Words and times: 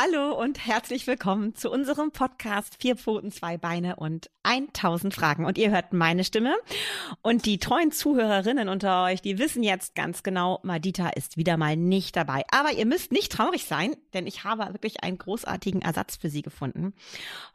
Hallo 0.00 0.40
und 0.40 0.64
herzlich 0.64 1.08
willkommen 1.08 1.56
zu 1.56 1.72
unserem 1.72 2.12
Podcast 2.12 2.76
Vier 2.78 2.94
Pfoten, 2.94 3.32
zwei 3.32 3.58
Beine 3.58 3.96
und 3.96 4.30
1000 4.44 5.12
Fragen. 5.12 5.44
Und 5.44 5.58
ihr 5.58 5.72
hört 5.72 5.92
meine 5.92 6.22
Stimme. 6.22 6.54
Und 7.20 7.46
die 7.46 7.58
treuen 7.58 7.90
Zuhörerinnen 7.90 8.68
unter 8.68 9.02
euch, 9.02 9.22
die 9.22 9.38
wissen 9.38 9.64
jetzt 9.64 9.96
ganz 9.96 10.22
genau, 10.22 10.60
Madita 10.62 11.08
ist 11.08 11.36
wieder 11.36 11.56
mal 11.56 11.76
nicht 11.76 12.14
dabei. 12.14 12.44
Aber 12.52 12.70
ihr 12.72 12.86
müsst 12.86 13.10
nicht 13.10 13.32
traurig 13.32 13.64
sein, 13.64 13.96
denn 14.14 14.28
ich 14.28 14.44
habe 14.44 14.72
wirklich 14.72 15.02
einen 15.02 15.18
großartigen 15.18 15.82
Ersatz 15.82 16.14
für 16.14 16.30
sie 16.30 16.42
gefunden. 16.42 16.94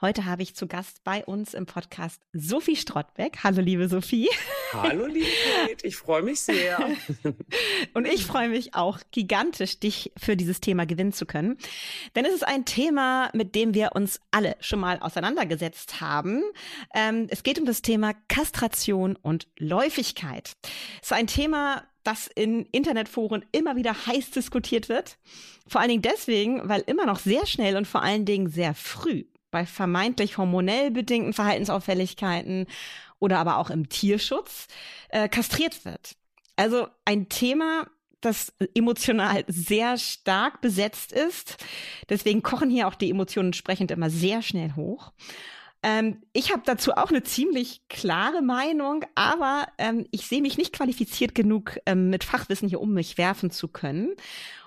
Heute 0.01 0.25
habe 0.25 0.43
ich 0.43 0.53
zu 0.53 0.67
Gast 0.67 1.05
bei 1.05 1.23
uns 1.23 1.53
im 1.53 1.65
Podcast 1.65 2.21
Sophie 2.33 2.75
Strottbeck. 2.75 3.37
Hallo, 3.45 3.61
liebe 3.61 3.87
Sophie. 3.87 4.27
Hallo, 4.73 5.05
liebe 5.05 5.27
Kate. 5.65 5.87
Ich 5.87 5.95
freue 5.95 6.23
mich 6.23 6.41
sehr. 6.41 6.77
und 7.93 8.05
ich 8.05 8.25
freue 8.25 8.49
mich 8.49 8.75
auch 8.75 8.99
gigantisch, 9.11 9.79
dich 9.79 10.11
für 10.17 10.35
dieses 10.35 10.59
Thema 10.59 10.85
gewinnen 10.85 11.13
zu 11.13 11.25
können. 11.25 11.57
Denn 12.15 12.25
denn 12.32 12.32
es 12.33 12.41
ist 12.41 12.47
ein 12.47 12.65
Thema, 12.65 13.29
mit 13.33 13.53
dem 13.53 13.75
wir 13.75 13.91
uns 13.93 14.19
alle 14.31 14.55
schon 14.59 14.79
mal 14.79 14.97
auseinandergesetzt 14.99 16.01
haben. 16.01 16.41
Ähm, 16.93 17.27
es 17.29 17.43
geht 17.43 17.59
um 17.59 17.65
das 17.65 17.83
Thema 17.83 18.13
Kastration 18.27 19.15
und 19.15 19.47
Läufigkeit. 19.59 20.53
Es 21.01 21.11
ist 21.11 21.13
ein 21.13 21.27
Thema, 21.27 21.83
das 22.03 22.27
in 22.27 22.65
Internetforen 22.71 23.45
immer 23.51 23.75
wieder 23.75 24.07
heiß 24.07 24.31
diskutiert 24.31 24.89
wird. 24.89 25.17
Vor 25.67 25.79
allen 25.79 25.91
Dingen 25.91 26.01
deswegen, 26.01 26.67
weil 26.67 26.81
immer 26.87 27.05
noch 27.05 27.19
sehr 27.19 27.45
schnell 27.45 27.77
und 27.77 27.87
vor 27.87 28.01
allen 28.01 28.25
Dingen 28.25 28.49
sehr 28.49 28.73
früh 28.73 29.25
bei 29.51 29.67
vermeintlich 29.67 30.39
hormonell 30.39 30.89
bedingten 30.89 31.33
Verhaltensauffälligkeiten 31.33 32.65
oder 33.19 33.37
aber 33.37 33.57
auch 33.57 33.69
im 33.69 33.89
Tierschutz 33.89 34.67
äh, 35.09 35.29
kastriert 35.29 35.85
wird. 35.85 36.15
Also 36.55 36.87
ein 37.05 37.29
Thema, 37.29 37.87
das 38.25 38.53
emotional 38.73 39.43
sehr 39.47 39.97
stark 39.97 40.61
besetzt 40.61 41.11
ist. 41.11 41.57
Deswegen 42.09 42.43
kochen 42.43 42.69
hier 42.69 42.87
auch 42.87 42.95
die 42.95 43.09
Emotionen 43.09 43.49
entsprechend 43.49 43.91
immer 43.91 44.09
sehr 44.09 44.41
schnell 44.41 44.75
hoch. 44.75 45.11
Ähm, 45.83 46.23
ich 46.31 46.51
habe 46.51 46.63
dazu 46.65 46.93
auch 46.93 47.09
eine 47.09 47.23
ziemlich 47.23 47.81
klare 47.89 48.41
Meinung, 48.41 49.05
aber 49.15 49.67
ähm, 49.77 50.07
ich 50.11 50.25
sehe 50.27 50.41
mich 50.41 50.57
nicht 50.57 50.73
qualifiziert 50.73 51.35
genug, 51.35 51.77
ähm, 51.85 52.09
mit 52.09 52.23
Fachwissen 52.23 52.69
hier 52.69 52.79
um 52.79 52.93
mich 52.93 53.17
werfen 53.17 53.51
zu 53.51 53.67
können, 53.67 54.13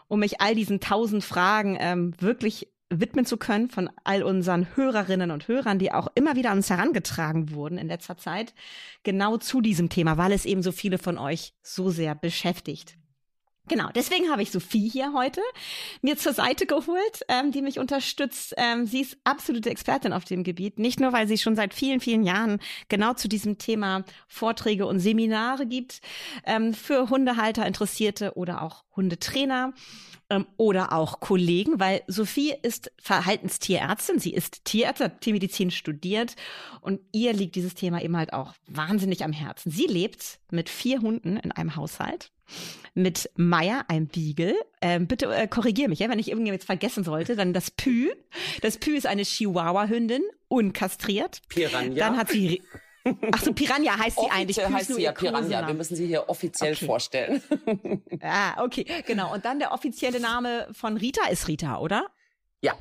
um 0.08 0.20
mich 0.20 0.40
all 0.40 0.54
diesen 0.54 0.78
tausend 0.78 1.24
Fragen 1.24 1.78
ähm, 1.80 2.14
wirklich 2.20 2.68
widmen 2.90 3.24
zu 3.24 3.36
können 3.36 3.68
von 3.68 3.90
all 4.04 4.22
unseren 4.22 4.76
Hörerinnen 4.76 5.30
und 5.30 5.48
Hörern, 5.48 5.78
die 5.78 5.90
auch 5.90 6.08
immer 6.14 6.36
wieder 6.36 6.50
an 6.50 6.58
uns 6.58 6.70
herangetragen 6.70 7.50
wurden 7.50 7.78
in 7.78 7.88
letzter 7.88 8.16
Zeit, 8.16 8.54
genau 9.02 9.38
zu 9.38 9.60
diesem 9.60 9.88
Thema, 9.88 10.18
weil 10.18 10.32
es 10.32 10.44
eben 10.44 10.62
so 10.62 10.70
viele 10.70 10.98
von 10.98 11.18
euch 11.18 11.54
so 11.62 11.90
sehr 11.90 12.14
beschäftigt. 12.14 12.96
Genau, 13.68 13.88
deswegen 13.94 14.30
habe 14.30 14.42
ich 14.42 14.52
Sophie 14.52 14.88
hier 14.88 15.12
heute 15.12 15.40
mir 16.00 16.16
zur 16.16 16.32
Seite 16.32 16.66
geholt, 16.66 17.24
ähm, 17.28 17.50
die 17.50 17.62
mich 17.62 17.80
unterstützt. 17.80 18.54
Ähm, 18.56 18.86
sie 18.86 19.00
ist 19.00 19.18
absolute 19.24 19.70
Expertin 19.70 20.12
auf 20.12 20.24
dem 20.24 20.44
Gebiet, 20.44 20.78
nicht 20.78 21.00
nur, 21.00 21.12
weil 21.12 21.26
sie 21.26 21.36
schon 21.36 21.56
seit 21.56 21.74
vielen, 21.74 21.98
vielen 21.98 22.22
Jahren 22.22 22.60
genau 22.88 23.14
zu 23.14 23.28
diesem 23.28 23.58
Thema 23.58 24.04
Vorträge 24.28 24.86
und 24.86 25.00
Seminare 25.00 25.66
gibt 25.66 26.00
ähm, 26.44 26.74
für 26.74 27.10
Hundehalter, 27.10 27.66
Interessierte 27.66 28.34
oder 28.34 28.62
auch 28.62 28.84
Hundetrainer 28.94 29.72
ähm, 30.30 30.46
oder 30.56 30.92
auch 30.92 31.18
Kollegen, 31.18 31.80
weil 31.80 32.02
Sophie 32.06 32.54
ist 32.62 32.92
Verhaltenstierärztin, 33.02 34.20
sie 34.20 34.32
ist 34.32 34.64
Tierärztin, 34.64 35.10
Tiermedizin 35.18 35.72
studiert 35.72 36.36
und 36.82 37.00
ihr 37.10 37.32
liegt 37.32 37.56
dieses 37.56 37.74
Thema 37.74 38.00
eben 38.00 38.16
halt 38.16 38.32
auch 38.32 38.54
wahnsinnig 38.68 39.24
am 39.24 39.32
Herzen. 39.32 39.72
Sie 39.72 39.86
lebt 39.86 40.38
mit 40.52 40.68
vier 40.68 41.00
Hunden 41.00 41.36
in 41.36 41.50
einem 41.50 41.74
Haushalt 41.74 42.30
mit 42.94 43.30
Meier, 43.36 43.84
einem 43.88 44.06
Beagle. 44.08 44.54
Ähm, 44.80 45.06
bitte 45.06 45.26
äh, 45.34 45.46
korrigier 45.46 45.88
mich, 45.88 45.98
ja, 45.98 46.08
wenn 46.08 46.18
ich 46.18 46.28
irgendwie 46.30 46.52
jetzt 46.52 46.64
vergessen 46.66 47.04
sollte. 47.04 47.36
Dann 47.36 47.52
das 47.52 47.70
Pü. 47.70 48.10
Das 48.62 48.78
Pü 48.78 48.96
ist 48.96 49.06
eine 49.06 49.22
Chihuahua-Hündin, 49.22 50.22
unkastriert. 50.48 51.42
Piranha. 51.48 51.94
Dann 51.94 52.16
hat 52.16 52.30
sie 52.30 52.62
Ach 53.32 53.40
so, 53.40 53.52
Piranha 53.52 53.96
heißt 53.98 54.18
sie 54.18 54.30
eigentlich. 54.30 54.56
Offiziell 54.58 54.72
heißt 54.72 54.94
sie 54.94 55.02
ja 55.02 55.12
Piranha. 55.12 55.66
Wir 55.68 55.74
müssen 55.74 55.94
sie 55.94 56.06
hier 56.08 56.28
offiziell 56.28 56.72
Okay. 56.72 56.86
vorstellen. 56.86 57.40
Ah, 58.20 58.64
okay, 58.64 58.84
genau. 59.06 59.32
Und 59.32 59.44
dann 59.44 59.60
der 59.60 59.70
offizielle 59.72 60.18
Name 60.18 60.66
von 60.72 60.96
Rita 60.96 61.28
ist 61.28 61.46
Rita, 61.46 61.78
oder? 61.78 62.06
ja. 62.62 62.74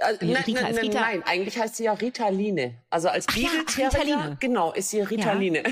Also, 0.00 0.26
nein, 0.26 0.42
Rita 0.44 0.62
nein, 0.62 0.74
Rita. 0.76 1.00
nein, 1.00 1.22
eigentlich 1.24 1.56
heißt 1.56 1.76
sie 1.76 1.84
ja 1.84 1.92
Ritaline. 1.92 2.82
Also 2.90 3.08
als 3.08 3.26
ja, 3.36 3.48
Ritaline. 3.86 4.36
genau, 4.40 4.72
ist 4.72 4.90
sie 4.90 5.00
Ritaline. 5.00 5.62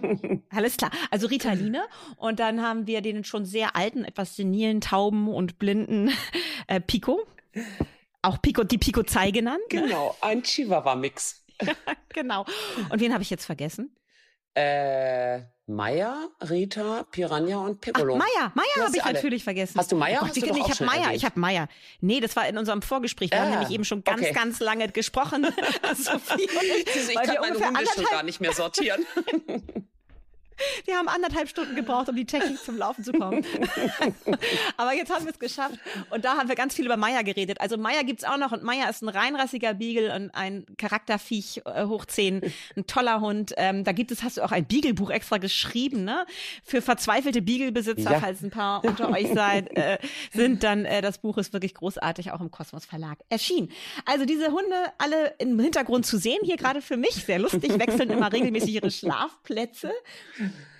Alles 0.50 0.76
klar. 0.76 0.92
Also 1.10 1.26
Ritaline. 1.26 1.82
Und 2.16 2.38
dann 2.38 2.62
haben 2.62 2.86
wir 2.86 3.00
den 3.00 3.24
schon 3.24 3.44
sehr 3.44 3.74
alten, 3.74 4.04
etwas 4.04 4.36
senilen, 4.36 4.80
tauben 4.80 5.28
und 5.28 5.58
blinden 5.58 6.12
äh, 6.68 6.80
Pico. 6.80 7.26
Auch 8.22 8.40
Pico, 8.40 8.62
die 8.62 8.78
Pico 8.78 9.02
Zei 9.02 9.32
genannt. 9.32 9.62
Genau, 9.68 10.16
ein 10.20 10.44
Chihuahua-Mix. 10.44 11.44
genau. 12.10 12.46
Und 12.88 13.00
wen 13.00 13.12
habe 13.12 13.22
ich 13.22 13.30
jetzt 13.30 13.44
vergessen? 13.44 13.96
Äh, 14.54 15.40
Maya, 15.66 16.28
Rita, 16.50 17.04
Piranha 17.10 17.58
und 17.58 17.76
Ach, 17.76 17.80
Piccolo. 17.80 18.16
Meier. 18.16 18.26
Du 18.52 18.60
Meier 18.60 18.64
hast 18.76 18.84
habe 18.86 18.96
ich 18.96 19.04
alle. 19.04 19.14
natürlich 19.14 19.44
vergessen. 19.44 19.78
Hast 19.78 19.92
du 19.92 19.96
Meier? 19.96 20.18
Oh 20.22 20.26
Gott, 20.26 20.28
Hast 20.30 20.36
du 20.36 20.46
ich 20.46 20.80
habe 20.80 20.84
Meier, 20.84 21.14
ich 21.14 21.24
habe 21.24 21.40
Meier. 21.40 21.68
Nee, 22.00 22.20
das 22.20 22.36
war 22.36 22.46
in 22.48 22.58
unserem 22.58 22.82
Vorgespräch. 22.82 23.30
Wir 23.30 23.40
haben 23.40 23.48
Ah, 23.48 23.50
nämlich 23.58 23.70
eben 23.70 23.84
schon 23.84 24.04
ganz, 24.04 24.20
okay. 24.20 24.32
ganz 24.32 24.60
lange 24.60 24.88
gesprochen. 24.88 25.44
Sophie 25.94 26.42
und 26.42 27.08
ich, 27.08 27.14
kann 27.14 27.36
meine 27.40 27.54
Hunde 27.54 27.86
schon 27.94 28.04
gar 28.04 28.22
nicht 28.24 28.40
mehr 28.40 28.52
sortieren. 28.52 29.06
Wir 30.84 30.96
haben 30.96 31.08
anderthalb 31.08 31.48
Stunden 31.48 31.74
gebraucht, 31.76 32.08
um 32.08 32.16
die 32.16 32.24
Technik 32.24 32.58
zum 32.62 32.76
Laufen 32.78 33.04
zu 33.04 33.12
kommen. 33.12 33.44
Aber 34.76 34.92
jetzt 34.94 35.12
haben 35.12 35.24
wir 35.24 35.32
es 35.32 35.38
geschafft. 35.38 35.78
Und 36.10 36.24
da 36.24 36.36
haben 36.36 36.48
wir 36.48 36.54
ganz 36.56 36.74
viel 36.74 36.84
über 36.86 36.96
Meier 36.96 37.24
geredet. 37.24 37.60
Also 37.60 37.76
Meier 37.76 38.04
gibt's 38.04 38.24
auch 38.24 38.36
noch 38.36 38.52
und 38.52 38.62
Meier 38.62 38.88
ist 38.90 39.02
ein 39.02 39.08
reinrassiger 39.08 39.74
Beagle 39.74 40.14
und 40.14 40.30
ein 40.34 40.66
Charakterviech 40.78 41.62
äh, 41.64 41.84
hoch 41.84 42.04
10, 42.04 42.40
ein 42.76 42.86
toller 42.86 43.20
Hund. 43.20 43.52
Ähm, 43.56 43.84
da 43.84 43.92
gibt 43.92 44.10
es, 44.12 44.22
hast 44.22 44.36
du 44.36 44.42
auch 44.42 44.52
ein 44.52 44.66
Beagle-Buch 44.66 45.10
extra 45.10 45.38
geschrieben, 45.38 46.04
ne? 46.04 46.26
Für 46.64 46.82
verzweifelte 46.82 47.42
Beagle-Besitzer, 47.42 48.12
Ja. 48.12 48.20
falls 48.20 48.42
ein 48.42 48.50
paar 48.50 48.84
unter 48.84 49.10
euch 49.10 49.28
seid, 49.32 49.76
äh, 49.76 49.98
sind 50.32 50.62
dann, 50.62 50.84
äh, 50.84 51.02
das 51.02 51.18
Buch 51.18 51.38
ist 51.38 51.52
wirklich 51.52 51.74
großartig, 51.74 52.32
auch 52.32 52.40
im 52.40 52.50
Kosmos 52.50 52.84
Verlag 52.84 53.18
erschienen. 53.28 53.70
Also 54.06 54.24
diese 54.24 54.48
Hunde 54.52 54.76
alle 54.98 55.34
im 55.38 55.58
Hintergrund 55.58 56.06
zu 56.06 56.18
sehen, 56.18 56.38
hier 56.42 56.56
gerade 56.56 56.82
für 56.82 56.96
mich, 56.96 57.14
sehr 57.24 57.38
lustig, 57.38 57.78
wechseln 57.78 58.10
immer 58.10 58.32
regelmäßig 58.32 58.74
ihre 58.74 58.90
Schlafplätze. 58.90 59.92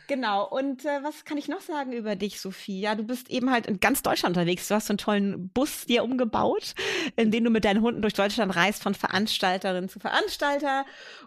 Genau. 0.08 0.48
Und 0.48 0.84
äh, 0.84 1.02
was 1.02 1.24
kann 1.24 1.38
ich 1.38 1.48
noch 1.48 1.60
sagen 1.60 1.92
über 1.92 2.16
dich, 2.16 2.40
Sophie? 2.40 2.80
Ja, 2.80 2.94
du 2.94 3.04
bist 3.04 3.30
eben 3.30 3.50
halt 3.50 3.66
in 3.66 3.80
ganz 3.80 4.02
Deutschland 4.02 4.36
unterwegs. 4.36 4.68
Du 4.68 4.74
hast 4.74 4.86
so 4.86 4.92
einen 4.92 4.98
tollen 4.98 5.48
Bus 5.50 5.86
dir 5.86 6.04
umgebaut, 6.04 6.74
in 7.16 7.30
dem 7.30 7.44
du 7.44 7.50
mit 7.50 7.64
deinen 7.64 7.82
Hunden 7.82 8.02
durch 8.02 8.14
Deutschland 8.14 8.54
reist, 8.54 8.82
von 8.82 8.94
Veranstalterin 8.94 9.88
zu 9.88 10.00
Veranstalter 10.00 10.84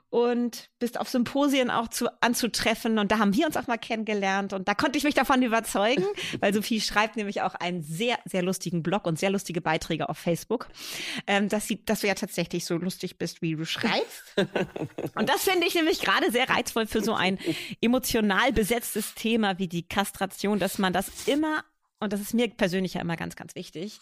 und 0.10 0.70
bist 0.80 1.00
auf 1.00 1.10
Symposien 1.10 1.70
auch 1.70 1.88
zu, 1.88 2.08
anzutreffen. 2.22 3.00
Und 3.00 3.12
da 3.12 3.20
haben 3.20 3.36
wir 3.36 3.46
uns 3.46 3.58
auch 3.58 3.68
mal 3.68 3.78
kennengelernt. 3.78 4.54
Und 4.54 4.68
da 4.68 4.74
konnte 4.74 4.98
ich 4.98 5.04
mich 5.04 5.14
davon 5.14 5.42
überzeugen, 5.42 6.06
weil 6.40 6.54
Sophie 6.54 6.82
schreibt 6.82 7.18
nämlich 7.18 7.42
auch 7.42 7.56
einen 7.56 7.82
sehr, 7.82 8.18
sehr 8.26 8.42
lustigen 8.42 8.84
Blog 8.84 9.06
und 9.08 9.20
sehr 9.20 9.30
lustige 9.30 9.62
Beiträge 9.62 10.10
auf 10.10 10.18
Facebook, 10.18 10.68
ähm, 11.28 11.50
dass, 11.50 11.68
sie, 11.68 11.84
dass 11.84 12.02
du 12.02 12.08
ja 12.08 12.16
tatsächlich 12.16 12.66
so 12.66 12.78
lustig 12.78 13.18
bist, 13.18 13.42
wie 13.42 13.56
du 13.56 13.66
schreibst. 13.66 14.36
Und 15.16 15.30
das 15.30 15.44
finde 15.44 15.68
ich 15.68 15.76
nämlich 15.76 16.02
gerade 16.02 16.32
sehr 16.32 16.50
reizvoll 16.50 16.88
für 16.88 17.04
so 17.04 17.14
ein 17.14 17.38
emotional 17.82 18.52
besetztes 18.52 19.14
Thema 19.16 19.58
wie 19.60 19.68
die 19.68 19.88
Kastration, 19.88 20.60
dass 20.60 20.78
man 20.78 20.94
das 20.94 21.28
immer 21.28 21.64
und 22.02 22.12
das 22.12 22.20
ist 22.20 22.34
mir 22.34 22.50
persönlich 22.50 22.96
ja 22.96 23.02
immer 23.02 23.16
ganz, 23.16 23.38
ganz 23.38 23.56
wichtig, 23.56 24.00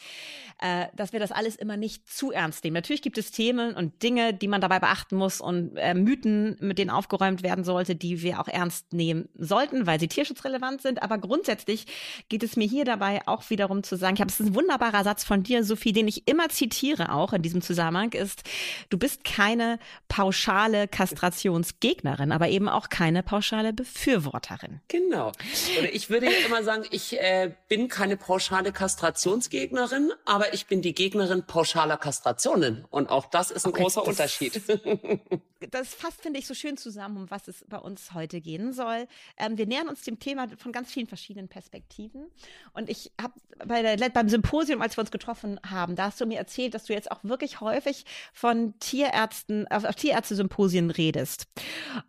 äh, 0.60 0.88
dass 0.96 1.14
wir 1.14 1.20
das 1.20 1.32
alles 1.32 1.56
immer 1.56 1.78
nicht 1.78 2.10
zu 2.10 2.32
ernst 2.32 2.64
nehmen. 2.64 2.74
Natürlich 2.74 3.04
gibt 3.04 3.20
es 3.20 3.30
Themen 3.30 3.76
und 3.76 4.02
Dinge, 4.02 4.34
die 4.34 4.48
man 4.48 4.62
dabei 4.62 4.80
beachten 4.80 5.16
muss 5.16 5.40
und 5.40 5.78
äh, 5.78 5.94
Mythen, 5.94 6.58
mit 6.60 6.80
denen 6.80 6.90
aufgeräumt 6.90 7.44
werden 7.44 7.64
sollte, 7.64 7.96
die 7.96 8.24
wir 8.24 8.40
auch 8.40 8.48
ernst 8.48 8.94
nehmen 8.94 9.30
sollten, 9.36 9.86
weil 9.86 10.00
sie 10.00 10.08
tierschutzrelevant 10.08 10.82
sind. 10.82 11.04
Aber 11.04 11.20
grundsätzlich 11.20 11.86
geht 12.30 12.42
es 12.42 12.56
mir 12.56 12.68
hier 12.68 12.84
dabei 12.84 13.22
auch 13.28 13.50
wiederum 13.52 13.84
zu 13.84 13.96
sagen, 13.96 14.16
ich 14.16 14.22
habe 14.22 14.32
es 14.32 14.40
ein 14.40 14.56
wunderbarer 14.56 15.04
Satz 15.04 15.24
von 15.24 15.44
dir, 15.44 15.64
Sophie, 15.64 15.94
den 15.94 16.08
ich 16.08 16.28
immer 16.28 16.50
zitiere 16.50 17.14
auch 17.14 17.32
in 17.32 17.44
diesem 17.44 17.62
Zusammenhang, 17.62 18.14
ist, 18.14 18.42
du 18.90 18.98
bist 18.98 19.24
keine 19.24 19.78
pauschale 20.08 20.88
Kastrationsgegnerin, 20.88 22.32
aber 22.32 22.50
eben 22.50 22.68
auch 22.68 22.90
keine 22.90 23.22
pauschale 23.22 23.72
Befürworterin. 23.72 24.82
Genau. 24.88 25.32
Oder 25.78 25.94
ich 25.94 26.10
würde 26.10 26.26
ja 26.26 26.48
immer 26.48 26.64
sagen, 26.64 26.86
ich 26.90 27.20
äh, 27.20 27.54
bin 27.70 27.83
bin 27.84 27.90
keine 27.90 28.16
pauschale 28.16 28.72
Kastrationsgegnerin, 28.72 30.14
aber 30.24 30.54
ich 30.54 30.68
bin 30.68 30.82
die 30.82 30.94
Gegnerin 30.94 31.46
pauschaler 31.46 31.98
Kastrationen. 31.98 32.86
Und 32.90 33.10
auch 33.10 33.26
das 33.26 33.52
ist 33.52 33.66
ein 33.66 33.74
okay, 33.74 33.82
großer 33.82 34.02
das, 34.02 34.10
Unterschied. 34.10 34.62
Das 35.72 35.94
fasst, 35.94 36.22
finde 36.22 36.40
ich, 36.40 36.46
so 36.46 36.54
schön 36.54 36.76
zusammen, 36.76 37.16
um 37.16 37.32
was 37.32 37.48
es 37.48 37.64
bei 37.70 37.78
uns 37.78 38.14
heute 38.14 38.42
gehen 38.42 38.74
soll. 38.74 39.08
Ähm, 39.38 39.58
wir 39.58 39.66
nähern 39.66 39.88
uns 39.88 40.02
dem 40.02 40.20
Thema 40.20 40.50
von 40.58 40.74
ganz 40.74 40.92
vielen 40.92 41.08
verschiedenen 41.08 41.48
Perspektiven. 41.48 42.26
Und 42.74 42.90
ich 42.90 43.14
habe 43.22 43.34
bei 43.66 43.96
beim 44.10 44.28
Symposium, 44.28 44.82
als 44.82 44.98
wir 44.98 45.02
uns 45.02 45.12
getroffen 45.12 45.62
haben, 45.66 45.96
da 45.96 46.08
hast 46.08 46.20
du 46.20 46.26
mir 46.26 46.38
erzählt, 46.38 46.74
dass 46.74 46.84
du 46.84 46.92
jetzt 46.92 47.10
auch 47.10 47.24
wirklich 47.24 47.62
häufig 47.62 48.04
von 48.34 48.78
Tierärzten, 48.80 49.66
auf, 49.70 49.86
auf 49.86 49.96
Tierärzte-Symposien 49.96 50.90
redest. 50.90 51.48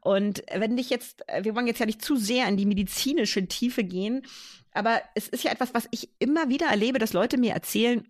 Und 0.01 0.43
wenn 0.53 0.77
dich 0.77 0.91
jetzt, 0.91 1.23
wir 1.43 1.55
wollen 1.55 1.69
jetzt 1.69 1.79
ja 1.79 1.87
nicht 1.87 2.03
zu 2.03 2.17
sehr 2.17 2.49
in 2.49 2.57
die 2.57 2.67
medizinische 2.67 3.47
Tiefe 3.47 3.85
gehen, 3.85 4.27
aber 4.75 5.01
es 5.15 5.29
ist 5.29 5.45
ja 5.45 5.51
etwas, 5.51 5.73
was 5.73 5.89
ich 5.91 6.11
immer 6.19 6.49
wieder 6.49 6.67
erlebe, 6.67 6.99
dass 6.99 7.13
Leute 7.13 7.39
mir 7.39 7.53
erzählen, 7.53 8.07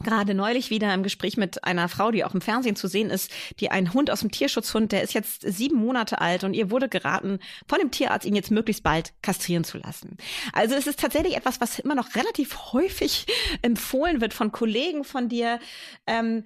Gerade 0.00 0.32
neulich 0.32 0.70
wieder 0.70 0.94
im 0.94 1.02
Gespräch 1.02 1.36
mit 1.36 1.64
einer 1.64 1.88
Frau, 1.88 2.12
die 2.12 2.24
auch 2.24 2.32
im 2.32 2.40
Fernsehen 2.40 2.76
zu 2.76 2.86
sehen 2.86 3.10
ist, 3.10 3.32
die 3.58 3.72
einen 3.72 3.92
Hund 3.92 4.12
aus 4.12 4.20
dem 4.20 4.30
Tierschutzhund, 4.30 4.92
der 4.92 5.02
ist 5.02 5.12
jetzt 5.12 5.42
sieben 5.42 5.76
Monate 5.76 6.20
alt 6.20 6.44
und 6.44 6.54
ihr 6.54 6.70
wurde 6.70 6.88
geraten, 6.88 7.40
von 7.66 7.80
dem 7.80 7.90
Tierarzt 7.90 8.24
ihn 8.24 8.36
jetzt 8.36 8.52
möglichst 8.52 8.84
bald 8.84 9.12
kastrieren 9.22 9.64
zu 9.64 9.76
lassen. 9.78 10.16
Also 10.52 10.76
es 10.76 10.86
ist 10.86 11.00
tatsächlich 11.00 11.36
etwas, 11.36 11.60
was 11.60 11.80
immer 11.80 11.96
noch 11.96 12.14
relativ 12.14 12.56
häufig 12.72 13.26
empfohlen 13.62 14.20
wird 14.20 14.34
von 14.34 14.52
Kollegen 14.52 15.02
von 15.02 15.28
dir. 15.28 15.58
Ähm, 16.06 16.44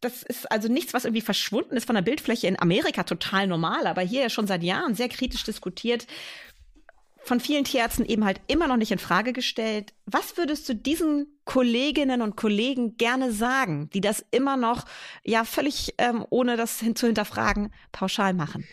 das 0.00 0.24
ist 0.24 0.50
also 0.50 0.66
nichts, 0.66 0.92
was 0.92 1.04
irgendwie 1.04 1.20
verschwunden 1.20 1.76
ist 1.76 1.84
von 1.84 1.94
der 1.94 2.02
Bildfläche 2.02 2.48
in 2.48 2.60
Amerika 2.60 3.04
total 3.04 3.46
normal, 3.46 3.86
aber 3.86 4.00
hier 4.00 4.22
ja 4.22 4.30
schon 4.30 4.48
seit 4.48 4.64
Jahren 4.64 4.96
sehr 4.96 5.08
kritisch 5.08 5.44
diskutiert 5.44 6.08
von 7.30 7.38
vielen 7.38 7.62
Tierärzten 7.62 8.04
eben 8.04 8.24
halt 8.24 8.40
immer 8.48 8.66
noch 8.66 8.76
nicht 8.76 8.90
in 8.90 8.98
Frage 8.98 9.32
gestellt. 9.32 9.94
Was 10.04 10.36
würdest 10.36 10.68
du 10.68 10.74
diesen 10.74 11.28
Kolleginnen 11.44 12.22
und 12.22 12.36
Kollegen 12.36 12.96
gerne 12.96 13.30
sagen, 13.30 13.88
die 13.94 14.00
das 14.00 14.24
immer 14.32 14.56
noch 14.56 14.84
ja 15.22 15.44
völlig 15.44 15.94
ähm, 15.98 16.26
ohne 16.30 16.56
das 16.56 16.80
hin 16.80 16.96
zu 16.96 17.06
hinterfragen 17.06 17.72
pauschal 17.92 18.34
machen? 18.34 18.66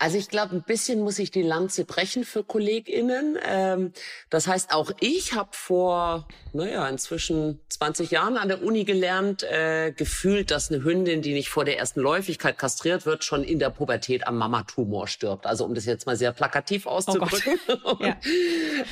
Also 0.00 0.16
ich 0.16 0.30
glaube, 0.30 0.56
ein 0.56 0.62
bisschen 0.62 1.00
muss 1.00 1.18
ich 1.18 1.30
die 1.30 1.42
Lanze 1.42 1.84
brechen 1.84 2.24
für 2.24 2.42
KollegInnen. 2.42 3.38
Ähm, 3.46 3.92
das 4.30 4.46
heißt, 4.46 4.72
auch 4.72 4.90
ich 4.98 5.34
habe 5.34 5.50
vor, 5.52 6.26
naja, 6.54 6.88
inzwischen 6.88 7.60
20 7.68 8.10
Jahren 8.10 8.38
an 8.38 8.48
der 8.48 8.62
Uni 8.62 8.84
gelernt, 8.84 9.42
äh, 9.42 9.92
gefühlt, 9.92 10.52
dass 10.52 10.70
eine 10.70 10.82
Hündin, 10.84 11.20
die 11.20 11.34
nicht 11.34 11.50
vor 11.50 11.66
der 11.66 11.78
ersten 11.78 12.00
Läufigkeit 12.00 12.56
kastriert 12.56 13.04
wird, 13.04 13.24
schon 13.24 13.44
in 13.44 13.58
der 13.58 13.68
Pubertät 13.68 14.26
am 14.26 14.38
Mamatumor 14.38 15.06
stirbt. 15.06 15.44
Also 15.44 15.66
um 15.66 15.74
das 15.74 15.84
jetzt 15.84 16.06
mal 16.06 16.16
sehr 16.16 16.32
plakativ 16.32 16.86
oh 16.86 16.92
auszudrücken. 16.92 17.60
Oh 17.84 17.90
Und, 17.90 18.00
ja. 18.00 18.16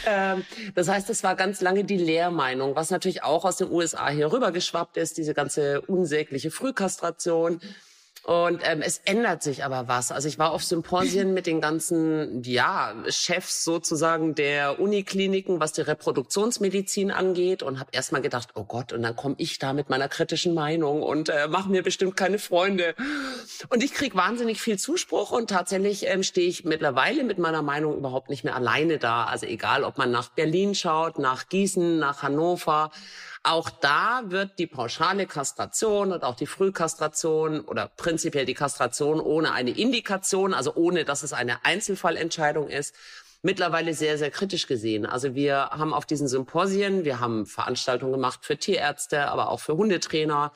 ähm, 0.04 0.44
das 0.74 0.88
heißt, 0.88 1.08
es 1.08 1.24
war 1.24 1.36
ganz 1.36 1.62
lange 1.62 1.84
die 1.84 1.96
Lehrmeinung, 1.96 2.76
was 2.76 2.90
natürlich 2.90 3.22
auch 3.22 3.46
aus 3.46 3.56
den 3.56 3.70
USA 3.72 4.10
hier 4.10 4.30
rübergeschwappt 4.30 4.98
ist, 4.98 5.16
diese 5.16 5.32
ganze 5.32 5.80
unsägliche 5.80 6.50
Frühkastration. 6.50 7.62
Und 8.24 8.60
ähm, 8.64 8.82
es 8.82 9.00
ändert 9.04 9.42
sich 9.42 9.64
aber 9.64 9.88
was. 9.88 10.12
Also 10.12 10.28
ich 10.28 10.38
war 10.38 10.52
auf 10.52 10.62
Symposien 10.62 11.32
mit 11.34 11.46
den 11.46 11.60
ganzen 11.60 12.42
ja, 12.42 12.94
Chefs 13.08 13.64
sozusagen 13.64 14.34
der 14.34 14.80
Unikliniken, 14.80 15.60
was 15.60 15.72
die 15.72 15.80
Reproduktionsmedizin 15.80 17.10
angeht 17.10 17.62
und 17.62 17.80
habe 17.80 17.90
erst 17.92 18.12
mal 18.12 18.20
gedacht, 18.20 18.50
oh 18.54 18.64
Gott, 18.64 18.92
und 18.92 19.02
dann 19.02 19.16
komme 19.16 19.34
ich 19.38 19.58
da 19.58 19.72
mit 19.72 19.88
meiner 19.88 20.08
kritischen 20.08 20.54
Meinung 20.54 21.02
und 21.02 21.28
äh, 21.28 21.48
mache 21.48 21.70
mir 21.70 21.82
bestimmt 21.82 22.16
keine 22.16 22.38
Freunde. 22.38 22.94
Und 23.70 23.82
ich 23.82 23.94
krieg 23.94 24.14
wahnsinnig 24.14 24.60
viel 24.60 24.78
Zuspruch 24.78 25.30
und 25.30 25.48
tatsächlich 25.50 26.06
ähm, 26.06 26.22
stehe 26.22 26.48
ich 26.48 26.64
mittlerweile 26.64 27.24
mit 27.24 27.38
meiner 27.38 27.62
Meinung 27.62 27.96
überhaupt 27.96 28.30
nicht 28.30 28.44
mehr 28.44 28.56
alleine 28.56 28.98
da. 28.98 29.24
Also 29.24 29.46
egal, 29.46 29.84
ob 29.84 29.96
man 29.98 30.10
nach 30.10 30.28
Berlin 30.28 30.74
schaut, 30.74 31.18
nach 31.18 31.48
Gießen, 31.48 31.98
nach 31.98 32.22
Hannover, 32.22 32.90
auch 33.42 33.70
da 33.70 34.22
wird 34.26 34.58
die 34.58 34.66
pauschale 34.66 35.26
Kastration 35.26 36.12
und 36.12 36.24
auch 36.24 36.36
die 36.36 36.46
Frühkastration 36.46 37.60
oder 37.60 37.90
prinzipiell 37.96 38.44
die 38.44 38.54
Kastration 38.54 39.20
ohne 39.20 39.52
eine 39.52 39.70
Indikation, 39.70 40.54
also 40.54 40.74
ohne 40.74 41.04
dass 41.04 41.22
es 41.22 41.32
eine 41.32 41.64
Einzelfallentscheidung 41.64 42.68
ist, 42.68 42.94
mittlerweile 43.42 43.94
sehr, 43.94 44.18
sehr 44.18 44.30
kritisch 44.30 44.66
gesehen. 44.66 45.06
Also 45.06 45.34
wir 45.34 45.70
haben 45.70 45.94
auf 45.94 46.06
diesen 46.06 46.28
Symposien, 46.28 47.04
wir 47.04 47.20
haben 47.20 47.46
Veranstaltungen 47.46 48.12
gemacht 48.12 48.40
für 48.42 48.56
Tierärzte, 48.56 49.28
aber 49.28 49.50
auch 49.50 49.60
für 49.60 49.76
Hundetrainer. 49.76 50.52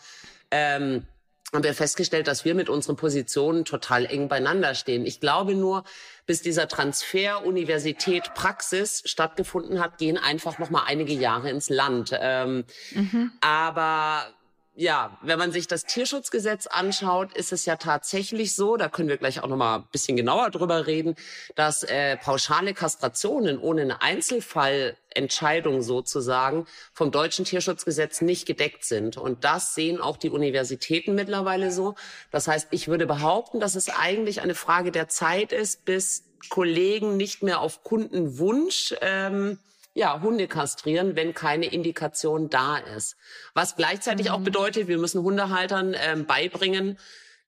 Ähm, 0.51 1.07
haben 1.53 1.65
wir 1.65 1.75
festgestellt, 1.75 2.29
dass 2.29 2.45
wir 2.45 2.55
mit 2.55 2.69
unseren 2.69 2.97
Positionen 2.97 3.65
total 3.65 4.07
eng 4.07 4.29
beieinander 4.29 4.75
stehen. 4.75 5.05
Ich 5.05 5.21
glaube 5.21 5.55
nur, 5.55 5.85
bis 6.25 6.41
dieser 6.41 6.67
Transfer 6.67 7.45
Universität 7.45 8.33
Praxis 8.35 9.03
stattgefunden 9.05 9.81
hat, 9.81 9.99
gehen 9.99 10.17
einfach 10.17 10.59
noch 10.59 10.71
mal 10.71 10.85
einige 10.87 11.13
Jahre 11.13 11.51
ins 11.51 11.69
Land. 11.69 12.17
Ähm, 12.19 12.65
mhm. 12.95 13.33
Aber 13.43 14.33
ja, 14.75 15.19
wenn 15.21 15.39
man 15.39 15.53
sich 15.53 15.69
das 15.69 15.85
Tierschutzgesetz 15.85 16.67
anschaut, 16.67 17.35
ist 17.35 17.53
es 17.53 17.67
ja 17.67 17.77
tatsächlich 17.77 18.55
so, 18.55 18.79
da 18.79 18.89
können 18.89 19.11
wir 19.11 19.19
gleich 19.19 19.43
auch 19.43 19.49
noch 19.49 19.57
mal 19.57 19.77
ein 19.77 19.85
bisschen 19.93 20.17
genauer 20.17 20.51
drüber 20.51 20.87
reden, 20.87 21.15
dass 21.55 21.83
äh, 21.83 22.17
pauschale 22.17 22.73
Kastrationen 22.73 23.59
ohne 23.59 23.83
eine 23.83 24.01
Einzelfallentscheidung 24.01 25.83
sozusagen 25.83 26.67
vom 26.95 27.11
deutschen 27.11 27.45
Tierschutzgesetz 27.45 28.23
nicht 28.23 28.47
gedeckt 28.47 28.87
sind. 28.87 29.19
Und 29.19 29.45
das 29.45 29.75
sehen 29.75 30.01
auch 30.01 30.17
die 30.17 30.31
Universitäten 30.31 31.15
mittlerweile 31.15 31.71
so. 31.71 31.95
Das 32.31 32.49
heißt, 32.49 32.69
ich 32.71 32.89
würde 32.89 33.07
behaupten, 33.07 33.61
dass 33.61 33.75
es 33.75 33.91
eigentlich 33.91 34.41
eine 34.41 34.55
Frage 34.55 34.91
der 34.91 35.09
Zeit 35.09 35.53
ist, 35.53 35.85
bis 35.85 36.25
Kollegen 36.49 37.19
nicht 37.19 37.43
mehr 37.43 37.61
auf 37.61 37.85
Kundenwunsch 37.85 38.95
ähm, 39.03 39.59
ja, 39.95 40.21
Hunde 40.23 40.49
kastrieren, 40.49 41.17
wenn 41.17 41.35
keine 41.35 41.67
Indikation 41.67 42.49
da 42.49 42.79
ist. 42.79 43.17
Was 43.55 43.77
gleichzeitig 43.77 44.29
mhm. 44.29 44.33
auch 44.33 44.41
bedeutet, 44.41 44.89
wir 44.89 44.99
müssen 44.99 45.23
Hundehaltern 45.23 45.95
ähm, 45.99 46.27
beibringen, 46.27 46.99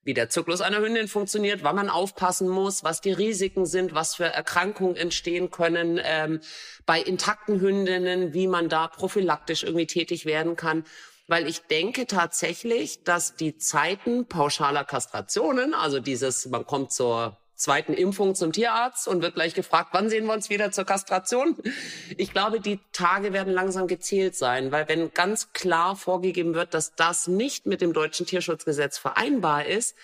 wie 0.03 0.13
der 0.13 0.29
Zyklus 0.29 0.61
einer 0.61 0.79
Hündin 0.81 1.07
funktioniert, 1.07 1.63
wann 1.63 1.75
man 1.75 1.89
aufpassen 1.89 2.47
muss, 2.47 2.83
was 2.83 3.01
die 3.01 3.11
Risiken 3.11 3.65
sind, 3.65 3.95
was 3.95 4.15
für 4.15 4.25
Erkrankungen 4.25 4.95
entstehen 4.95 5.49
können 5.49 5.99
ähm, 6.03 6.41
bei 6.85 7.01
intakten 7.01 7.59
Hündinnen, 7.59 8.31
wie 8.33 8.47
man 8.47 8.69
da 8.69 8.87
prophylaktisch 8.87 9.63
irgendwie 9.63 9.87
tätig 9.87 10.27
werden 10.27 10.55
kann. 10.55 10.85
Weil 11.27 11.47
ich 11.47 11.61
denke 11.61 12.05
tatsächlich, 12.05 13.03
dass 13.03 13.35
die 13.35 13.57
Zeiten 13.57 14.27
pauschaler 14.27 14.83
Kastrationen, 14.83 15.73
also 15.73 15.99
dieses, 15.99 16.45
man 16.45 16.67
kommt 16.67 16.93
zur 16.93 17.39
zweiten 17.55 17.93
Impfung 17.93 18.35
zum 18.35 18.51
Tierarzt 18.51 19.07
und 19.07 19.21
wird 19.21 19.35
gleich 19.35 19.53
gefragt, 19.53 19.89
wann 19.93 20.09
sehen 20.09 20.25
wir 20.25 20.33
uns 20.33 20.49
wieder 20.49 20.71
zur 20.71 20.85
Kastration? 20.85 21.55
Ich 22.17 22.31
glaube, 22.31 22.59
die 22.59 22.79
Tage 22.91 23.33
werden 23.33 23.53
langsam 23.53 23.87
gezählt 23.87 24.35
sein, 24.35 24.71
weil 24.71 24.87
wenn 24.87 25.13
ganz 25.13 25.53
klar 25.53 25.95
vorgegeben 25.95 26.53
wird, 26.53 26.73
dass 26.73 26.95
das 26.95 27.27
nicht 27.27 27.65
mit 27.65 27.81
dem 27.81 27.93
deutschen 27.93 28.25
Tierschutzgesetz 28.25 28.97
vereinbar 28.97 29.65
ist, 29.65 29.95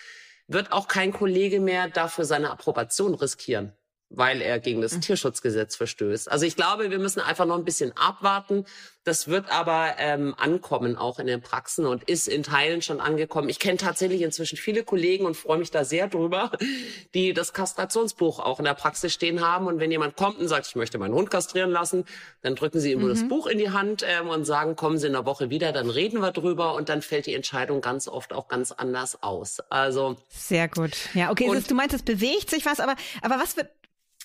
wird 0.47 0.71
auch 0.71 0.87
kein 0.87 1.13
Kollege 1.13 1.59
mehr 1.59 1.87
dafür 1.87 2.25
seine 2.25 2.51
Approbation 2.51 3.13
riskieren 3.15 3.73
weil 4.13 4.41
er 4.41 4.59
gegen 4.59 4.81
das 4.81 4.93
mhm. 4.93 5.01
Tierschutzgesetz 5.01 5.75
verstößt. 5.75 6.29
Also 6.31 6.45
ich 6.45 6.55
glaube, 6.55 6.91
wir 6.91 6.99
müssen 6.99 7.21
einfach 7.21 7.45
noch 7.45 7.57
ein 7.57 7.63
bisschen 7.63 7.95
abwarten. 7.95 8.65
Das 9.03 9.27
wird 9.27 9.51
aber 9.51 9.95
ähm, 9.97 10.35
ankommen, 10.37 10.95
auch 10.95 11.17
in 11.17 11.25
den 11.25 11.41
Praxen 11.41 11.87
und 11.87 12.03
ist 12.03 12.27
in 12.27 12.43
Teilen 12.43 12.83
schon 12.83 12.99
angekommen. 12.99 13.49
Ich 13.49 13.57
kenne 13.57 13.77
tatsächlich 13.77 14.21
inzwischen 14.21 14.57
viele 14.57 14.83
Kollegen 14.83 15.25
und 15.25 15.35
freue 15.35 15.57
mich 15.57 15.71
da 15.71 15.83
sehr 15.83 16.07
drüber, 16.07 16.51
die 17.15 17.33
das 17.33 17.53
Kastrationsbuch 17.53 18.39
auch 18.39 18.59
in 18.59 18.65
der 18.65 18.75
Praxis 18.75 19.11
stehen 19.11 19.41
haben. 19.41 19.65
Und 19.65 19.79
wenn 19.79 19.89
jemand 19.89 20.17
kommt 20.17 20.37
und 20.37 20.47
sagt, 20.47 20.67
ich 20.67 20.75
möchte 20.75 20.99
meinen 20.99 21.15
Hund 21.15 21.31
kastrieren 21.31 21.71
lassen, 21.71 22.05
dann 22.41 22.55
drücken 22.55 22.79
sie 22.79 22.91
ihm 22.91 23.01
mhm. 23.01 23.09
das 23.09 23.27
Buch 23.27 23.47
in 23.47 23.57
die 23.57 23.71
Hand 23.71 24.05
ähm, 24.07 24.27
und 24.27 24.45
sagen, 24.45 24.75
kommen 24.75 24.99
Sie 24.99 25.07
in 25.07 25.13
der 25.13 25.25
Woche 25.25 25.49
wieder, 25.49 25.71
dann 25.71 25.89
reden 25.89 26.19
wir 26.19 26.31
drüber 26.31 26.75
und 26.75 26.89
dann 26.89 27.01
fällt 27.01 27.25
die 27.25 27.33
Entscheidung 27.33 27.81
ganz 27.81 28.07
oft 28.07 28.33
auch 28.33 28.47
ganz 28.49 28.71
anders 28.71 29.23
aus. 29.23 29.61
Also 29.69 30.17
sehr 30.29 30.67
gut. 30.67 30.91
Ja, 31.15 31.31
okay, 31.31 31.49
und, 31.49 31.69
du 31.69 31.73
meinst, 31.73 31.95
es 31.95 32.03
bewegt 32.03 32.49
sich 32.49 32.65
was, 32.65 32.79
aber 32.79 32.95
aber 33.21 33.39
was 33.39 33.57
wird 33.57 33.69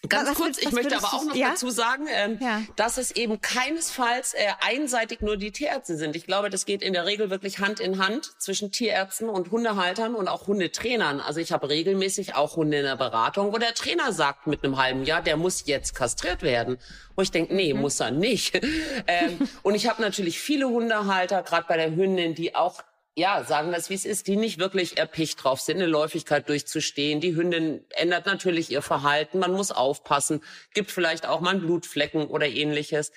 Ganz 0.08 0.30
was, 0.30 0.36
kurz, 0.36 0.58
ich 0.58 0.72
möchte 0.72 0.96
aber 0.96 1.14
auch 1.14 1.25
noch 1.25 1.34
ja? 1.34 1.50
dazu 1.50 1.70
sagen, 1.70 2.06
ähm, 2.10 2.38
ja. 2.40 2.62
dass 2.76 2.98
es 2.98 3.10
eben 3.10 3.40
keinesfalls 3.40 4.34
äh, 4.34 4.48
einseitig 4.60 5.20
nur 5.20 5.36
die 5.36 5.52
Tierärzte 5.52 5.96
sind. 5.96 6.16
Ich 6.16 6.26
glaube, 6.26 6.50
das 6.50 6.66
geht 6.66 6.82
in 6.82 6.92
der 6.92 7.06
Regel 7.06 7.30
wirklich 7.30 7.58
Hand 7.58 7.80
in 7.80 7.98
Hand 7.98 8.32
zwischen 8.40 8.72
Tierärzten 8.72 9.28
und 9.28 9.50
Hundehaltern 9.50 10.14
und 10.14 10.28
auch 10.28 10.46
Hundetrainern. 10.46 11.20
Also 11.20 11.40
ich 11.40 11.52
habe 11.52 11.68
regelmäßig 11.68 12.34
auch 12.34 12.56
Hunde 12.56 12.78
in 12.78 12.84
der 12.84 12.96
Beratung, 12.96 13.52
wo 13.52 13.58
der 13.58 13.75
Trainer 13.75 14.12
sagt 14.12 14.46
mit 14.46 14.64
einem 14.64 14.76
halben 14.76 15.04
Jahr, 15.04 15.22
der 15.22 15.36
muss 15.36 15.66
jetzt 15.66 15.94
kastriert 15.94 16.42
werden. 16.42 16.78
Wo 17.14 17.22
ich 17.22 17.30
denke, 17.30 17.54
nee, 17.54 17.72
mhm. 17.72 17.80
muss 17.80 18.00
er 18.00 18.10
nicht. 18.10 18.54
ähm, 19.06 19.48
und 19.62 19.75
ich 19.75 19.88
habe 19.88 20.02
natürlich 20.02 20.38
viele 20.38 20.68
Hundehalter, 20.68 21.42
gerade 21.42 21.66
bei 21.68 21.76
der 21.76 21.94
Hündin, 21.94 22.34
die 22.34 22.54
auch 22.54 22.82
ja, 23.18 23.42
sagen 23.44 23.73
das, 23.73 23.88
wie 23.88 23.94
es 23.94 24.04
ist, 24.04 24.26
die 24.26 24.37
nicht 24.37 24.58
wirklich 24.58 24.99
erpicht 24.99 25.42
drauf 25.42 25.58
sind, 25.62 25.78
eine 25.78 25.87
Läufigkeit 25.87 26.50
durchzustehen. 26.50 27.18
Die 27.18 27.35
Hündin 27.35 27.82
ändert 27.96 28.26
natürlich 28.26 28.70
ihr 28.70 28.82
Verhalten. 28.82 29.38
Man 29.38 29.52
muss 29.52 29.70
aufpassen. 29.73 30.42
Gibt 30.75 30.90
vielleicht 30.90 31.26
auch 31.26 31.40
mal 31.40 31.52
einen 31.52 31.61
Blutflecken 31.61 32.26
oder 32.26 32.46
ähnliches. 32.46 33.12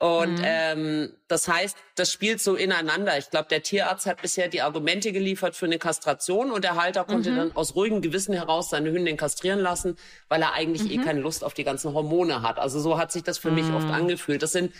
Und 0.00 0.38
mhm. 0.38 0.44
ähm, 0.44 1.16
das 1.28 1.46
heißt, 1.46 1.76
das 1.94 2.12
spielt 2.12 2.40
so 2.40 2.56
ineinander. 2.56 3.16
Ich 3.16 3.30
glaube, 3.30 3.46
der 3.48 3.62
Tierarzt 3.62 4.06
hat 4.06 4.20
bisher 4.20 4.48
die 4.48 4.60
Argumente 4.60 5.12
geliefert 5.12 5.54
für 5.54 5.66
eine 5.66 5.78
Kastration 5.78 6.50
und 6.50 6.64
der 6.64 6.74
Halter 6.74 7.04
konnte 7.04 7.30
mhm. 7.30 7.36
dann 7.36 7.56
aus 7.56 7.76
ruhigem 7.76 8.02
Gewissen 8.02 8.34
heraus 8.34 8.70
seine 8.70 8.90
Hündin 8.90 9.16
kastrieren 9.16 9.60
lassen, 9.60 9.96
weil 10.28 10.42
er 10.42 10.54
eigentlich 10.54 10.90
eh 10.90 10.96
mhm. 10.96 11.02
eh 11.02 11.04
keine 11.04 11.20
Lust 11.20 11.44
auf 11.44 11.54
die 11.54 11.62
ganzen 11.62 11.94
Hormone 11.94 12.42
hat. 12.42 12.58
Also 12.58 12.80
so 12.80 12.98
hat 12.98 13.12
sich 13.12 13.22
das 13.22 13.38
für 13.38 13.52
mich 13.52 13.72
oft 13.72 13.86
mhm. 13.86 13.92
angefühlt. 13.92 14.42
Das 14.42 14.50
sind 14.50 14.72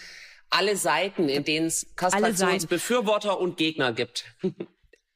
alle 0.55 0.77
Seiten, 0.77 1.29
in 1.29 1.45
denen 1.45 1.67
es 1.67 1.87
Kastrationsbefürworter 1.97 3.39
und 3.39 3.57
Gegner 3.57 3.93
gibt. 3.93 4.25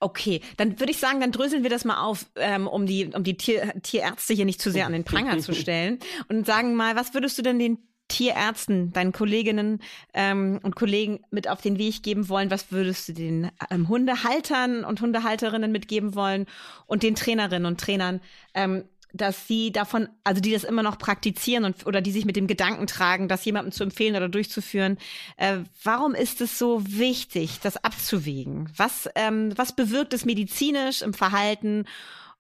Okay, 0.00 0.42
dann 0.57 0.78
würde 0.78 0.92
ich 0.92 0.99
sagen, 0.99 1.18
dann 1.18 1.33
dröseln 1.33 1.64
wir 1.64 1.71
das 1.71 1.85
mal 1.85 2.00
auf, 2.00 2.26
ähm, 2.37 2.68
um 2.68 2.87
die, 2.87 3.07
um 3.07 3.25
die 3.25 3.37
Tier, 3.37 3.75
Tierärzte 3.83 4.33
hier 4.33 4.45
nicht 4.45 4.62
zu 4.62 4.71
sehr 4.71 4.87
an 4.87 4.92
den 4.92 5.02
Pranger 5.02 5.40
zu 5.40 5.52
stellen 5.57 5.99
und 6.28 6.47
sagen 6.47 6.76
mal, 6.76 6.95
was 6.95 7.14
würdest 7.14 7.37
du 7.37 7.42
denn 7.42 7.59
den 7.59 7.78
Tierärzten, 8.07 8.92
deinen 8.92 9.11
Kolleginnen 9.11 9.83
ähm, 10.14 10.61
und 10.62 10.76
Kollegen 10.76 11.25
mit 11.33 11.49
auf 11.49 11.61
den 11.61 11.78
Weg 11.78 12.04
geben 12.04 12.28
wollen? 12.28 12.50
Was 12.52 12.71
würdest 12.71 13.09
du 13.09 13.12
den 13.12 13.50
ähm, 13.71 13.88
Hundehaltern 13.88 14.85
und 14.85 15.00
Hundehalterinnen 15.00 15.73
mitgeben 15.73 16.14
wollen 16.14 16.47
und 16.87 17.02
den 17.02 17.16
Trainerinnen 17.16 17.66
und 17.66 17.80
Trainern? 17.80 18.21
Ähm, 18.54 18.85
dass 19.12 19.47
sie 19.47 19.73
davon, 19.73 20.09
also 20.25 20.41
die 20.41 20.53
das 20.53 20.65
immer 20.65 20.83
noch 20.83 20.99
praktizieren 20.99 21.65
und 21.65 21.87
oder 21.87 22.00
die 22.00 22.12
sich 22.12 22.25
mit 22.25 22.37
dem 22.37 22.47
Gedanken 22.47 22.87
tragen, 22.87 23.29
das 23.29 23.45
jemandem 23.45 23.73
zu 23.73 23.83
empfehlen 23.85 24.17
oder 24.17 24.29
durchzuführen. 24.29 24.99
Äh, 25.37 25.59
warum 25.83 26.15
ist 26.15 26.41
es 26.41 26.59
so 26.59 26.83
wichtig, 26.87 27.61
das 27.62 27.83
abzuwägen? 27.83 28.71
Was, 28.77 29.09
ähm, 29.15 29.57
was 29.57 29.75
bewirkt 29.75 30.12
es 30.12 30.25
medizinisch 30.25 31.03
im 31.03 31.15
Verhalten? 31.15 31.85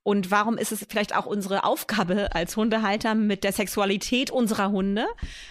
Und 0.02 0.30
warum 0.30 0.56
ist 0.56 0.72
es 0.72 0.86
vielleicht 0.88 1.14
auch 1.14 1.26
unsere 1.26 1.64
Aufgabe 1.64 2.34
als 2.34 2.56
Hundehalter, 2.56 3.14
mit 3.14 3.44
der 3.44 3.52
Sexualität 3.52 4.30
unserer 4.30 4.70
Hunde 4.70 5.06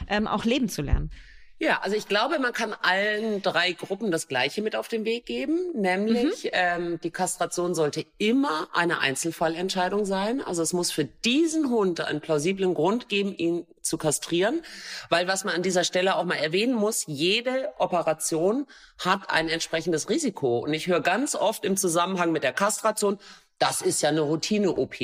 ähm, 0.07 0.27
auch 0.27 0.45
leben 0.45 0.69
zu 0.69 0.81
lernen? 0.81 1.11
Ja, 1.59 1.79
also 1.81 1.95
ich 1.95 2.07
glaube, 2.07 2.37
man 2.37 2.53
kann 2.53 2.75
allen 2.83 3.41
drei 3.41 3.71
Gruppen 3.71 4.11
das 4.11 4.27
Gleiche 4.27 4.61
mit 4.61 4.75
auf 4.75 4.87
den 4.87 5.05
Weg 5.05 5.25
geben, 5.25 5.57
nämlich 5.73 6.43
mhm. 6.43 6.49
ähm, 6.53 6.99
die 7.01 7.09
Kastration 7.09 7.73
sollte 7.73 8.05
immer 8.19 8.67
eine 8.73 8.99
Einzelfallentscheidung 8.99 10.05
sein. 10.05 10.41
Also 10.41 10.61
es 10.61 10.73
muss 10.73 10.91
für 10.91 11.05
diesen 11.05 11.71
Hund 11.71 11.99
einen 12.01 12.21
plausiblen 12.21 12.75
Grund 12.75 13.09
geben, 13.09 13.33
ihn 13.35 13.65
zu 13.81 13.97
kastrieren, 13.97 14.61
weil 15.09 15.27
was 15.27 15.45
man 15.45 15.55
an 15.55 15.63
dieser 15.63 15.83
Stelle 15.83 16.17
auch 16.17 16.25
mal 16.25 16.35
erwähnen 16.35 16.75
muss, 16.75 17.05
jede 17.07 17.73
Operation 17.79 18.67
hat 18.99 19.29
ein 19.29 19.49
entsprechendes 19.49 20.09
Risiko. 20.09 20.59
Und 20.59 20.73
ich 20.73 20.85
höre 20.85 21.01
ganz 21.01 21.33
oft 21.33 21.65
im 21.65 21.75
Zusammenhang 21.75 22.31
mit 22.31 22.43
der 22.43 22.53
Kastration, 22.53 23.17
das 23.59 23.81
ist 23.81 24.01
ja 24.01 24.09
eine 24.09 24.21
Routine-OP. 24.21 24.95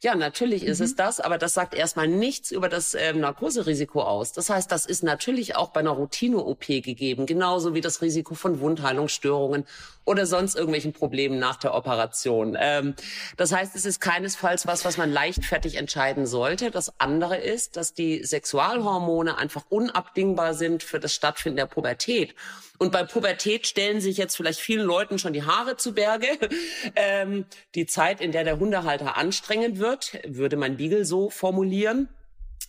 Ja, 0.00 0.14
natürlich 0.14 0.62
mhm. 0.62 0.68
ist 0.68 0.80
es 0.80 0.92
mhm. 0.92 0.96
das, 0.96 1.20
aber 1.20 1.38
das 1.38 1.54
sagt 1.54 1.74
erstmal 1.74 2.08
nichts 2.08 2.50
über 2.50 2.68
das 2.68 2.94
ähm, 2.94 3.20
Narkoserisiko 3.20 4.02
aus. 4.02 4.32
Das 4.32 4.50
heißt, 4.50 4.70
das 4.70 4.86
ist 4.86 5.02
natürlich 5.02 5.56
auch 5.56 5.70
bei 5.70 5.80
einer 5.80 5.90
Routine-OP 5.90 6.66
gegeben, 6.66 7.26
genauso 7.26 7.74
wie 7.74 7.80
das 7.80 8.02
Risiko 8.02 8.34
von 8.34 8.60
Wundheilungsstörungen 8.60 9.64
oder 10.04 10.24
sonst 10.24 10.54
irgendwelchen 10.54 10.92
Problemen 10.92 11.38
nach 11.38 11.56
der 11.56 11.74
Operation. 11.74 12.56
Ähm, 12.58 12.94
das 13.36 13.52
heißt, 13.52 13.74
es 13.74 13.84
ist 13.84 14.00
keinesfalls 14.00 14.66
was, 14.66 14.84
was 14.84 14.96
man 14.96 15.12
leichtfertig 15.12 15.76
entscheiden 15.76 16.26
sollte. 16.26 16.70
Das 16.70 17.00
andere 17.00 17.36
ist, 17.38 17.76
dass 17.76 17.92
die 17.92 18.24
Sexualhormone 18.24 19.36
einfach 19.36 19.64
unabdingbar 19.68 20.54
sind 20.54 20.84
für 20.84 21.00
das 21.00 21.12
Stattfinden 21.12 21.56
der 21.56 21.66
Pubertät. 21.66 22.34
Und 22.78 22.92
bei 22.92 23.04
Pubertät 23.04 23.66
stellen 23.66 24.00
sich 24.00 24.16
jetzt 24.16 24.36
vielleicht 24.36 24.60
vielen 24.60 24.86
Leuten 24.86 25.18
schon 25.18 25.32
die 25.32 25.44
Haare 25.44 25.76
zu 25.76 25.92
Berge. 25.92 26.26
Ähm, 26.94 27.46
die 27.74 27.86
Zeit, 27.96 28.20
in 28.20 28.30
der 28.30 28.44
der 28.44 28.58
Hundehalter 28.58 29.16
anstrengend 29.16 29.78
wird, 29.78 30.20
würde 30.26 30.56
man 30.56 30.76
Beagle 30.76 31.06
so 31.06 31.30
formulieren. 31.30 32.10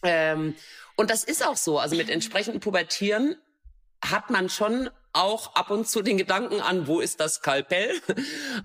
Ähm, 0.04 0.56
und 0.96 1.10
das 1.10 1.26
ist 1.26 1.46
auch 1.46 1.58
so. 1.58 1.80
Also 1.80 1.98
mit 1.98 2.10
entsprechendem 2.10 2.62
Pubertieren 2.62 3.36
hat 4.02 4.30
man 4.30 4.50
schon 4.50 4.90
auch 5.12 5.54
ab 5.56 5.70
und 5.70 5.86
zu 5.86 6.02
den 6.02 6.18
Gedanken 6.18 6.62
an, 6.62 6.88
wo 6.88 7.02
ist 7.02 7.20
das 7.20 7.36
Skalpell? 7.36 7.92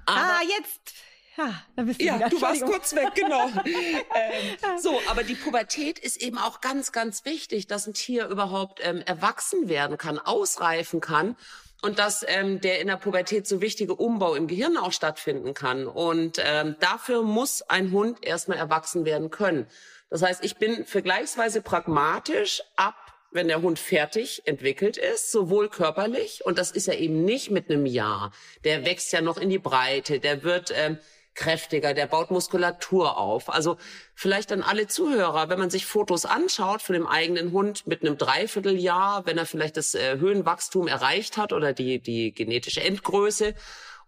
ah, 0.06 0.40
jetzt. 0.56 0.94
Ja, 1.36 1.62
da 1.74 1.82
bist 1.82 2.00
du 2.00 2.04
ja, 2.04 2.16
wieder. 2.16 2.28
du 2.28 2.40
warst 2.40 2.62
kurz 2.62 2.94
weg, 2.94 3.08
genau. 3.14 3.48
ähm, 3.64 4.78
so, 4.78 5.00
aber 5.08 5.24
die 5.24 5.34
Pubertät 5.34 5.98
ist 5.98 6.22
eben 6.22 6.38
auch 6.38 6.60
ganz, 6.60 6.92
ganz 6.92 7.24
wichtig, 7.24 7.66
dass 7.66 7.88
ein 7.88 7.94
Tier 7.94 8.28
überhaupt 8.28 8.80
ähm, 8.84 9.02
erwachsen 9.04 9.68
werden 9.68 9.98
kann, 9.98 10.20
ausreifen 10.20 11.00
kann 11.00 11.36
und 11.82 11.98
dass 11.98 12.24
ähm, 12.26 12.60
der 12.60 12.80
in 12.80 12.86
der 12.86 12.96
Pubertät 12.96 13.46
so 13.46 13.60
wichtige 13.60 13.94
Umbau 13.94 14.34
im 14.34 14.46
Gehirn 14.46 14.76
auch 14.76 14.92
stattfinden 14.92 15.52
kann. 15.52 15.86
Und 15.86 16.40
ähm, 16.44 16.76
dafür 16.80 17.22
muss 17.22 17.62
ein 17.62 17.92
Hund 17.92 18.24
erstmal 18.24 18.58
erwachsen 18.58 19.04
werden 19.04 19.30
können. 19.30 19.66
Das 20.08 20.22
heißt, 20.22 20.44
ich 20.44 20.56
bin 20.56 20.84
vergleichsweise 20.86 21.60
pragmatisch 21.60 22.62
ab 22.76 22.94
wenn 23.32 23.48
der 23.48 23.62
Hund 23.62 23.78
fertig 23.78 24.42
entwickelt 24.44 24.96
ist, 24.96 25.32
sowohl 25.32 25.68
körperlich, 25.68 26.44
und 26.44 26.58
das 26.58 26.70
ist 26.70 26.88
er 26.88 26.98
eben 26.98 27.24
nicht 27.24 27.50
mit 27.50 27.70
einem 27.70 27.86
Jahr. 27.86 28.32
Der 28.64 28.84
wächst 28.84 29.12
ja 29.12 29.20
noch 29.20 29.38
in 29.38 29.48
die 29.48 29.58
Breite, 29.58 30.20
der 30.20 30.42
wird 30.42 30.72
ähm, 30.76 30.98
kräftiger, 31.34 31.94
der 31.94 32.06
baut 32.06 32.30
Muskulatur 32.30 33.16
auf. 33.18 33.48
Also 33.48 33.76
vielleicht 34.14 34.52
an 34.52 34.62
alle 34.62 34.86
Zuhörer, 34.86 35.48
wenn 35.48 35.58
man 35.58 35.70
sich 35.70 35.86
Fotos 35.86 36.24
anschaut 36.24 36.82
von 36.82 36.94
dem 36.94 37.06
eigenen 37.06 37.52
Hund 37.52 37.86
mit 37.86 38.02
einem 38.02 38.18
Dreivierteljahr, 38.18 39.24
wenn 39.26 39.38
er 39.38 39.46
vielleicht 39.46 39.76
das 39.76 39.94
äh, 39.94 40.18
Höhenwachstum 40.18 40.88
erreicht 40.88 41.36
hat 41.36 41.52
oder 41.52 41.72
die, 41.72 42.00
die 42.00 42.32
genetische 42.32 42.82
Endgröße, 42.82 43.54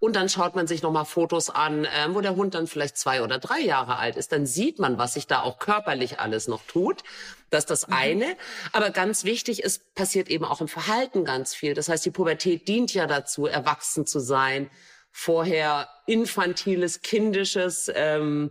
und 0.05 0.17
dann 0.17 0.29
schaut 0.29 0.55
man 0.55 0.67
sich 0.67 0.83
nochmal 0.83 1.07
Fotos 1.07 1.49
an, 1.49 1.87
äh, 1.87 2.09
wo 2.11 2.21
der 2.21 2.37
Hund 2.37 2.55
dann 2.55 2.67
vielleicht 2.67 2.99
zwei 2.99 3.23
oder 3.23 3.39
drei 3.39 3.61
Jahre 3.61 3.97
alt 3.97 4.17
ist. 4.17 4.33
Dann 4.33 4.45
sieht 4.45 4.79
man, 4.79 4.99
was 4.99 5.15
sich 5.15 5.27
da 5.27 5.41
auch 5.41 5.59
körperlich 5.59 6.21
alles 6.21 6.47
noch 6.47 6.61
tut. 6.67 7.03
Das 7.49 7.65
ist 7.65 7.71
das 7.71 7.89
mhm. 7.89 7.95
eine. 7.95 8.37
Aber 8.73 8.91
ganz 8.91 9.25
wichtig, 9.25 9.65
es 9.65 9.79
passiert 9.79 10.29
eben 10.29 10.45
auch 10.45 10.61
im 10.61 10.69
Verhalten 10.69 11.25
ganz 11.25 11.55
viel. 11.55 11.73
Das 11.73 11.89
heißt, 11.89 12.05
die 12.05 12.11
Pubertät 12.11 12.69
dient 12.69 12.93
ja 12.93 13.07
dazu, 13.07 13.47
erwachsen 13.47 14.07
zu 14.07 14.21
sein. 14.21 14.69
Vorher 15.17 15.89
infantiles, 16.07 17.01
kindisches, 17.01 17.89
ähm, 17.95 18.51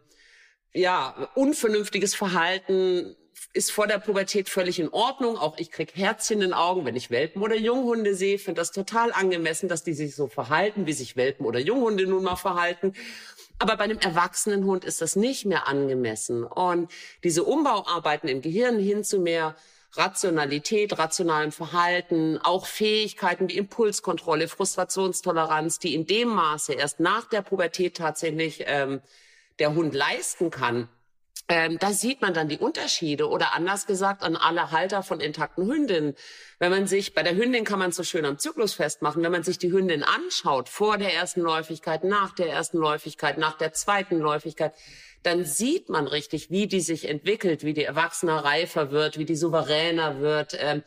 ja, 0.73 1.29
unvernünftiges 1.35 2.15
Verhalten 2.15 3.17
ist 3.51 3.73
vor 3.73 3.85
der 3.85 3.99
Pubertät 3.99 4.47
völlig 4.47 4.79
in 4.79 4.87
Ordnung. 4.87 5.37
Auch 5.37 5.57
ich 5.57 5.71
krieg 5.71 5.91
Herzchen 5.93 6.37
in 6.37 6.47
den 6.47 6.53
Augen, 6.53 6.85
wenn 6.85 6.95
ich 6.95 7.11
Welpen 7.11 7.41
oder 7.41 7.57
Junghunde 7.57 8.15
sehe. 8.15 8.39
Finde 8.39 8.61
das 8.61 8.71
total 8.71 9.11
angemessen, 9.11 9.67
dass 9.67 9.83
die 9.83 9.91
sich 9.91 10.15
so 10.15 10.27
verhalten, 10.27 10.87
wie 10.87 10.93
sich 10.93 11.17
Welpen 11.17 11.45
oder 11.45 11.59
Junghunde 11.59 12.07
nun 12.07 12.23
mal 12.23 12.37
verhalten. 12.37 12.93
Aber 13.59 13.75
bei 13.75 13.83
einem 13.83 13.99
erwachsenen 13.99 14.63
Hund 14.63 14.85
ist 14.85 15.01
das 15.01 15.17
nicht 15.17 15.43
mehr 15.43 15.67
angemessen. 15.67 16.45
Und 16.45 16.89
diese 17.25 17.43
Umbauarbeiten 17.43 18.29
im 18.29 18.41
Gehirn 18.41 18.79
hin 18.79 19.03
zu 19.03 19.19
mehr 19.19 19.57
Rationalität, 19.95 20.97
rationalem 20.97 21.51
Verhalten, 21.51 22.39
auch 22.39 22.65
Fähigkeiten 22.65 23.49
wie 23.49 23.57
Impulskontrolle, 23.57 24.47
Frustrationstoleranz, 24.47 25.79
die 25.79 25.93
in 25.93 26.07
dem 26.07 26.29
Maße 26.29 26.73
erst 26.73 26.99
nach 26.99 27.25
der 27.25 27.41
Pubertät 27.41 27.97
tatsächlich 27.97 28.63
ähm, 28.65 29.01
der 29.59 29.75
Hund 29.75 29.93
leisten 29.93 30.49
kann, 30.49 30.89
ähm, 31.49 31.77
da 31.77 31.91
sieht 31.91 32.21
man 32.21 32.33
dann 32.33 32.47
die 32.47 32.57
Unterschiede 32.57 33.27
oder 33.27 33.53
anders 33.53 33.85
gesagt 33.85 34.23
an 34.23 34.37
alle 34.37 34.71
Halter 34.71 35.03
von 35.03 35.19
intakten 35.19 35.65
Hündinnen. 35.65 36.15
Wenn 36.57 36.71
man 36.71 36.87
sich, 36.87 37.13
bei 37.13 37.21
der 37.21 37.35
Hündin 37.35 37.65
kann 37.65 37.79
man 37.79 37.89
es 37.89 37.97
so 37.97 38.03
schön 38.03 38.23
am 38.25 38.39
Zyklus 38.39 38.73
festmachen, 38.73 39.21
wenn 39.23 39.31
man 39.31 39.43
sich 39.43 39.57
die 39.57 39.71
Hündin 39.71 40.03
anschaut, 40.03 40.69
vor 40.69 40.97
der 40.97 41.13
ersten 41.13 41.41
Läufigkeit, 41.41 42.05
nach 42.05 42.33
der 42.33 42.49
ersten 42.49 42.77
Läufigkeit, 42.77 43.37
nach 43.37 43.57
der 43.57 43.73
zweiten 43.73 44.19
Läufigkeit, 44.19 44.73
dann 45.23 45.45
sieht 45.45 45.89
man 45.89 46.07
richtig, 46.07 46.51
wie 46.51 46.67
die 46.67 46.81
sich 46.81 47.07
entwickelt, 47.07 47.63
wie 47.63 47.73
die 47.73 47.83
Erwachsener 47.83 48.43
reifer 48.43 48.91
wird, 48.91 49.17
wie 49.17 49.25
die 49.25 49.35
souveräner 49.35 50.19
wird, 50.19 50.57
ähm, 50.59 50.83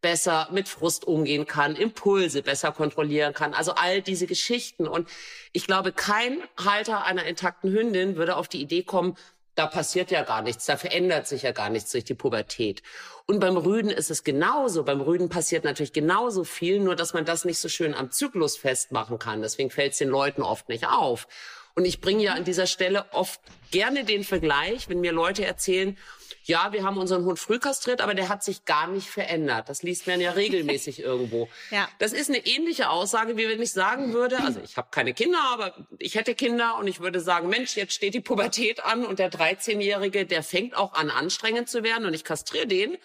besser 0.00 0.48
mit 0.50 0.68
Frust 0.68 1.06
umgehen 1.06 1.46
kann, 1.46 1.76
Impulse 1.76 2.42
besser 2.42 2.72
kontrollieren 2.72 3.32
kann. 3.32 3.54
Also 3.54 3.72
all 3.72 4.02
diese 4.02 4.26
Geschichten. 4.26 4.86
Und 4.86 5.08
ich 5.52 5.66
glaube, 5.66 5.92
kein 5.92 6.42
Halter 6.62 7.04
einer 7.04 7.24
intakten 7.24 7.72
Hündin 7.72 8.16
würde 8.16 8.36
auf 8.36 8.48
die 8.48 8.60
Idee 8.60 8.82
kommen, 8.82 9.16
da 9.54 9.66
passiert 9.66 10.10
ja 10.10 10.22
gar 10.22 10.42
nichts, 10.42 10.66
da 10.66 10.76
verändert 10.76 11.28
sich 11.28 11.42
ja 11.42 11.52
gar 11.52 11.70
nichts 11.70 11.92
durch 11.92 12.04
die 12.04 12.14
Pubertät. 12.14 12.82
Und 13.26 13.40
beim 13.40 13.56
Rüden 13.56 13.90
ist 13.90 14.10
es 14.10 14.24
genauso. 14.24 14.82
Beim 14.82 15.00
Rüden 15.00 15.28
passiert 15.28 15.64
natürlich 15.64 15.92
genauso 15.92 16.44
viel, 16.44 16.80
nur 16.80 16.96
dass 16.96 17.14
man 17.14 17.24
das 17.24 17.44
nicht 17.44 17.58
so 17.58 17.68
schön 17.68 17.94
am 17.94 18.10
Zyklus 18.10 18.56
festmachen 18.56 19.18
kann. 19.18 19.42
Deswegen 19.42 19.70
fällt 19.70 19.92
es 19.92 19.98
den 19.98 20.08
Leuten 20.08 20.42
oft 20.42 20.68
nicht 20.68 20.86
auf. 20.86 21.26
Und 21.74 21.84
ich 21.84 22.00
bringe 22.00 22.22
ja 22.22 22.34
an 22.34 22.44
dieser 22.44 22.66
Stelle 22.66 23.06
oft 23.12 23.40
gerne 23.72 24.04
den 24.04 24.22
Vergleich, 24.22 24.88
wenn 24.88 25.00
mir 25.00 25.12
Leute 25.12 25.44
erzählen, 25.44 25.98
ja, 26.44 26.72
wir 26.72 26.84
haben 26.84 26.98
unseren 26.98 27.24
Hund 27.24 27.38
früh 27.38 27.58
kastriert, 27.58 28.02
aber 28.02 28.14
der 28.14 28.28
hat 28.28 28.44
sich 28.44 28.66
gar 28.66 28.86
nicht 28.86 29.08
verändert. 29.08 29.68
Das 29.70 29.82
liest 29.82 30.06
man 30.06 30.20
ja 30.20 30.32
regelmäßig 30.32 31.00
irgendwo. 31.02 31.48
Ja. 31.70 31.88
Das 31.98 32.12
ist 32.12 32.28
eine 32.28 32.46
ähnliche 32.46 32.90
Aussage, 32.90 33.36
wie 33.36 33.48
wenn 33.48 33.60
ich 33.62 33.72
sagen 33.72 34.12
würde, 34.12 34.38
also 34.40 34.60
ich 34.62 34.76
habe 34.76 34.88
keine 34.90 35.14
Kinder, 35.14 35.40
aber 35.52 35.74
ich 35.98 36.14
hätte 36.16 36.34
Kinder 36.34 36.76
und 36.76 36.86
ich 36.86 37.00
würde 37.00 37.20
sagen, 37.20 37.48
Mensch, 37.48 37.76
jetzt 37.76 37.94
steht 37.94 38.14
die 38.14 38.20
Pubertät 38.20 38.84
an 38.84 39.06
und 39.06 39.18
der 39.18 39.32
13-Jährige, 39.32 40.26
der 40.26 40.42
fängt 40.42 40.76
auch 40.76 40.92
an, 40.92 41.10
anstrengend 41.10 41.68
zu 41.68 41.82
werden 41.82 42.04
und 42.04 42.14
ich 42.14 42.24
kastriere 42.24 42.66
den. 42.66 42.98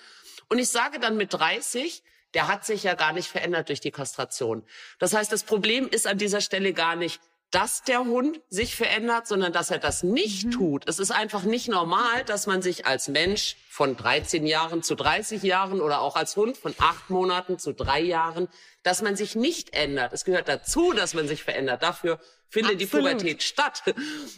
Und 0.49 0.59
ich 0.59 0.69
sage 0.69 0.99
dann 0.99 1.15
mit 1.15 1.33
30, 1.33 2.03
der 2.33 2.47
hat 2.47 2.65
sich 2.65 2.83
ja 2.83 2.93
gar 2.93 3.13
nicht 3.13 3.29
verändert 3.29 3.69
durch 3.69 3.79
die 3.79 3.91
Kastration. 3.91 4.63
Das 4.99 5.13
heißt, 5.13 5.31
das 5.31 5.43
Problem 5.43 5.87
ist 5.87 6.07
an 6.07 6.17
dieser 6.17 6.41
Stelle 6.41 6.73
gar 6.73 6.95
nicht, 6.95 7.21
dass 7.51 7.83
der 7.83 7.99
Hund 7.99 8.39
sich 8.49 8.75
verändert, 8.75 9.27
sondern 9.27 9.51
dass 9.51 9.71
er 9.71 9.79
das 9.79 10.03
nicht 10.03 10.45
mhm. 10.45 10.51
tut. 10.51 10.87
Es 10.87 10.99
ist 10.99 11.11
einfach 11.11 11.43
nicht 11.43 11.67
normal, 11.67 12.23
dass 12.25 12.45
man 12.45 12.61
sich 12.61 12.85
als 12.85 13.07
Mensch 13.07 13.57
von 13.69 13.97
13 13.97 14.45
Jahren 14.45 14.83
zu 14.83 14.95
30 14.95 15.41
Jahren 15.41 15.81
oder 15.81 16.01
auch 16.01 16.15
als 16.15 16.35
Hund 16.35 16.57
von 16.57 16.75
acht 16.77 17.09
Monaten 17.09 17.57
zu 17.57 17.73
drei 17.73 18.01
Jahren, 18.01 18.47
dass 18.83 19.01
man 19.01 19.15
sich 19.15 19.35
nicht 19.35 19.73
ändert. 19.73 20.13
Es 20.13 20.25
gehört 20.25 20.47
dazu, 20.47 20.93
dass 20.93 21.13
man 21.13 21.27
sich 21.27 21.43
verändert. 21.43 21.81
Dafür 21.81 22.19
findet 22.49 22.73
Absolut. 22.73 22.81
die 22.81 22.97
Pubertät 22.97 23.43
statt. 23.43 23.83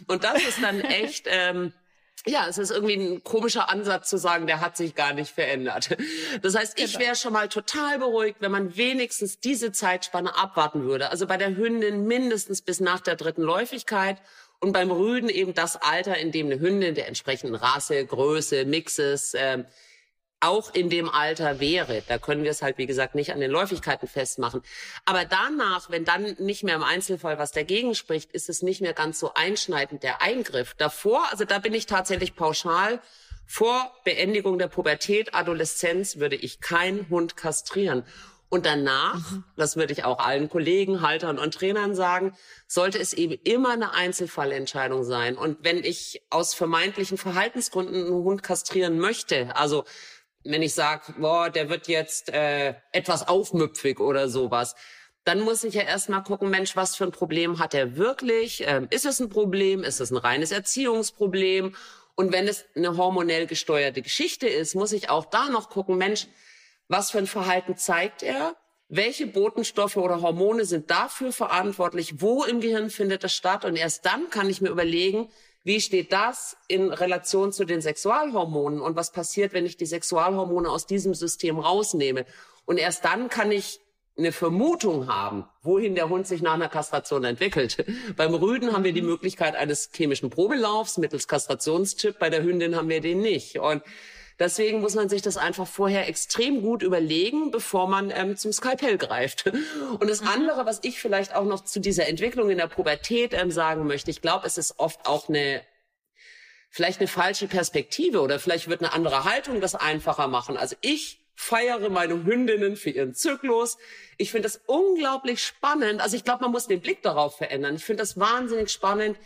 Und 0.06 0.24
das 0.24 0.42
ist 0.42 0.62
dann 0.62 0.80
echt, 0.80 1.26
ähm, 1.28 1.74
ja, 2.26 2.46
es 2.48 2.58
ist 2.58 2.70
irgendwie 2.70 2.94
ein 2.94 3.24
komischer 3.24 3.68
Ansatz 3.68 4.08
zu 4.08 4.16
sagen, 4.16 4.46
der 4.46 4.60
hat 4.60 4.76
sich 4.76 4.94
gar 4.94 5.12
nicht 5.12 5.32
verändert. 5.32 5.96
Das 6.42 6.54
heißt, 6.54 6.78
ich 6.78 6.92
genau. 6.92 7.04
wäre 7.04 7.16
schon 7.16 7.32
mal 7.32 7.48
total 7.48 7.98
beruhigt, 7.98 8.36
wenn 8.40 8.52
man 8.52 8.76
wenigstens 8.76 9.40
diese 9.40 9.72
Zeitspanne 9.72 10.36
abwarten 10.36 10.84
würde. 10.84 11.10
Also 11.10 11.26
bei 11.26 11.36
der 11.36 11.56
Hündin 11.56 12.06
mindestens 12.06 12.62
bis 12.62 12.80
nach 12.80 13.00
der 13.00 13.16
dritten 13.16 13.42
Läufigkeit 13.42 14.18
und 14.60 14.72
beim 14.72 14.90
Rüden 14.90 15.28
eben 15.28 15.54
das 15.54 15.76
Alter, 15.76 16.16
in 16.18 16.30
dem 16.32 16.46
eine 16.46 16.60
Hündin 16.60 16.94
der 16.94 17.08
entsprechenden 17.08 17.54
Rasse, 17.56 18.04
Größe, 18.04 18.64
Mixes 18.64 19.34
äh, 19.34 19.64
auch 20.42 20.74
in 20.74 20.90
dem 20.90 21.08
Alter 21.08 21.60
wäre. 21.60 22.02
Da 22.06 22.18
können 22.18 22.42
wir 22.42 22.50
es 22.50 22.62
halt, 22.62 22.78
wie 22.78 22.86
gesagt, 22.86 23.14
nicht 23.14 23.32
an 23.32 23.40
den 23.40 23.50
Läufigkeiten 23.50 24.08
festmachen. 24.08 24.62
Aber 25.04 25.24
danach, 25.24 25.90
wenn 25.90 26.04
dann 26.04 26.36
nicht 26.38 26.64
mehr 26.64 26.74
im 26.74 26.82
Einzelfall 26.82 27.38
was 27.38 27.52
dagegen 27.52 27.94
spricht, 27.94 28.32
ist 28.32 28.48
es 28.48 28.62
nicht 28.62 28.80
mehr 28.80 28.92
ganz 28.92 29.18
so 29.18 29.34
einschneidend, 29.34 30.02
der 30.02 30.20
Eingriff. 30.20 30.74
Davor, 30.74 31.26
also 31.30 31.44
da 31.44 31.58
bin 31.58 31.74
ich 31.74 31.86
tatsächlich 31.86 32.34
pauschal, 32.34 33.00
vor 33.46 33.92
Beendigung 34.04 34.58
der 34.58 34.68
Pubertät, 34.68 35.34
Adoleszenz 35.34 36.16
würde 36.16 36.36
ich 36.36 36.60
keinen 36.60 37.08
Hund 37.10 37.36
kastrieren. 37.36 38.04
Und 38.52 38.66
danach, 38.66 39.30
mhm. 39.30 39.44
das 39.56 39.76
würde 39.76 39.94
ich 39.94 40.04
auch 40.04 40.18
allen 40.18 40.50
Kollegen, 40.50 41.00
Haltern 41.00 41.38
und 41.38 41.54
Trainern 41.54 41.94
sagen, 41.94 42.36
sollte 42.66 42.98
es 42.98 43.14
eben 43.14 43.38
immer 43.44 43.70
eine 43.70 43.94
Einzelfallentscheidung 43.94 45.04
sein. 45.04 45.38
Und 45.38 45.58
wenn 45.62 45.82
ich 45.82 46.20
aus 46.28 46.52
vermeintlichen 46.52 47.16
Verhaltensgründen 47.16 48.04
einen 48.04 48.12
Hund 48.12 48.42
kastrieren 48.42 48.98
möchte, 48.98 49.56
also 49.56 49.84
wenn 50.44 50.62
ich 50.62 50.74
sage, 50.74 51.14
boah, 51.18 51.50
der 51.50 51.68
wird 51.68 51.88
jetzt 51.88 52.28
äh, 52.30 52.74
etwas 52.92 53.28
aufmüpfig 53.28 54.00
oder 54.00 54.28
sowas, 54.28 54.74
dann 55.24 55.40
muss 55.40 55.62
ich 55.62 55.74
ja 55.74 55.82
erstmal 55.82 56.22
gucken, 56.24 56.50
Mensch, 56.50 56.74
was 56.74 56.96
für 56.96 57.04
ein 57.04 57.12
Problem 57.12 57.58
hat 57.58 57.74
er 57.74 57.96
wirklich? 57.96 58.64
Ähm, 58.66 58.88
ist 58.90 59.06
es 59.06 59.20
ein 59.20 59.28
Problem? 59.28 59.84
Ist 59.84 60.00
es 60.00 60.10
ein 60.10 60.16
reines 60.16 60.50
Erziehungsproblem? 60.50 61.76
Und 62.14 62.32
wenn 62.32 62.48
es 62.48 62.64
eine 62.74 62.96
hormonell 62.96 63.46
gesteuerte 63.46 64.02
Geschichte 64.02 64.48
ist, 64.48 64.74
muss 64.74 64.92
ich 64.92 65.10
auch 65.10 65.24
da 65.26 65.48
noch 65.48 65.70
gucken, 65.70 65.96
Mensch, 65.96 66.26
was 66.88 67.10
für 67.10 67.18
ein 67.18 67.26
Verhalten 67.26 67.76
zeigt 67.76 68.22
er? 68.22 68.56
Welche 68.88 69.26
Botenstoffe 69.26 69.96
oder 69.96 70.20
Hormone 70.20 70.64
sind 70.64 70.90
dafür 70.90 71.32
verantwortlich? 71.32 72.20
Wo 72.20 72.44
im 72.44 72.60
Gehirn 72.60 72.90
findet 72.90 73.24
das 73.24 73.32
statt? 73.32 73.64
Und 73.64 73.76
erst 73.76 74.04
dann 74.04 74.28
kann 74.28 74.50
ich 74.50 74.60
mir 74.60 74.68
überlegen, 74.68 75.30
wie 75.64 75.80
steht 75.80 76.12
das 76.12 76.56
in 76.66 76.92
Relation 76.92 77.52
zu 77.52 77.64
den 77.64 77.80
Sexualhormonen 77.80 78.80
und 78.80 78.96
was 78.96 79.12
passiert, 79.12 79.52
wenn 79.52 79.64
ich 79.64 79.76
die 79.76 79.86
Sexualhormone 79.86 80.68
aus 80.68 80.86
diesem 80.86 81.14
System 81.14 81.58
rausnehme? 81.58 82.26
Und 82.64 82.78
erst 82.78 83.04
dann 83.04 83.28
kann 83.28 83.52
ich 83.52 83.80
eine 84.18 84.32
Vermutung 84.32 85.06
haben, 85.06 85.46
wohin 85.62 85.94
der 85.94 86.08
Hund 86.08 86.26
sich 86.26 86.42
nach 86.42 86.54
einer 86.54 86.68
Kastration 86.68 87.24
entwickelt. 87.24 87.84
Beim 88.16 88.34
Rüden 88.34 88.72
haben 88.72 88.84
wir 88.84 88.92
die 88.92 89.02
Möglichkeit 89.02 89.56
eines 89.56 89.90
chemischen 89.94 90.30
Probelaufs 90.30 90.98
mittels 90.98 91.28
Kastrationschip, 91.28 92.18
bei 92.18 92.28
der 92.28 92.42
Hündin 92.42 92.76
haben 92.76 92.88
wir 92.88 93.00
den 93.00 93.20
nicht. 93.20 93.58
Und 93.58 93.82
Deswegen 94.38 94.80
muss 94.80 94.94
man 94.94 95.08
sich 95.08 95.22
das 95.22 95.36
einfach 95.36 95.66
vorher 95.66 96.08
extrem 96.08 96.62
gut 96.62 96.82
überlegen, 96.82 97.50
bevor 97.50 97.88
man 97.88 98.10
ähm, 98.14 98.36
zum 98.36 98.52
Skalpell 98.52 98.98
greift. 98.98 99.46
Und 100.00 100.08
das 100.08 100.22
mhm. 100.22 100.28
andere, 100.28 100.66
was 100.66 100.80
ich 100.82 101.00
vielleicht 101.00 101.34
auch 101.34 101.44
noch 101.44 101.64
zu 101.64 101.80
dieser 101.80 102.08
Entwicklung 102.08 102.50
in 102.50 102.58
der 102.58 102.66
Pubertät 102.66 103.34
ähm, 103.34 103.50
sagen 103.50 103.86
möchte, 103.86 104.10
ich 104.10 104.20
glaube, 104.20 104.46
es 104.46 104.58
ist 104.58 104.78
oft 104.78 105.06
auch 105.06 105.28
eine 105.28 105.62
vielleicht 106.72 107.00
eine 107.00 107.08
falsche 107.08 107.48
Perspektive 107.48 108.22
oder 108.22 108.38
vielleicht 108.38 108.66
wird 108.66 108.80
eine 108.80 108.94
andere 108.94 109.24
Haltung 109.24 109.60
das 109.60 109.74
einfacher 109.74 110.26
machen. 110.26 110.56
Also 110.56 110.74
ich 110.80 111.20
feiere 111.34 111.90
meine 111.90 112.24
Hündinnen 112.24 112.76
für 112.76 112.90
ihren 112.90 113.14
Zyklus. 113.14 113.76
Ich 114.16 114.30
finde 114.30 114.48
das 114.48 114.62
unglaublich 114.66 115.42
spannend. 115.42 116.00
Also 116.00 116.16
ich 116.16 116.24
glaube, 116.24 116.42
man 116.42 116.50
muss 116.50 116.68
den 116.68 116.80
Blick 116.80 117.02
darauf 117.02 117.36
verändern. 117.36 117.76
Ich 117.76 117.84
finde 117.84 118.02
das 118.02 118.18
wahnsinnig 118.18 118.70
spannend, 118.70 119.18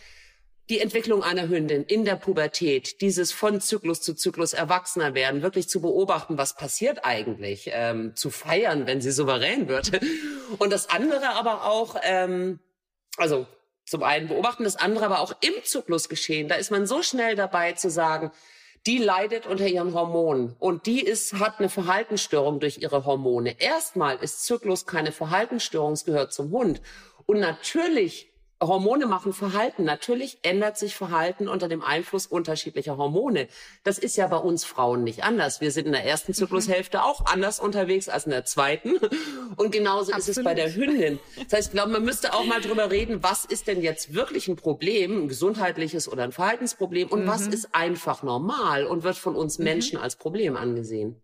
die 0.68 0.80
Entwicklung 0.80 1.22
einer 1.22 1.48
Hündin 1.48 1.84
in 1.84 2.04
der 2.04 2.16
Pubertät, 2.16 3.00
dieses 3.00 3.32
von 3.32 3.60
Zyklus 3.60 4.02
zu 4.02 4.14
Zyklus 4.14 4.52
erwachsener 4.52 5.14
werden, 5.14 5.42
wirklich 5.42 5.68
zu 5.68 5.80
beobachten, 5.80 6.38
was 6.38 6.56
passiert 6.56 7.04
eigentlich, 7.04 7.70
ähm, 7.72 8.16
zu 8.16 8.30
feiern, 8.30 8.86
wenn 8.86 9.00
sie 9.00 9.12
souverän 9.12 9.68
wird. 9.68 9.92
Und 10.58 10.72
das 10.72 10.90
andere 10.90 11.30
aber 11.30 11.66
auch, 11.66 11.96
ähm, 12.02 12.58
also 13.16 13.46
zum 13.84 14.02
einen 14.02 14.26
beobachten, 14.26 14.64
das 14.64 14.76
andere 14.76 15.04
aber 15.04 15.20
auch 15.20 15.34
im 15.40 15.54
Zyklus 15.62 16.08
geschehen. 16.08 16.48
Da 16.48 16.56
ist 16.56 16.72
man 16.72 16.86
so 16.86 17.02
schnell 17.02 17.36
dabei 17.36 17.72
zu 17.72 17.88
sagen, 17.88 18.32
die 18.86 18.98
leidet 18.98 19.46
unter 19.46 19.66
ihren 19.66 19.94
Hormonen 19.94 20.54
und 20.58 20.86
die 20.86 21.00
ist, 21.00 21.34
hat 21.34 21.58
eine 21.58 21.68
Verhaltensstörung 21.68 22.60
durch 22.60 22.78
ihre 22.78 23.04
Hormone. 23.04 23.60
Erstmal 23.60 24.16
ist 24.16 24.44
Zyklus 24.44 24.86
keine 24.86 25.12
Verhaltensstörung, 25.12 25.92
es 25.92 26.04
gehört 26.04 26.32
zum 26.32 26.50
Hund. 26.50 26.80
Und 27.26 27.40
natürlich 27.40 28.32
Hormone 28.62 29.06
machen 29.06 29.32
Verhalten. 29.32 29.84
Natürlich 29.84 30.38
ändert 30.42 30.78
sich 30.78 30.94
Verhalten 30.94 31.46
unter 31.48 31.68
dem 31.68 31.82
Einfluss 31.82 32.26
unterschiedlicher 32.26 32.96
Hormone. 32.96 33.48
Das 33.84 33.98
ist 33.98 34.16
ja 34.16 34.26
bei 34.28 34.38
uns 34.38 34.64
Frauen 34.64 35.04
nicht 35.04 35.24
anders. 35.24 35.60
Wir 35.60 35.70
sind 35.70 35.86
in 35.86 35.92
der 35.92 36.04
ersten 36.04 36.32
mhm. 36.32 36.36
Zyklushälfte 36.36 37.02
auch 37.02 37.26
anders 37.26 37.60
unterwegs 37.60 38.08
als 38.08 38.24
in 38.24 38.30
der 38.30 38.44
zweiten. 38.44 38.96
Und 39.56 39.72
genauso 39.72 40.12
Absolut. 40.12 40.28
ist 40.28 40.38
es 40.38 40.44
bei 40.44 40.54
der 40.54 40.74
Hündin. 40.74 41.18
Das 41.44 41.58
heißt, 41.58 41.68
ich 41.68 41.72
glaube, 41.72 41.92
man 41.92 42.04
müsste 42.04 42.32
auch 42.32 42.44
mal 42.44 42.60
drüber 42.60 42.90
reden, 42.90 43.22
was 43.22 43.44
ist 43.44 43.66
denn 43.66 43.82
jetzt 43.82 44.14
wirklich 44.14 44.48
ein 44.48 44.56
Problem, 44.56 45.24
ein 45.24 45.28
gesundheitliches 45.28 46.08
oder 46.08 46.24
ein 46.24 46.32
Verhaltensproblem 46.32 47.08
und 47.08 47.24
mhm. 47.24 47.28
was 47.28 47.46
ist 47.46 47.74
einfach 47.74 48.22
normal 48.22 48.86
und 48.86 49.02
wird 49.02 49.16
von 49.16 49.36
uns 49.36 49.58
mhm. 49.58 49.64
Menschen 49.64 49.98
mhm. 49.98 50.04
als 50.04 50.16
Problem 50.16 50.56
angesehen. 50.56 51.20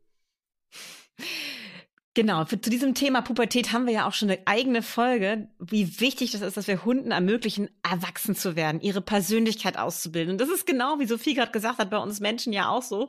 Genau, 2.14 2.44
für, 2.44 2.61
zu 2.61 2.68
diesem 2.68 2.94
Thema 2.94 3.22
Pubertät 3.22 3.72
haben 3.72 3.87
wir 3.87 3.94
ja 3.94 4.07
auch 4.07 4.12
schon 4.12 4.29
eine 4.29 4.40
eigene 4.44 4.83
Folge, 4.83 5.48
wie 5.59 5.98
wichtig 5.98 6.33
das 6.33 6.42
ist, 6.42 6.59
dass 6.59 6.66
wir 6.66 6.85
Hunden 6.85 7.11
ermöglichen, 7.11 7.70
erwachsen 7.83 8.37
zu 8.37 8.55
werden, 8.55 8.83
ihre 8.83 9.01
Persönlichkeit 9.01 9.79
auszubilden. 9.79 10.33
Und 10.33 10.40
das 10.40 10.51
ist 10.51 10.66
genau, 10.66 10.98
wie 10.98 11.07
Sophie 11.07 11.33
gerade 11.33 11.53
gesagt 11.53 11.79
hat, 11.79 11.88
bei 11.88 11.96
uns 11.96 12.20
Menschen 12.20 12.53
ja 12.53 12.68
auch 12.68 12.83
so. 12.83 13.09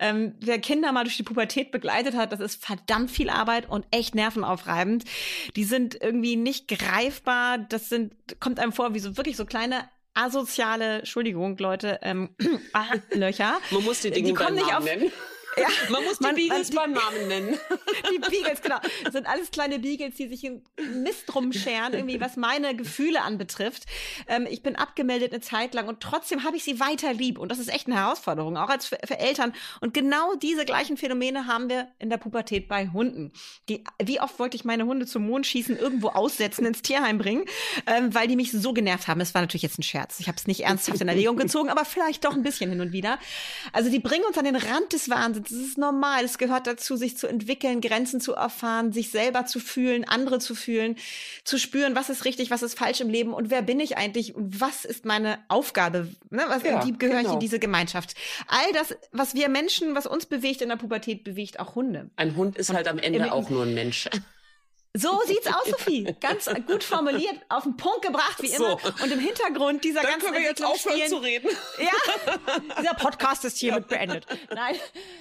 Ähm, 0.00 0.34
wer 0.40 0.58
Kinder 0.58 0.90
mal 0.90 1.04
durch 1.04 1.16
die 1.16 1.22
Pubertät 1.22 1.70
begleitet 1.70 2.16
hat, 2.16 2.32
das 2.32 2.40
ist 2.40 2.64
verdammt 2.64 3.12
viel 3.12 3.30
Arbeit 3.30 3.68
und 3.68 3.86
echt 3.92 4.16
nervenaufreibend. 4.16 5.04
Die 5.54 5.64
sind 5.64 5.96
irgendwie 6.02 6.34
nicht 6.34 6.66
greifbar. 6.66 7.58
Das 7.58 7.88
sind, 7.88 8.12
kommt 8.40 8.58
einem 8.58 8.72
vor 8.72 8.94
wie 8.94 9.00
so 9.00 9.16
wirklich 9.16 9.36
so 9.36 9.44
kleine 9.44 9.88
asoziale, 10.14 10.98
Entschuldigung, 10.98 11.56
Leute, 11.58 12.00
ähm, 12.02 12.30
Löcher. 13.12 13.58
Man 13.70 13.84
muss 13.84 14.00
die 14.00 14.10
Dinge 14.10 14.30
die 14.30 14.34
kommen 14.34 14.56
nicht 14.56 14.74
auf, 14.74 14.84
nennen. 14.84 15.12
Ja, 15.60 15.68
man 15.90 16.04
muss 16.04 16.18
die 16.18 16.24
man, 16.24 16.34
Beagles 16.34 16.72
man, 16.72 16.92
beim 16.92 17.02
Namen 17.02 17.28
nennen. 17.28 17.58
Die 18.12 18.18
Beagles, 18.18 18.62
genau. 18.62 18.78
Das 19.04 19.12
sind 19.12 19.26
alles 19.26 19.50
kleine 19.50 19.78
Beagles, 19.78 20.16
die 20.16 20.28
sich 20.28 20.44
in 20.44 20.62
Mist 21.02 21.34
rumscheren, 21.34 21.92
irgendwie, 21.92 22.20
was 22.20 22.36
meine 22.36 22.74
Gefühle 22.74 23.22
anbetrifft. 23.22 23.86
Ähm, 24.26 24.46
ich 24.50 24.62
bin 24.62 24.76
abgemeldet 24.76 25.32
eine 25.32 25.40
Zeit 25.40 25.74
lang 25.74 25.88
und 25.88 26.00
trotzdem 26.00 26.44
habe 26.44 26.56
ich 26.56 26.64
sie 26.64 26.80
weiter 26.80 27.12
lieb. 27.12 27.38
Und 27.38 27.50
das 27.50 27.58
ist 27.58 27.68
echt 27.68 27.86
eine 27.86 27.96
Herausforderung, 27.96 28.56
auch 28.56 28.68
als 28.68 28.86
für, 28.86 28.98
für, 29.04 29.18
Eltern. 29.18 29.52
Und 29.80 29.94
genau 29.94 30.34
diese 30.34 30.64
gleichen 30.64 30.96
Phänomene 30.96 31.46
haben 31.46 31.68
wir 31.68 31.88
in 31.98 32.10
der 32.10 32.16
Pubertät 32.16 32.68
bei 32.68 32.88
Hunden. 32.88 33.32
Die, 33.68 33.84
wie 34.02 34.20
oft 34.20 34.38
wollte 34.38 34.56
ich 34.56 34.64
meine 34.64 34.86
Hunde 34.86 35.06
zum 35.06 35.26
Mond 35.26 35.46
schießen, 35.46 35.76
irgendwo 35.78 36.08
aussetzen, 36.08 36.64
ins 36.64 36.82
Tierheim 36.82 37.18
bringen, 37.18 37.44
ähm, 37.86 38.14
weil 38.14 38.28
die 38.28 38.36
mich 38.36 38.52
so 38.52 38.72
genervt 38.72 39.08
haben. 39.08 39.20
Es 39.20 39.34
war 39.34 39.42
natürlich 39.42 39.62
jetzt 39.62 39.78
ein 39.78 39.82
Scherz. 39.82 40.20
Ich 40.20 40.28
habe 40.28 40.36
es 40.36 40.46
nicht 40.46 40.64
ernsthaft 40.64 41.00
in 41.00 41.08
Erwägung 41.08 41.36
gezogen, 41.36 41.68
aber 41.68 41.84
vielleicht 41.84 42.24
doch 42.24 42.34
ein 42.34 42.42
bisschen 42.42 42.70
hin 42.70 42.80
und 42.80 42.92
wieder. 42.92 43.18
Also 43.72 43.90
die 43.90 43.98
bringen 43.98 44.24
uns 44.24 44.38
an 44.38 44.44
den 44.44 44.56
Rand 44.56 44.92
des 44.92 45.08
Wahnsinns. 45.10 45.49
Das 45.50 45.58
ist 45.58 45.78
normal. 45.78 46.24
Es 46.24 46.38
gehört 46.38 46.66
dazu, 46.66 46.96
sich 46.96 47.16
zu 47.16 47.26
entwickeln, 47.26 47.80
Grenzen 47.80 48.20
zu 48.20 48.34
erfahren, 48.34 48.92
sich 48.92 49.10
selber 49.10 49.46
zu 49.46 49.60
fühlen, 49.60 50.04
andere 50.04 50.38
zu 50.38 50.54
fühlen, 50.54 50.96
zu 51.44 51.58
spüren, 51.58 51.94
was 51.94 52.10
ist 52.10 52.24
richtig, 52.24 52.50
was 52.50 52.62
ist 52.62 52.78
falsch 52.78 53.00
im 53.00 53.10
Leben 53.10 53.32
und 53.32 53.50
wer 53.50 53.62
bin 53.62 53.80
ich 53.80 53.96
eigentlich 53.96 54.34
und 54.34 54.60
was 54.60 54.84
ist 54.84 55.04
meine 55.04 55.38
Aufgabe? 55.48 56.08
Ne? 56.30 56.44
Was, 56.48 56.62
ja, 56.62 56.86
wie 56.86 56.92
gehöre 56.92 57.18
genau. 57.18 57.28
ich 57.28 57.34
in 57.34 57.40
diese 57.40 57.58
Gemeinschaft? 57.58 58.14
All 58.46 58.72
das, 58.72 58.96
was 59.12 59.34
wir 59.34 59.48
Menschen, 59.48 59.94
was 59.94 60.06
uns 60.06 60.26
bewegt 60.26 60.62
in 60.62 60.68
der 60.68 60.76
Pubertät, 60.76 61.24
bewegt 61.24 61.58
auch 61.58 61.74
Hunde. 61.74 62.10
Ein 62.16 62.36
Hund 62.36 62.56
ist 62.56 62.70
und 62.70 62.76
halt 62.76 62.88
am 62.88 62.98
Ende 62.98 63.32
auch 63.32 63.50
nur 63.50 63.64
ein 63.64 63.74
Mensch. 63.74 64.08
So 64.92 65.20
sieht's 65.24 65.46
aus, 65.46 65.70
Sophie. 65.70 66.16
Ganz 66.20 66.50
gut 66.66 66.82
formuliert, 66.82 67.36
auf 67.48 67.62
den 67.62 67.76
Punkt 67.76 68.02
gebracht, 68.02 68.42
wie 68.42 68.48
so. 68.48 68.64
immer. 68.64 68.78
Und 69.00 69.12
im 69.12 69.20
Hintergrund 69.20 69.84
dieser 69.84 70.02
Dann 70.02 70.10
ganzen 70.12 70.26
können 70.26 70.42
wir 70.42 70.48
jetzt 70.48 70.64
aufhören 70.64 70.96
spielen, 70.96 71.08
zu 71.08 71.18
reden. 71.18 71.48
Ja, 71.78 72.58
dieser 72.80 72.94
Podcast 72.94 73.44
ist 73.44 73.58
hiermit 73.58 73.86
beendet. 73.86 74.26
Nein, 74.52 74.74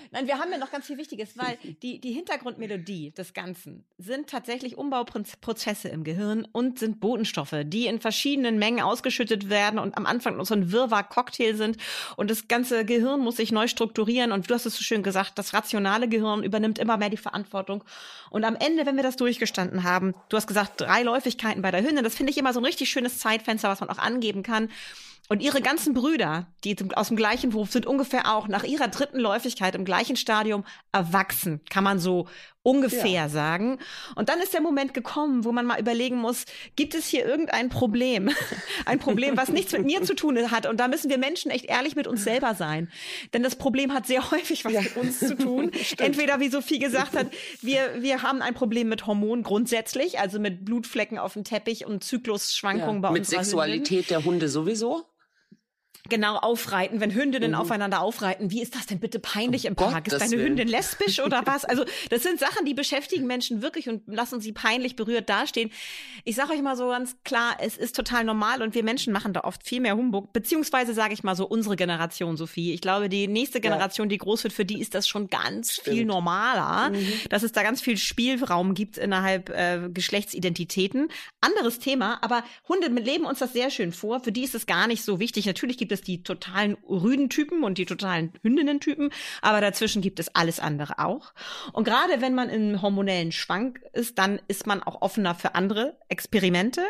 nein, 0.10 0.25
wir 0.25 0.39
haben 0.39 0.51
ja 0.51 0.58
noch 0.58 0.71
ganz 0.71 0.88
viel 0.88 0.97
Wichtiges, 0.97 1.38
weil 1.38 1.60
die, 1.84 1.99
die 1.99 2.12
Hintergrundmelodie 2.13 3.12
des 3.12 3.36
Ganzen 3.36 3.86
sind 3.99 4.27
tatsächlich 4.27 4.75
Umbauprozesse 4.75 5.88
im 5.89 6.03
Gehirn 6.03 6.47
und 6.51 6.79
sind 6.79 6.99
Botenstoffe, 6.99 7.55
die 7.65 7.86
in 7.86 8.01
verschiedenen 8.01 8.58
Mengen 8.58 8.82
ausgeschüttet 8.82 9.51
werden 9.51 9.77
und 9.77 9.95
am 9.97 10.08
Anfang 10.08 10.36
noch 10.38 10.47
so 10.47 10.55
ein 10.55 10.71
Wirrwarr-Cocktail 10.71 11.53
sind. 11.53 11.77
Und 12.15 12.32
das 12.32 12.47
ganze 12.47 12.86
Gehirn 12.86 13.19
muss 13.19 13.36
sich 13.36 13.51
neu 13.51 13.67
strukturieren. 13.67 14.32
Und 14.32 14.49
du 14.49 14.53
hast 14.55 14.65
es 14.65 14.77
so 14.77 14.82
schön 14.82 15.03
gesagt, 15.03 15.38
das 15.38 15.53
rationale 15.53 16.08
Gehirn 16.08 16.43
übernimmt 16.43 16.79
immer 16.79 16.97
mehr 16.97 17.12
die 17.12 17.17
Verantwortung. 17.17 17.84
Und 18.32 18.45
am 18.45 18.55
Ende, 18.55 18.88
wenn 18.88 18.95
wir 18.95 19.03
das 19.03 19.15
durchgestalten, 19.15 19.59
verstanden 19.60 19.84
haben. 19.84 20.13
Du 20.30 20.38
hast 20.38 20.48
gesagt, 20.48 20.82
drei 20.82 21.04
Läufigkeiten 21.04 21.62
bei 21.62 21.72
der 21.72 21.84
Hündin. 21.84 22.04
Das 22.04 22.15
finde 22.15 22.32
ich 22.32 22.38
immer 22.38 22.54
so 22.54 22.60
ein 22.60 22.65
richtig 22.65 22.89
schönes 22.89 23.19
Zeitfenster, 23.19 23.69
was 23.69 23.82
man 23.82 23.89
auch 23.89 23.98
angeben 23.98 24.43
kann. 24.43 24.69
Und 25.28 25.43
ihre 25.43 25.62
ganzen 25.62 25.93
Brüder, 25.93 26.48
die 26.63 26.76
aus 26.95 27.10
dem 27.10 27.17
gleichen 27.17 27.54
Wurf 27.54 27.72
sind 27.72 27.86
ungefähr 27.86 28.34
auch 28.34 28.48
nach 28.48 28.63
ihrer 28.63 28.88
dritten 28.88 29.19
Läufigkeit 29.19 29.76
im 29.76 29.86
gleichen 29.86 30.15
Stadium 30.15 30.65
erwachsen, 30.91 31.62
kann 31.69 31.84
man 31.84 32.00
so 32.00 32.28
ungefähr 32.62 33.08
ja. 33.08 33.30
sagen. 33.30 33.80
Und 34.15 34.30
dann 34.30 34.39
ist 34.39 34.54
der 34.54 34.62
Moment 34.62 34.93
gekommen, 34.93 35.45
wo 35.45 35.52
man 35.52 35.65
mal 35.65 35.80
überlegen 35.80 36.17
muss, 36.17 36.45
gibt 36.76 36.93
es 36.93 37.08
hier 37.08 37.26
irgendein 37.26 37.69
Problem? 37.69 38.30
Ein 38.86 39.00
Problem, 39.00 39.38
was 39.38 39.50
nichts 39.50 39.72
mit 39.72 39.86
mir 39.86 40.04
zu 40.04 40.13
tun 40.13 40.30
hat. 40.52 40.67
Und 40.67 40.80
da 40.80 40.88
müssen 40.88 41.10
wir 41.10 41.17
Menschen 41.17 41.52
echt 41.52 41.65
ehrlich 41.65 41.95
mit 41.95 42.08
uns 42.08 42.24
selber 42.24 42.56
sein. 42.56 42.91
Denn 43.34 43.43
das 43.43 43.56
Problem 43.56 43.93
hat 43.93 44.08
sehr 44.08 44.32
häufig 44.32 44.65
was 44.65 44.74
ja. 44.74 44.82
mit 44.82 44.98
uns 44.98 45.19
zu 45.19 45.38
tun. 45.38 45.72
Entweder, 45.98 46.39
wie 46.39 46.50
Sophie 46.50 46.80
gesagt 46.80 47.15
hat, 47.15 47.28
wir, 47.62 48.02
wir 48.02 48.22
haben 48.22 48.41
ein 48.41 48.54
Problem 48.54 48.89
mit 48.89 49.08
Hormonen 49.08 49.43
grundsätzlich, 49.43 50.19
also 50.19 50.39
mit 50.39 50.65
Blutflecken 50.65 51.17
auf 51.17 51.34
dem 51.34 51.43
Teppich 51.43 51.86
und 51.86 52.04
Zyklusschwankungen 52.04 52.95
ja. 52.95 53.02
bei 53.02 53.10
uns. 53.10 53.19
Mit 53.19 53.26
Sexualität 53.28 53.89
Hündin. 53.89 54.08
der 54.10 54.26
Hunde 54.26 54.50
sowieso? 54.50 55.06
Genau 56.10 56.36
aufreiten, 56.36 57.00
wenn 57.00 57.13
Hündinnen 57.13 57.52
mhm. 57.52 57.58
aufeinander 57.58 58.02
aufreiten. 58.02 58.52
Wie 58.52 58.62
ist 58.62 58.76
das 58.76 58.86
denn 58.86 59.00
bitte 59.00 59.19
peinlich 59.19 59.65
im 59.65 59.76
Park? 59.76 60.08
Ist 60.08 60.19
deine 60.19 60.41
Hündin 60.41 60.67
lesbisch 60.67 61.19
oder 61.19 61.41
was? 61.45 61.65
Also 61.65 61.86
das 62.10 62.24
sind 62.24 62.39
Sachen, 62.39 62.65
die 62.65 62.74
beschäftigen 62.74 63.28
Menschen 63.28 63.62
wirklich 63.62 63.89
und 63.89 64.02
lassen 64.08 64.41
sie 64.41 64.52
peinlich 64.52 64.95
berührt 64.95 65.30
dastehen. 65.30 65.72
Ich 66.24 66.36
sage 66.36 66.54
euch 66.54 66.62
mal 66.62 66.76
so 66.76 66.89
ganz 66.89 67.15
klar, 67.24 67.58
es 67.60 67.78
ist 67.78 67.95
total 67.95 68.24
normal 68.24 68.62
und 68.62 68.76
wir 68.76 68.84
Menschen 68.84 69.13
machen 69.13 69.34
da 69.34 69.41
oft 69.41 69.63
viel 69.63 69.80
mehr 69.80 69.95
Humbug. 69.95 70.34
Beziehungsweise 70.34 70.93
sage 70.93 71.13
ich 71.13 71.24
mal 71.24 71.36
so 71.36 71.48
unsere 71.48 71.76
Generation, 71.76 72.38
Sophie. 72.38 72.74
Ich 72.74 72.82
glaube, 72.82 73.10
die 73.10 73.28
nächste 73.28 73.62
Generation, 73.62 74.08
ja. 74.08 74.10
die 74.10 74.17
groß 74.17 74.43
wird, 74.43 74.54
für 74.54 74.65
die 74.65 74.80
ist 74.80 74.95
das 74.95 75.08
schon 75.08 75.28
ganz 75.28 75.74
Stimmt. 75.74 75.95
viel 75.95 76.06
normaler, 76.06 76.91
mhm. 76.91 77.08
dass 77.30 77.43
es 77.43 77.52
da 77.52 77.63
ganz 77.63 77.82
viel 77.82 77.98
Spielraum 77.98 78.74
gibt 78.74 78.98
innerhalb 78.98 79.50
äh, 79.50 79.89
Geschlechtsidentitäten. 79.93 81.10
Anderes 81.41 81.80
Thema, 81.80 82.19
aber 82.22 82.43
Hunde 82.67 82.88
leben 82.88 83.26
uns 83.26 83.39
das 83.39 83.54
sehr 83.54 83.69
schön 83.69 83.91
vor. 83.91 84.19
Für 84.19 84.32
die 84.32 84.43
ist 84.43 84.56
es 84.56 84.65
gar 84.65 84.88
nicht 84.88 85.04
so 85.04 85.19
wichtig. 85.19 85.45
Natürlich 85.45 85.78
gibt 85.78 85.91
es 85.91 85.99
die 86.02 86.24
totalen 86.24 86.78
Rüdentypen 86.88 87.64
und 87.64 87.78
die 87.78 87.86
totalen 87.86 88.34
Hündinnentypen, 88.42 89.12
aber 89.42 89.62
dazwischen 89.62 90.02
gibt 90.02 90.20
es 90.20 90.34
alles 90.36 90.60
andere 90.60 91.00
auch. 91.00 91.34
Und 91.74 91.84
gerade 91.84 92.22
wenn 92.22 92.36
man 92.36 92.50
im 92.50 92.82
hormonellen 92.82 93.32
Schwank 93.32 93.82
ist, 93.94 94.18
dann 94.18 94.40
ist 94.48 94.68
man 94.68 94.84
auch 94.84 95.02
offener 95.02 95.36
für 95.36 95.56
andere 95.56 95.98
Experimente. 96.08 96.82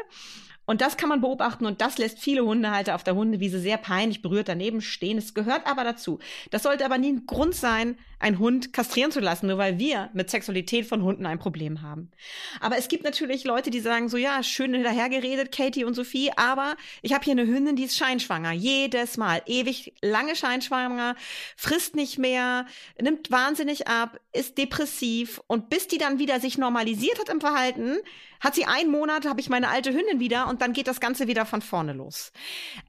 Und 0.70 0.82
das 0.82 0.98
kann 0.98 1.10
man 1.10 1.20
beobachten 1.20 1.66
und 1.66 1.82
das 1.82 1.98
lässt 1.98 2.20
viele 2.20 2.46
Hundehalter 2.46 2.94
auf 2.94 3.04
der 3.04 3.16
Hundewiese 3.16 3.60
sehr 3.60 3.78
peinlich 3.78 4.22
berührt 4.22 4.50
daneben 4.50 4.82
stehen. 4.82 5.18
Es 5.18 5.34
gehört 5.34 5.66
aber 5.66 5.84
dazu. 5.84 6.20
Das 6.52 6.62
sollte 6.62 6.86
aber 6.86 7.00
nie 7.00 7.14
ein 7.14 7.26
Grund 7.26 7.56
sein, 7.56 7.98
einen 8.20 8.38
Hund 8.38 8.72
kastrieren 8.72 9.12
zu 9.12 9.20
lassen, 9.20 9.48
nur 9.48 9.58
weil 9.58 9.80
wir 9.80 10.12
mit 10.14 10.30
Sexualität 10.30 10.86
von 10.86 11.02
Hunden 11.02 11.26
ein 11.26 11.40
Problem 11.40 11.82
haben. 11.82 12.12
Aber 12.60 12.78
es 12.78 12.88
gibt 12.88 13.04
natürlich 13.04 13.46
Leute, 13.46 13.72
die 13.72 13.80
sagen 13.80 14.10
so, 14.10 14.18
ja, 14.18 14.44
schön 14.44 14.76
hinterhergeredet, 14.76 15.52
Katie 15.52 15.86
und 15.86 15.96
Sophie, 15.96 16.32
aber 16.36 16.76
ich 17.02 17.14
habe 17.14 17.24
hier 17.24 17.32
eine 17.32 17.48
Hündin, 17.48 17.76
die 17.76 17.86
ist 17.86 17.98
scheinschwanger. 17.98 18.52
Jedes 18.52 19.18
Mal. 19.18 19.42
Ewig 19.48 19.94
lange 20.04 20.36
scheinschwanger, 20.36 21.16
frisst 21.56 21.96
nicht 21.96 22.20
mehr, 22.20 22.68
nimmt 23.02 23.32
wahnsinnig 23.32 23.88
ab, 23.88 24.20
ist 24.34 24.60
depressiv 24.60 25.42
und 25.48 25.72
bis 25.72 25.88
die 25.88 25.98
dann 25.98 26.20
wieder 26.20 26.40
sich 26.40 26.60
normalisiert 26.60 27.18
hat 27.18 27.30
im 27.30 27.42
Verhalten, 27.42 27.98
hat 28.40 28.56
sie 28.56 28.66
einen 28.66 28.92
Monat, 28.92 29.28
habe 29.28 29.40
ich 29.40 29.50
meine 29.50 29.70
alte 29.70 29.92
Hündin 29.94 30.20
wieder 30.20 30.48
und 30.48 30.62
dann 30.62 30.74
geht 30.74 30.88
das 30.88 31.00
Ganze 31.00 31.28
wieder 31.28 31.46
von 31.46 31.62
vorne 31.62 31.94
los. 31.94 32.32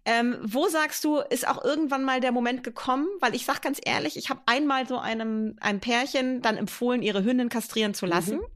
Ähm, 0.04 0.38
wo 0.42 0.68
sagst 0.68 1.04
du, 1.04 1.18
ist 1.18 1.46
auch 1.46 1.64
irgendwann 1.64 2.04
mal 2.04 2.20
der 2.20 2.32
Moment 2.32 2.62
gekommen? 2.62 3.08
Weil 3.20 3.34
ich 3.34 3.44
sag 3.44 3.62
ganz 3.62 3.80
ehrlich, 3.84 4.16
ich 4.16 4.30
habe 4.30 4.40
einmal 4.46 4.86
so 4.86 4.98
einem, 4.98 5.56
einem 5.60 5.80
Pärchen 5.80 6.42
dann 6.42 6.56
empfohlen, 6.56 7.02
ihre 7.02 7.24
Hündin 7.24 7.48
kastrieren 7.48 7.94
zu 7.94 8.06
lassen. 8.06 8.36
Mhm. 8.36 8.46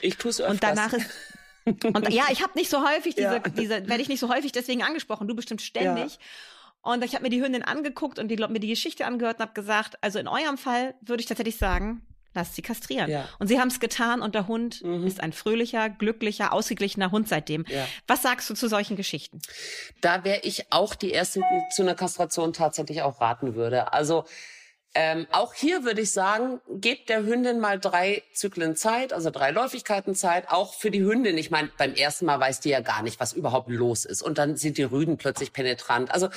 Ich 0.00 0.16
tue 0.16 0.30
es 0.30 0.40
öfters. 0.40 0.52
Und 0.52 0.62
danach 0.62 0.92
ist 0.92 1.06
und 1.64 2.12
ja, 2.12 2.24
ich 2.30 2.42
habe 2.42 2.52
nicht 2.56 2.70
so 2.70 2.86
häufig 2.86 3.14
diese, 3.14 3.34
ja. 3.34 3.38
diese 3.38 3.88
werde 3.88 4.02
ich 4.02 4.08
nicht 4.08 4.20
so 4.20 4.28
häufig 4.28 4.52
deswegen 4.52 4.82
angesprochen. 4.82 5.28
Du 5.28 5.34
bestimmt 5.34 5.62
ständig. 5.62 6.14
Ja. 6.14 6.18
Und 6.82 7.04
ich 7.04 7.14
habe 7.14 7.22
mir 7.22 7.30
die 7.30 7.40
Hündin 7.40 7.62
angeguckt 7.62 8.18
und 8.18 8.28
die, 8.28 8.36
mir 8.36 8.58
die 8.58 8.68
Geschichte 8.68 9.06
angehört 9.06 9.36
und 9.38 9.42
habe 9.42 9.54
gesagt, 9.54 10.02
also 10.02 10.18
in 10.18 10.26
eurem 10.26 10.58
Fall 10.58 10.94
würde 11.00 11.20
ich 11.20 11.26
tatsächlich 11.26 11.56
sagen, 11.56 12.02
lasst 12.34 12.54
sie 12.54 12.62
kastrieren. 12.62 13.10
Ja. 13.10 13.28
Und 13.38 13.48
sie 13.48 13.60
haben 13.60 13.68
es 13.68 13.80
getan 13.80 14.22
und 14.22 14.34
der 14.34 14.48
Hund 14.48 14.82
mhm. 14.82 15.06
ist 15.06 15.20
ein 15.20 15.32
fröhlicher, 15.32 15.88
glücklicher, 15.88 16.52
ausgeglichener 16.52 17.10
Hund 17.10 17.28
seitdem. 17.28 17.64
Ja. 17.68 17.86
Was 18.06 18.22
sagst 18.22 18.48
du 18.50 18.54
zu 18.54 18.68
solchen 18.68 18.96
Geschichten? 18.96 19.40
Da 20.00 20.24
wäre 20.24 20.40
ich 20.42 20.72
auch 20.72 20.94
die 20.94 21.10
Erste, 21.10 21.40
die 21.40 21.74
zu 21.74 21.82
einer 21.82 21.94
Kastration 21.94 22.52
tatsächlich 22.52 23.02
auch 23.02 23.20
raten 23.20 23.54
würde. 23.54 23.92
Also 23.92 24.24
ähm, 24.94 25.26
auch 25.30 25.54
hier 25.54 25.84
würde 25.84 26.02
ich 26.02 26.12
sagen, 26.12 26.60
gebt 26.68 27.08
der 27.08 27.24
Hündin 27.24 27.60
mal 27.60 27.80
drei 27.80 28.22
Zyklen 28.34 28.76
Zeit, 28.76 29.14
also 29.14 29.30
drei 29.30 29.50
Läufigkeiten 29.50 30.14
Zeit, 30.14 30.50
auch 30.50 30.74
für 30.74 30.90
die 30.90 31.02
Hündin. 31.02 31.38
Ich 31.38 31.50
meine, 31.50 31.70
beim 31.78 31.94
ersten 31.94 32.26
Mal 32.26 32.38
weiß 32.38 32.60
die 32.60 32.68
ja 32.68 32.80
gar 32.80 33.02
nicht, 33.02 33.18
was 33.18 33.32
überhaupt 33.32 33.70
los 33.70 34.04
ist. 34.04 34.20
Und 34.20 34.36
dann 34.36 34.56
sind 34.56 34.76
die 34.76 34.82
Rüden 34.82 35.16
plötzlich 35.16 35.54
penetrant. 35.54 36.12
Also 36.12 36.28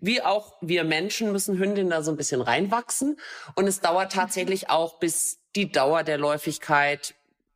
wie 0.00 0.20
auch 0.20 0.52
wir 0.60 0.84
Menschen 0.84 1.32
müssen 1.32 1.56
Hündinnen 1.58 1.90
da 1.90 2.02
so 2.02 2.10
ein 2.10 2.18
bisschen 2.18 2.42
reinwachsen. 2.42 3.18
Und 3.54 3.66
es 3.66 3.80
dauert 3.80 4.12
tatsächlich 4.12 4.68
auch, 4.68 4.98
bis 4.98 5.38
die 5.56 5.72
Dauer 5.72 6.02
der 6.02 6.18
Läufigkeit 6.18 7.14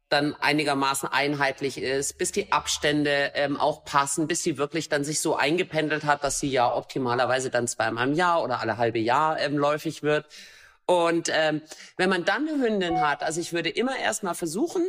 dann 0.08 0.34
einigermaßen 0.34 1.08
einheitlich 1.08 1.78
ist, 1.78 2.18
bis 2.18 2.30
die 2.30 2.52
Abstände 2.52 3.32
ähm, 3.34 3.56
auch 3.56 3.84
passen, 3.84 4.28
bis 4.28 4.42
sie 4.42 4.56
wirklich 4.56 4.88
dann 4.88 5.02
sich 5.02 5.20
so 5.20 5.36
eingependelt 5.36 6.04
hat, 6.04 6.22
dass 6.22 6.38
sie 6.38 6.50
ja 6.50 6.72
optimalerweise 6.72 7.50
dann 7.50 7.66
zweimal 7.66 8.08
im 8.08 8.14
Jahr 8.14 8.42
oder 8.42 8.60
alle 8.60 8.78
halbe 8.78 9.00
Jahr 9.00 9.40
ähm, 9.40 9.58
läufig 9.58 10.02
wird. 10.02 10.26
Und 10.86 11.30
ähm, 11.34 11.62
wenn 11.96 12.08
man 12.08 12.24
dann 12.24 12.48
eine 12.48 12.62
Hündin 12.62 13.00
hat, 13.00 13.24
also 13.24 13.40
ich 13.40 13.52
würde 13.52 13.70
immer 13.70 13.98
erstmal 13.98 14.36
versuchen, 14.36 14.84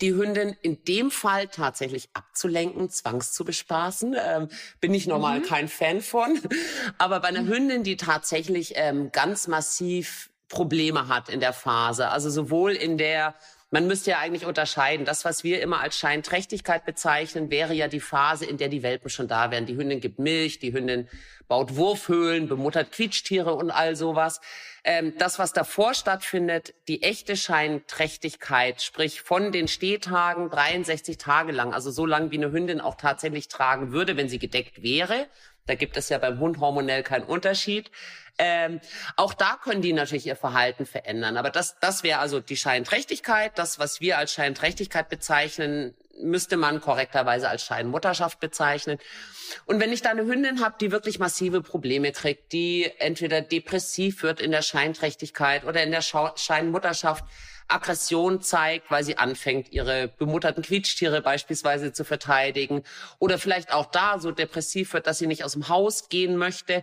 die 0.00 0.14
Hündin 0.14 0.56
in 0.62 0.82
dem 0.84 1.12
Fall 1.12 1.46
tatsächlich 1.46 2.08
abzulenken, 2.14 2.90
zwangs 2.90 3.32
zu 3.32 3.44
bespaßen. 3.44 4.16
Ähm, 4.18 4.48
bin 4.80 4.92
ich 4.92 5.06
normal 5.06 5.40
mhm. 5.40 5.44
kein 5.44 5.68
Fan 5.68 6.00
von. 6.00 6.40
Aber 6.98 7.20
bei 7.20 7.28
einer 7.28 7.42
mhm. 7.42 7.48
Hündin, 7.48 7.82
die 7.84 7.96
tatsächlich 7.96 8.72
ähm, 8.76 9.12
ganz 9.12 9.46
massiv 9.46 10.30
Probleme 10.48 11.08
hat 11.08 11.28
in 11.28 11.40
der 11.40 11.52
Phase. 11.52 12.08
Also 12.08 12.30
sowohl 12.30 12.72
in 12.72 12.98
der 12.98 13.34
man 13.74 13.88
müsste 13.88 14.12
ja 14.12 14.20
eigentlich 14.20 14.46
unterscheiden. 14.46 15.04
Das, 15.04 15.24
was 15.24 15.42
wir 15.42 15.60
immer 15.60 15.80
als 15.80 15.98
Scheinträchtigkeit 15.98 16.84
bezeichnen, 16.84 17.50
wäre 17.50 17.74
ja 17.74 17.88
die 17.88 17.98
Phase, 17.98 18.46
in 18.46 18.56
der 18.56 18.68
die 18.68 18.84
Welpen 18.84 19.10
schon 19.10 19.26
da 19.26 19.50
wären. 19.50 19.66
Die 19.66 19.74
Hündin 19.74 19.98
gibt 19.98 20.20
Milch, 20.20 20.60
die 20.60 20.72
Hündin 20.72 21.08
baut 21.48 21.74
Wurfhöhlen, 21.74 22.46
bemuttert 22.46 22.92
Quietschtiere 22.92 23.52
und 23.52 23.72
all 23.72 23.96
sowas. 23.96 24.40
Ähm, 24.84 25.14
das, 25.18 25.40
was 25.40 25.52
davor 25.52 25.92
stattfindet, 25.94 26.72
die 26.86 27.02
echte 27.02 27.36
Scheinträchtigkeit, 27.36 28.80
sprich 28.80 29.22
von 29.22 29.50
den 29.50 29.66
Stehtagen 29.66 30.50
63 30.50 31.18
Tage 31.18 31.50
lang, 31.50 31.74
also 31.74 31.90
so 31.90 32.06
lang 32.06 32.30
wie 32.30 32.36
eine 32.36 32.52
Hündin 32.52 32.80
auch 32.80 32.94
tatsächlich 32.94 33.48
tragen 33.48 33.90
würde, 33.90 34.16
wenn 34.16 34.28
sie 34.28 34.38
gedeckt 34.38 34.84
wäre. 34.84 35.26
Da 35.66 35.74
gibt 35.74 35.96
es 35.96 36.08
ja 36.08 36.18
beim 36.18 36.38
Hund 36.40 36.60
hormonell 36.60 37.02
keinen 37.02 37.24
Unterschied. 37.24 37.90
Ähm, 38.36 38.80
auch 39.16 39.32
da 39.32 39.58
können 39.62 39.80
die 39.80 39.92
natürlich 39.92 40.26
ihr 40.26 40.36
Verhalten 40.36 40.86
verändern. 40.86 41.36
Aber 41.36 41.50
das, 41.50 41.78
das 41.78 42.02
wäre 42.02 42.18
also 42.18 42.40
die 42.40 42.56
Scheinträchtigkeit. 42.56 43.58
Das, 43.58 43.78
was 43.78 44.00
wir 44.00 44.18
als 44.18 44.32
Scheinträchtigkeit 44.32 45.08
bezeichnen, 45.08 45.94
müsste 46.20 46.56
man 46.56 46.80
korrekterweise 46.80 47.48
als 47.48 47.64
Scheinmutterschaft 47.64 48.40
bezeichnen. 48.40 48.98
Und 49.66 49.80
wenn 49.80 49.92
ich 49.92 50.02
da 50.02 50.10
eine 50.10 50.24
Hündin 50.24 50.60
habe, 50.64 50.76
die 50.80 50.90
wirklich 50.90 51.18
massive 51.18 51.60
Probleme 51.60 52.12
kriegt, 52.12 52.52
die 52.52 52.90
entweder 52.98 53.40
depressiv 53.40 54.22
wird 54.22 54.40
in 54.40 54.50
der 54.50 54.62
Scheinträchtigkeit 54.62 55.64
oder 55.64 55.82
in 55.82 55.90
der 55.90 56.02
Scheinmutterschaft, 56.02 57.24
Aggression 57.68 58.40
zeigt, 58.40 58.90
weil 58.90 59.04
sie 59.04 59.18
anfängt, 59.18 59.72
ihre 59.72 60.08
bemutterten 60.08 60.62
Quietschtiere 60.62 61.22
beispielsweise 61.22 61.92
zu 61.92 62.04
verteidigen 62.04 62.82
oder 63.18 63.38
vielleicht 63.38 63.72
auch 63.72 63.86
da 63.86 64.18
so 64.18 64.30
depressiv 64.30 64.92
wird, 64.92 65.06
dass 65.06 65.18
sie 65.18 65.26
nicht 65.26 65.44
aus 65.44 65.52
dem 65.52 65.68
Haus 65.68 66.08
gehen 66.08 66.36
möchte, 66.36 66.82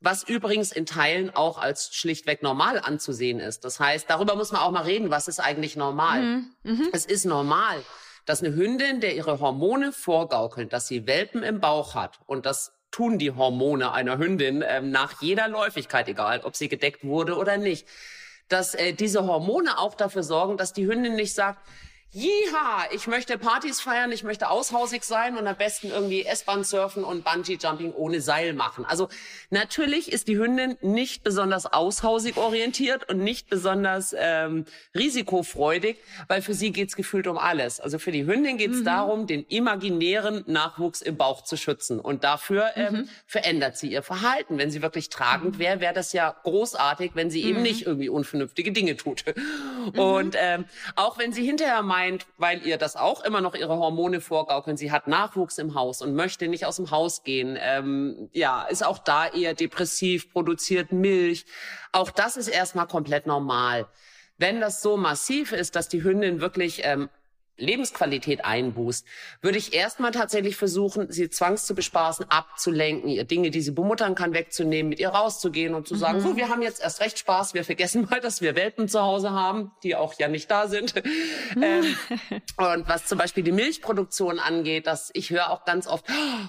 was 0.00 0.22
übrigens 0.22 0.72
in 0.72 0.86
Teilen 0.86 1.30
auch 1.34 1.58
als 1.58 1.94
schlichtweg 1.94 2.42
normal 2.42 2.78
anzusehen 2.78 3.38
ist. 3.38 3.64
Das 3.64 3.80
heißt, 3.80 4.08
darüber 4.08 4.34
muss 4.34 4.50
man 4.50 4.62
auch 4.62 4.70
mal 4.70 4.84
reden, 4.84 5.10
was 5.10 5.28
ist 5.28 5.40
eigentlich 5.40 5.76
normal? 5.76 6.22
Mhm. 6.22 6.54
Mhm. 6.62 6.88
Es 6.92 7.04
ist 7.04 7.26
normal, 7.26 7.82
dass 8.24 8.42
eine 8.42 8.54
Hündin, 8.54 9.00
der 9.00 9.14
ihre 9.14 9.40
Hormone 9.40 9.92
vorgaukeln, 9.92 10.68
dass 10.68 10.88
sie 10.88 11.06
Welpen 11.06 11.42
im 11.42 11.60
Bauch 11.60 11.94
hat 11.94 12.18
und 12.26 12.46
das 12.46 12.72
tun 12.90 13.18
die 13.18 13.30
Hormone 13.30 13.92
einer 13.92 14.18
Hündin 14.18 14.64
ähm, 14.66 14.90
nach 14.90 15.20
jeder 15.20 15.48
Läufigkeit, 15.48 16.08
egal 16.08 16.40
ob 16.40 16.56
sie 16.56 16.68
gedeckt 16.68 17.04
wurde 17.04 17.36
oder 17.36 17.56
nicht, 17.56 17.86
dass 18.50 18.74
äh, 18.74 18.92
diese 18.92 19.26
Hormone 19.26 19.78
auch 19.78 19.94
dafür 19.94 20.22
sorgen, 20.22 20.56
dass 20.56 20.72
die 20.72 20.86
Hündin 20.86 21.14
nicht 21.14 21.34
sagt, 21.34 21.66
Jiha, 22.12 22.86
ich 22.92 23.06
möchte 23.06 23.38
Partys 23.38 23.80
feiern, 23.80 24.10
ich 24.10 24.24
möchte 24.24 24.50
aushausig 24.50 25.04
sein 25.04 25.38
und 25.38 25.46
am 25.46 25.54
besten 25.54 25.90
irgendwie 25.90 26.24
S-Bahn 26.24 26.64
surfen 26.64 27.04
und 27.04 27.22
Bungee-Jumping 27.22 27.92
ohne 27.92 28.20
Seil 28.20 28.52
machen. 28.52 28.84
Also 28.84 29.08
natürlich 29.50 30.10
ist 30.10 30.26
die 30.26 30.36
Hündin 30.36 30.76
nicht 30.80 31.22
besonders 31.22 31.66
aushausig 31.66 32.36
orientiert 32.36 33.08
und 33.08 33.18
nicht 33.18 33.48
besonders 33.48 34.12
ähm, 34.18 34.64
risikofreudig, 34.92 35.98
weil 36.26 36.42
für 36.42 36.52
sie 36.52 36.72
geht's 36.72 36.96
gefühlt 36.96 37.28
um 37.28 37.38
alles. 37.38 37.78
Also 37.78 38.00
für 38.00 38.10
die 38.10 38.26
Hündin 38.26 38.58
geht's 38.58 38.78
mhm. 38.78 38.86
darum, 38.86 39.26
den 39.28 39.44
imaginären 39.44 40.42
Nachwuchs 40.48 41.02
im 41.02 41.16
Bauch 41.16 41.44
zu 41.44 41.56
schützen. 41.56 42.00
Und 42.00 42.24
dafür 42.24 42.72
ähm, 42.74 42.92
mhm. 42.92 43.08
verändert 43.28 43.78
sie 43.78 43.92
ihr 43.92 44.02
Verhalten. 44.02 44.58
Wenn 44.58 44.72
sie 44.72 44.82
wirklich 44.82 45.10
tragend 45.10 45.54
mhm. 45.54 45.58
wäre, 45.60 45.80
wäre 45.80 45.94
das 45.94 46.12
ja 46.12 46.34
großartig, 46.42 47.12
wenn 47.14 47.30
sie 47.30 47.44
eben 47.44 47.58
mhm. 47.58 47.62
nicht 47.62 47.86
irgendwie 47.86 48.08
unvernünftige 48.08 48.72
Dinge 48.72 48.96
tut. 48.96 49.24
Mhm. 49.26 49.96
Und 49.96 50.36
ähm, 50.36 50.64
auch 50.96 51.16
wenn 51.16 51.32
sie 51.32 51.46
hinterher 51.46 51.82
meint, 51.82 51.99
meint, 52.00 52.26
weil 52.38 52.66
ihr 52.66 52.78
das 52.78 52.96
auch 52.96 53.22
immer 53.24 53.40
noch 53.40 53.54
ihre 53.54 53.76
Hormone 53.76 54.20
vorgaukeln, 54.20 54.76
sie 54.76 54.90
hat 54.90 55.06
Nachwuchs 55.06 55.58
im 55.58 55.74
Haus 55.74 56.00
und 56.00 56.14
möchte 56.14 56.48
nicht 56.48 56.64
aus 56.64 56.76
dem 56.76 56.90
Haus 56.90 57.22
gehen, 57.22 57.58
ähm, 57.60 58.30
ja, 58.32 58.64
ist 58.64 58.84
auch 58.84 58.98
da 58.98 59.28
eher 59.28 59.54
depressiv, 59.54 60.32
produziert 60.32 60.92
Milch. 60.92 61.44
Auch 61.92 62.10
das 62.10 62.36
ist 62.36 62.48
erstmal 62.48 62.86
komplett 62.86 63.26
normal. 63.26 63.86
Wenn 64.38 64.60
das 64.60 64.80
so 64.80 64.96
massiv 64.96 65.52
ist, 65.52 65.76
dass 65.76 65.88
die 65.88 66.02
Hündin 66.02 66.40
wirklich 66.40 66.80
ähm, 66.84 67.10
Lebensqualität 67.60 68.44
einbußt, 68.44 69.06
würde 69.40 69.58
ich 69.58 69.74
erstmal 69.74 70.10
tatsächlich 70.10 70.56
versuchen, 70.56 71.10
sie 71.10 71.30
zwangs 71.30 71.66
zu 71.66 71.74
bespaßen, 71.74 72.26
abzulenken, 72.30 73.08
ihr 73.08 73.24
Dinge, 73.24 73.50
die 73.50 73.60
sie 73.60 73.70
bemuttern 73.70 74.14
kann, 74.14 74.34
wegzunehmen, 74.34 74.90
mit 74.90 75.00
ihr 75.00 75.10
rauszugehen 75.10 75.74
und 75.74 75.86
zu 75.86 75.94
sagen, 75.94 76.18
mhm. 76.18 76.22
so, 76.22 76.36
wir 76.36 76.48
haben 76.48 76.62
jetzt 76.62 76.82
erst 76.82 77.00
recht 77.00 77.18
Spaß, 77.18 77.54
wir 77.54 77.64
vergessen 77.64 78.06
mal, 78.10 78.20
dass 78.20 78.40
wir 78.40 78.56
Welpen 78.56 78.88
zu 78.88 79.00
Hause 79.00 79.30
haben, 79.30 79.72
die 79.82 79.94
auch 79.96 80.14
ja 80.18 80.28
nicht 80.28 80.50
da 80.50 80.68
sind. 80.68 80.94
Mhm. 81.54 81.62
ähm, 81.62 81.96
und 82.56 82.88
was 82.88 83.06
zum 83.06 83.18
Beispiel 83.18 83.44
die 83.44 83.52
Milchproduktion 83.52 84.38
angeht, 84.38 84.86
dass 84.86 85.10
ich 85.14 85.30
höre 85.30 85.50
auch 85.50 85.64
ganz 85.64 85.86
oft, 85.86 86.04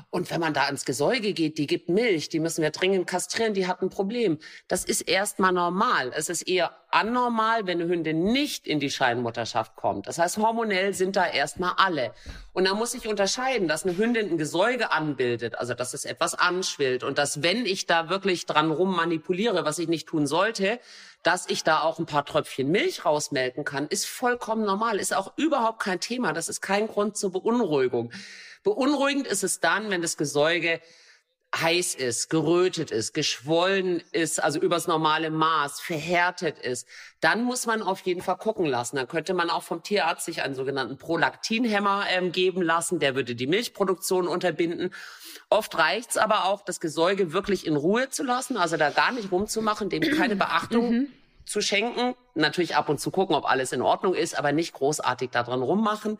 und 0.10 0.32
wenn 0.32 0.39
man 0.39 0.54
da 0.54 0.67
ins 0.67 0.86
Gesäuge 0.86 1.34
geht, 1.34 1.58
die 1.58 1.67
gibt 1.67 1.89
Milch, 1.89 2.30
die 2.30 2.39
müssen 2.39 2.62
wir 2.62 2.71
dringend 2.71 3.08
kastrieren, 3.08 3.54
die 3.54 3.67
hat 3.67 3.82
ein 3.82 3.89
Problem. 3.89 4.39
Das 4.67 4.86
ist 4.86 5.02
erstmal 5.02 5.52
normal. 5.52 6.12
Es 6.15 6.30
ist 6.30 6.43
eher 6.43 6.76
anormal, 6.91 7.65
wenn 7.67 7.82
eine 7.82 7.89
Hündin 7.89 8.24
nicht 8.24 8.67
in 8.67 8.80
die 8.80 8.89
Scheinmutterschaft 8.89 9.76
kommt. 9.76 10.08
Das 10.08 10.17
heißt, 10.19 10.38
hormonell 10.38 10.93
sind 11.01 11.15
da 11.15 11.27
erstmal 11.27 11.73
alle. 11.77 12.13
Und 12.53 12.67
da 12.67 12.75
muss 12.75 12.93
ich 12.93 13.07
unterscheiden, 13.07 13.67
dass 13.67 13.83
eine 13.83 13.97
Hündin 13.97 14.29
ein 14.29 14.37
Gesäuge 14.37 14.91
anbildet, 14.91 15.55
also 15.55 15.73
dass 15.73 15.95
es 15.95 16.05
etwas 16.05 16.35
anschwillt 16.35 17.03
und 17.03 17.17
dass, 17.17 17.41
wenn 17.41 17.65
ich 17.65 17.87
da 17.87 18.09
wirklich 18.09 18.45
dran 18.45 18.69
rum 18.69 18.95
manipuliere, 18.95 19.65
was 19.65 19.79
ich 19.79 19.87
nicht 19.87 20.07
tun 20.07 20.27
sollte, 20.27 20.79
dass 21.23 21.49
ich 21.49 21.63
da 21.63 21.81
auch 21.81 21.97
ein 21.97 22.05
paar 22.05 22.23
Tröpfchen 22.23 22.69
Milch 22.69 23.03
rausmelken 23.03 23.65
kann, 23.65 23.87
ist 23.87 24.05
vollkommen 24.05 24.63
normal, 24.63 24.99
ist 24.99 25.15
auch 25.15 25.35
überhaupt 25.37 25.79
kein 25.79 25.99
Thema. 25.99 26.33
Das 26.33 26.49
ist 26.49 26.61
kein 26.61 26.87
Grund 26.87 27.17
zur 27.17 27.31
Beunruhigung. 27.31 28.11
Beunruhigend 28.63 29.25
ist 29.25 29.43
es 29.43 29.59
dann, 29.59 29.89
wenn 29.89 30.03
das 30.03 30.17
Gesäuge 30.17 30.81
heiß 31.53 31.95
ist, 31.95 32.29
gerötet 32.29 32.91
ist, 32.91 33.13
geschwollen 33.13 34.01
ist, 34.11 34.41
also 34.41 34.59
übers 34.59 34.87
normale 34.87 35.29
Maß, 35.29 35.81
verhärtet 35.81 36.57
ist, 36.59 36.87
dann 37.19 37.43
muss 37.43 37.65
man 37.65 37.81
auf 37.81 37.99
jeden 38.01 38.21
Fall 38.21 38.37
gucken 38.37 38.65
lassen. 38.65 38.95
Dann 38.95 39.07
könnte 39.07 39.33
man 39.33 39.49
auch 39.49 39.63
vom 39.63 39.83
Tierarzt 39.83 40.25
sich 40.25 40.41
einen 40.41 40.55
sogenannten 40.55 40.97
Prolaktinhemmer 40.97 42.05
ähm, 42.09 42.31
geben 42.31 42.61
lassen. 42.61 42.99
Der 42.99 43.15
würde 43.15 43.35
die 43.35 43.47
Milchproduktion 43.47 44.27
unterbinden. 44.27 44.93
Oft 45.49 45.77
reicht's 45.77 46.15
aber 46.15 46.45
auch, 46.45 46.61
das 46.63 46.79
Gesäuge 46.79 47.33
wirklich 47.33 47.67
in 47.67 47.75
Ruhe 47.75 48.09
zu 48.09 48.23
lassen, 48.23 48.55
also 48.55 48.77
da 48.77 48.89
gar 48.89 49.11
nicht 49.11 49.31
rumzumachen, 49.31 49.89
dem 49.89 50.03
keine 50.17 50.35
Beachtung 50.37 50.91
mhm. 50.91 51.07
zu 51.45 51.59
schenken. 51.59 52.15
Natürlich 52.33 52.77
ab 52.77 52.87
und 52.87 53.01
zu 53.01 53.11
gucken, 53.11 53.35
ob 53.35 53.43
alles 53.43 53.73
in 53.73 53.81
Ordnung 53.81 54.13
ist, 54.13 54.37
aber 54.37 54.53
nicht 54.53 54.71
großartig 54.73 55.31
daran 55.31 55.61
rummachen. 55.61 56.17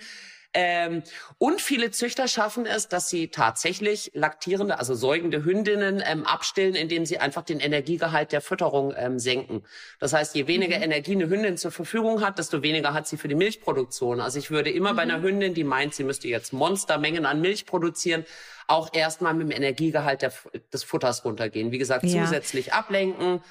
Ähm, 0.54 1.04
und 1.38 1.62
viele 1.62 1.92
Züchter 1.92 2.28
schaffen 2.28 2.66
es, 2.66 2.90
dass 2.90 3.10
sie 3.10 3.30
tatsächlich 3.30 4.12
laktierende, 4.14 4.80
also 4.80 4.94
säugende 4.94 5.46
Hündinnen 5.46 6.04
ähm, 6.06 6.26
abstillen, 6.26 6.76
indem 6.76 7.06
sie 7.06 7.20
einfach 7.20 7.44
den 7.44 7.60
Energiegehalt 7.60 8.34
der 8.34 8.42
Fütterung 8.42 8.94
ähm, 8.98 9.18
senken. 9.18 9.64
Das 10.00 10.12
heißt, 10.12 10.36
je 10.36 10.48
weniger 10.48 10.78
mhm. 10.78 10.84
Energie 10.84 11.14
eine 11.14 11.30
Hündin 11.30 11.58
zur 11.58 11.72
Verfügung 11.72 12.22
hat, 12.22 12.38
desto 12.38 12.62
weniger 12.64 12.94
hat 12.94 13.08
sie 13.08 13.16
für 13.16 13.30
die 13.30 13.36
Milchproduktion. 13.36 14.20
Also 14.20 14.40
ich 14.40 14.52
würde 14.52 14.70
immer 14.72 14.92
mhm. 14.92 14.96
bei 14.98 15.02
einer. 15.04 15.22
Hündin, 15.22 15.54
die 15.54 15.64
meint, 15.64 15.94
sie 15.94 16.04
müsste 16.04 16.28
jetzt 16.28 16.52
Monstermengen 16.52 17.26
an 17.26 17.42
Milch 17.42 17.66
produzieren, 17.66 18.26
auch 18.68 18.90
erstmal 18.94 19.34
mit 19.34 19.50
dem 19.50 19.52
Energiegehalt 19.52 20.22
der, 20.22 20.34
des 20.74 20.84
Futters 20.84 21.24
runtergehen. 21.24 21.72
Wie 21.72 21.78
gesagt, 21.78 22.04
ja. 22.06 22.24
zusätzlich 22.24 22.74
ablenken. 22.74 23.42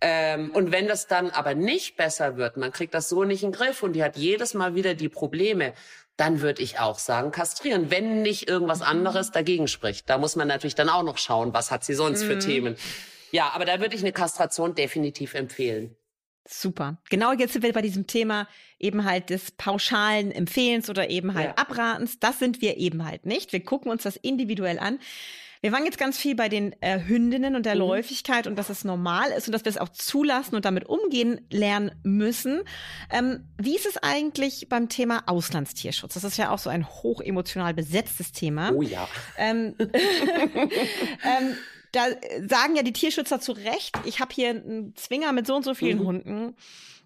Ähm, 0.00 0.50
und 0.52 0.70
wenn 0.70 0.86
das 0.86 1.08
dann 1.08 1.30
aber 1.30 1.54
nicht 1.54 1.96
besser 1.96 2.36
wird, 2.36 2.56
man 2.56 2.70
kriegt 2.70 2.94
das 2.94 3.08
so 3.08 3.24
nicht 3.24 3.42
in 3.42 3.50
den 3.50 3.58
Griff 3.58 3.82
und 3.82 3.94
die 3.94 4.04
hat 4.04 4.16
jedes 4.16 4.54
Mal 4.54 4.74
wieder 4.74 4.94
die 4.94 5.08
Probleme, 5.08 5.72
dann 6.18 6.40
würde 6.40 6.62
ich 6.62 6.78
auch 6.80 6.98
sagen, 6.98 7.30
kastrieren, 7.30 7.90
wenn 7.90 8.22
nicht 8.22 8.48
irgendwas 8.48 8.82
anderes 8.82 9.30
dagegen 9.30 9.68
spricht. 9.68 10.10
Da 10.10 10.18
muss 10.18 10.36
man 10.36 10.48
natürlich 10.48 10.74
dann 10.74 10.88
auch 10.88 11.04
noch 11.04 11.16
schauen, 11.16 11.54
was 11.54 11.70
hat 11.70 11.84
sie 11.84 11.94
sonst 11.94 12.24
mhm. 12.24 12.26
für 12.26 12.38
Themen. 12.38 12.76
Ja, 13.30 13.50
aber 13.54 13.64
da 13.64 13.80
würde 13.80 13.94
ich 13.94 14.02
eine 14.02 14.12
Kastration 14.12 14.74
definitiv 14.74 15.34
empfehlen. 15.34 15.96
Super. 16.50 16.96
Genau 17.10 17.32
jetzt 17.32 17.52
sind 17.52 17.62
wir 17.62 17.72
bei 17.72 17.82
diesem 17.82 18.06
Thema 18.06 18.48
eben 18.78 19.04
halt 19.04 19.30
des 19.30 19.50
pauschalen 19.52 20.32
Empfehlens 20.32 20.88
oder 20.88 21.10
eben 21.10 21.34
halt 21.34 21.48
ja. 21.48 21.54
Abratens. 21.56 22.18
Das 22.18 22.38
sind 22.38 22.62
wir 22.62 22.78
eben 22.78 23.04
halt 23.04 23.26
nicht. 23.26 23.52
Wir 23.52 23.62
gucken 23.62 23.90
uns 23.90 24.02
das 24.02 24.16
individuell 24.16 24.78
an. 24.78 24.98
Wir 25.60 25.72
waren 25.72 25.84
jetzt 25.84 25.98
ganz 25.98 26.18
viel 26.18 26.34
bei 26.34 26.48
den 26.48 26.74
äh, 26.80 27.00
Hündinnen 27.00 27.56
und 27.56 27.66
der 27.66 27.74
mhm. 27.74 27.80
Läufigkeit 27.80 28.46
und 28.46 28.56
dass 28.56 28.70
es 28.70 28.84
normal 28.84 29.30
ist 29.30 29.48
und 29.48 29.52
dass 29.52 29.64
wir 29.64 29.70
es 29.70 29.78
auch 29.78 29.88
zulassen 29.88 30.54
und 30.54 30.64
damit 30.64 30.86
umgehen 30.86 31.40
lernen 31.50 31.92
müssen. 32.02 32.62
Ähm, 33.10 33.48
wie 33.56 33.76
ist 33.76 33.86
es 33.86 33.96
eigentlich 33.98 34.68
beim 34.68 34.88
Thema 34.88 35.24
Auslandstierschutz? 35.26 36.14
Das 36.14 36.24
ist 36.24 36.36
ja 36.36 36.50
auch 36.50 36.58
so 36.58 36.70
ein 36.70 36.86
hochemotional 36.88 37.74
besetztes 37.74 38.32
Thema. 38.32 38.72
Oh 38.72 38.82
ja. 38.82 39.08
Ähm, 39.36 39.74
ähm, 39.80 41.56
da 41.92 42.06
sagen 42.46 42.76
ja 42.76 42.82
die 42.82 42.92
Tierschützer 42.92 43.40
zu 43.40 43.52
Recht, 43.52 43.96
ich 44.04 44.20
habe 44.20 44.34
hier 44.34 44.50
einen 44.50 44.94
Zwinger 44.94 45.32
mit 45.32 45.46
so 45.46 45.56
und 45.56 45.64
so 45.64 45.74
vielen 45.74 45.98
mhm. 46.00 46.06
Hunden 46.06 46.56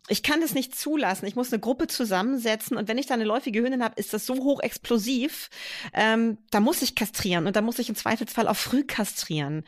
ich 0.09 0.25
kann 0.25 0.41
das 0.41 0.53
nicht 0.53 0.75
zulassen. 0.75 1.27
Ich 1.27 1.37
muss 1.37 1.53
eine 1.53 1.61
Gruppe 1.61 1.87
zusammensetzen 1.87 2.77
und 2.77 2.88
wenn 2.88 2.99
ich 2.99 3.07
da 3.07 3.15
eine 3.15 3.25
läufige 3.25 3.62
Hündin 3.62 3.85
habe, 3.85 3.95
ist 3.97 4.12
das 4.12 4.27
so 4.27 4.35
hoch 4.35 4.61
explosiv. 4.61 5.49
Ähm, 5.95 6.38
da 6.51 6.59
muss 6.59 6.83
ich 6.83 6.97
kastrieren 6.97 7.47
und 7.47 7.55
da 7.55 7.62
muss 7.62 7.79
ich 7.79 7.88
im 7.88 7.95
Zweifelsfall 7.95 8.49
auch 8.49 8.57
früh 8.57 8.83
kastrieren. 8.83 9.65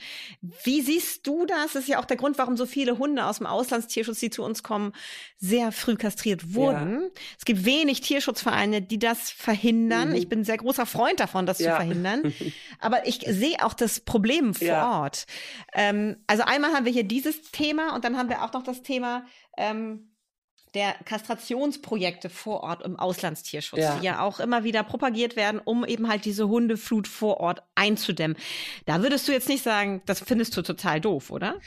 Wie 0.64 0.80
siehst 0.80 1.26
du 1.28 1.46
das? 1.46 1.74
Das 1.74 1.84
ist 1.84 1.88
ja 1.88 2.00
auch 2.00 2.04
der 2.04 2.16
Grund, 2.16 2.36
warum 2.36 2.56
so 2.56 2.66
viele 2.66 2.98
Hunde 2.98 3.26
aus 3.26 3.38
dem 3.38 3.46
Auslandstierschutz, 3.46 4.18
die 4.18 4.30
zu 4.30 4.42
uns 4.42 4.64
kommen, 4.64 4.92
sehr 5.38 5.70
früh 5.70 5.94
kastriert 5.94 6.52
wurden. 6.54 7.00
Ja. 7.02 7.08
Es 7.38 7.44
gibt 7.44 7.64
wenig 7.64 8.00
Tierschutzvereine, 8.00 8.82
die 8.82 8.98
das 8.98 9.30
verhindern. 9.30 10.10
Mhm. 10.10 10.14
Ich 10.16 10.28
bin 10.28 10.40
ein 10.40 10.44
sehr 10.44 10.58
großer 10.58 10.84
Freund 10.86 11.20
davon, 11.20 11.46
das 11.46 11.60
ja. 11.60 11.70
zu 11.70 11.76
verhindern. 11.76 12.34
Aber 12.80 13.06
ich 13.06 13.20
sehe 13.28 13.64
auch 13.64 13.74
das 13.74 14.00
Problem 14.00 14.52
vor 14.52 14.66
ja. 14.66 15.00
Ort. 15.00 15.26
Ähm, 15.74 16.16
also 16.26 16.42
einmal 16.42 16.72
haben 16.72 16.86
wir 16.86 16.92
hier 16.92 17.04
dieses 17.04 17.52
Thema 17.52 17.94
und 17.94 18.04
dann 18.04 18.16
haben 18.16 18.28
wir 18.28 18.42
auch 18.42 18.52
noch 18.52 18.64
das 18.64 18.82
Thema, 18.82 19.26
ähm, 19.56 20.10
der 20.74 20.94
Kastrationsprojekte 21.04 22.28
vor 22.28 22.62
Ort 22.62 22.82
im 22.82 22.98
Auslandstierschutz, 22.98 23.80
ja. 23.80 23.96
die 23.96 24.06
ja 24.06 24.20
auch 24.20 24.40
immer 24.40 24.64
wieder 24.64 24.82
propagiert 24.82 25.36
werden, 25.36 25.60
um 25.62 25.84
eben 25.84 26.08
halt 26.08 26.24
diese 26.24 26.48
Hundeflut 26.48 27.06
vor 27.06 27.38
Ort 27.38 27.62
einzudämmen. 27.74 28.36
Da 28.86 29.02
würdest 29.02 29.28
du 29.28 29.32
jetzt 29.32 29.48
nicht 29.48 29.62
sagen, 29.62 30.02
das 30.06 30.20
findest 30.20 30.56
du 30.56 30.62
total 30.62 31.00
doof, 31.00 31.30
oder? 31.30 31.60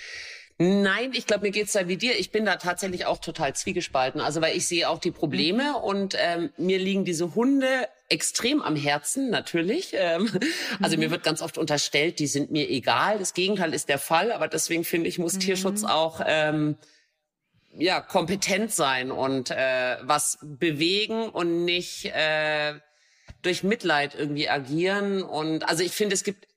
Nein, 0.59 1.11
ich 1.13 1.27
glaube, 1.27 1.45
mir 1.45 1.51
geht's 1.51 1.73
da 1.73 1.87
wie 1.87 1.97
dir. 1.97 2.19
Ich 2.19 2.31
bin 2.31 2.43
da 2.43 2.55
tatsächlich 2.55 3.05
auch 3.05 3.19
total 3.19 3.55
zwiegespalten. 3.55 4.19
Also 4.19 4.41
weil 4.41 4.57
ich 4.57 4.67
sehe 4.67 4.89
auch 4.89 4.97
die 4.97 5.11
Probleme 5.11 5.69
mhm. 5.69 5.75
und 5.75 6.17
ähm, 6.17 6.49
mir 6.57 6.79
liegen 6.79 7.05
diese 7.05 7.35
Hunde 7.35 7.67
extrem 8.09 8.63
am 8.63 8.75
Herzen, 8.75 9.29
natürlich. 9.29 9.91
Ähm, 9.93 10.31
also 10.81 10.95
mhm. 10.95 11.03
mir 11.03 11.11
wird 11.11 11.23
ganz 11.23 11.43
oft 11.43 11.59
unterstellt, 11.59 12.17
die 12.17 12.25
sind 12.25 12.51
mir 12.51 12.69
egal. 12.69 13.19
Das 13.19 13.35
Gegenteil 13.35 13.73
ist 13.73 13.87
der 13.87 13.99
Fall, 13.99 14.31
aber 14.31 14.47
deswegen 14.47 14.83
finde 14.83 15.09
ich, 15.09 15.19
muss 15.19 15.35
mhm. 15.35 15.41
Tierschutz 15.41 15.83
auch 15.83 16.21
ähm, 16.25 16.77
ja 17.77 18.01
kompetent 18.01 18.73
sein 18.73 19.11
und 19.11 19.51
äh, 19.51 19.97
was 20.01 20.39
bewegen 20.41 21.29
und 21.29 21.65
nicht 21.65 22.05
äh, 22.05 22.79
durch 23.41 23.63
Mitleid 23.63 24.15
irgendwie 24.15 24.49
agieren. 24.49 25.21
Und 25.21 25.67
also 25.67 25.83
ich 25.83 25.91
finde, 25.91 26.15
es 26.15 26.23
gibt 26.23 26.47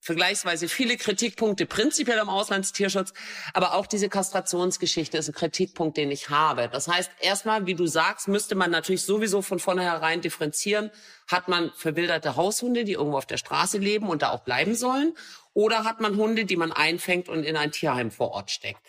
vergleichsweise 0.00 0.68
viele 0.68 0.96
Kritikpunkte 0.96 1.66
prinzipiell 1.66 2.18
am 2.20 2.30
Auslandstierschutz, 2.30 3.12
aber 3.52 3.74
auch 3.74 3.86
diese 3.86 4.08
Kastrationsgeschichte 4.08 5.18
ist 5.18 5.28
ein 5.28 5.34
Kritikpunkt, 5.34 5.96
den 5.98 6.10
ich 6.10 6.30
habe. 6.30 6.70
Das 6.72 6.88
heißt, 6.88 7.10
erstmal, 7.20 7.66
wie 7.66 7.74
du 7.74 7.86
sagst, 7.86 8.26
müsste 8.26 8.54
man 8.54 8.70
natürlich 8.70 9.02
sowieso 9.02 9.42
von 9.42 9.58
vornherein 9.58 10.22
differenzieren. 10.22 10.90
Hat 11.28 11.48
man 11.48 11.70
verwilderte 11.76 12.36
Haushunde, 12.36 12.84
die 12.84 12.92
irgendwo 12.92 13.18
auf 13.18 13.26
der 13.26 13.36
Straße 13.36 13.78
leben 13.78 14.08
und 14.08 14.22
da 14.22 14.30
auch 14.30 14.40
bleiben 14.40 14.74
sollen? 14.74 15.14
Oder 15.52 15.84
hat 15.84 16.00
man 16.00 16.16
Hunde, 16.16 16.44
die 16.44 16.56
man 16.56 16.72
einfängt 16.72 17.28
und 17.28 17.44
in 17.44 17.56
ein 17.56 17.72
Tierheim 17.72 18.10
vor 18.10 18.30
Ort 18.30 18.50
steckt? 18.50 18.80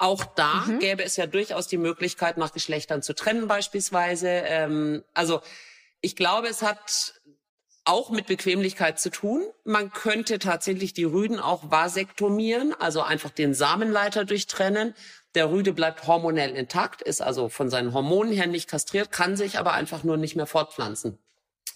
Auch 0.00 0.24
da 0.24 0.64
mhm. 0.66 0.78
gäbe 0.78 1.04
es 1.04 1.16
ja 1.16 1.26
durchaus 1.26 1.68
die 1.68 1.76
Möglichkeit, 1.76 2.38
nach 2.38 2.52
Geschlechtern 2.52 3.02
zu 3.02 3.14
trennen 3.14 3.48
beispielsweise. 3.48 4.28
Ähm, 4.28 5.04
also 5.12 5.42
ich 6.00 6.16
glaube, 6.16 6.48
es 6.48 6.62
hat 6.62 7.20
auch 7.84 8.08
mit 8.08 8.26
Bequemlichkeit 8.26 8.98
zu 8.98 9.10
tun. 9.10 9.44
Man 9.64 9.92
könnte 9.92 10.38
tatsächlich 10.38 10.94
die 10.94 11.04
Rüden 11.04 11.38
auch 11.38 11.70
vasektomieren, 11.70 12.74
also 12.78 13.02
einfach 13.02 13.28
den 13.28 13.52
Samenleiter 13.52 14.24
durchtrennen. 14.24 14.94
Der 15.34 15.50
Rüde 15.50 15.74
bleibt 15.74 16.06
hormonell 16.06 16.56
intakt, 16.56 17.02
ist 17.02 17.20
also 17.20 17.50
von 17.50 17.68
seinen 17.68 17.92
Hormonen 17.92 18.32
her 18.32 18.46
nicht 18.46 18.70
kastriert, 18.70 19.12
kann 19.12 19.36
sich 19.36 19.58
aber 19.58 19.74
einfach 19.74 20.02
nur 20.02 20.16
nicht 20.16 20.34
mehr 20.34 20.46
fortpflanzen. 20.46 21.18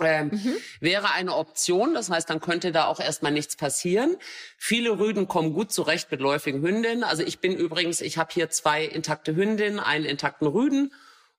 Ähm, 0.01 0.31
mhm. 0.33 0.57
wäre 0.81 1.13
eine 1.13 1.35
Option. 1.35 1.95
Das 1.95 2.11
heißt, 2.11 2.29
dann 2.29 2.41
könnte 2.41 2.73
da 2.73 2.87
auch 2.87 3.01
erstmal 3.01 3.33
nichts 3.33 3.57
passieren. 3.57 4.17
Viele 4.59 4.99
Rüden 4.99 5.29
kommen 5.29 5.53
gut 5.53 5.73
zurecht 5.73 6.11
mit 6.11 6.21
läufigen 6.21 6.63
Hündinnen. 6.63 7.05
Also 7.05 7.23
ich 7.23 7.39
bin 7.39 7.53
übrigens, 7.55 8.01
ich 8.01 8.19
habe 8.19 8.31
hier 8.33 8.51
zwei 8.51 8.85
intakte 8.85 9.37
Hündinnen, 9.37 9.79
einen 9.79 10.05
intakten 10.05 10.47
Rüden. 10.47 10.93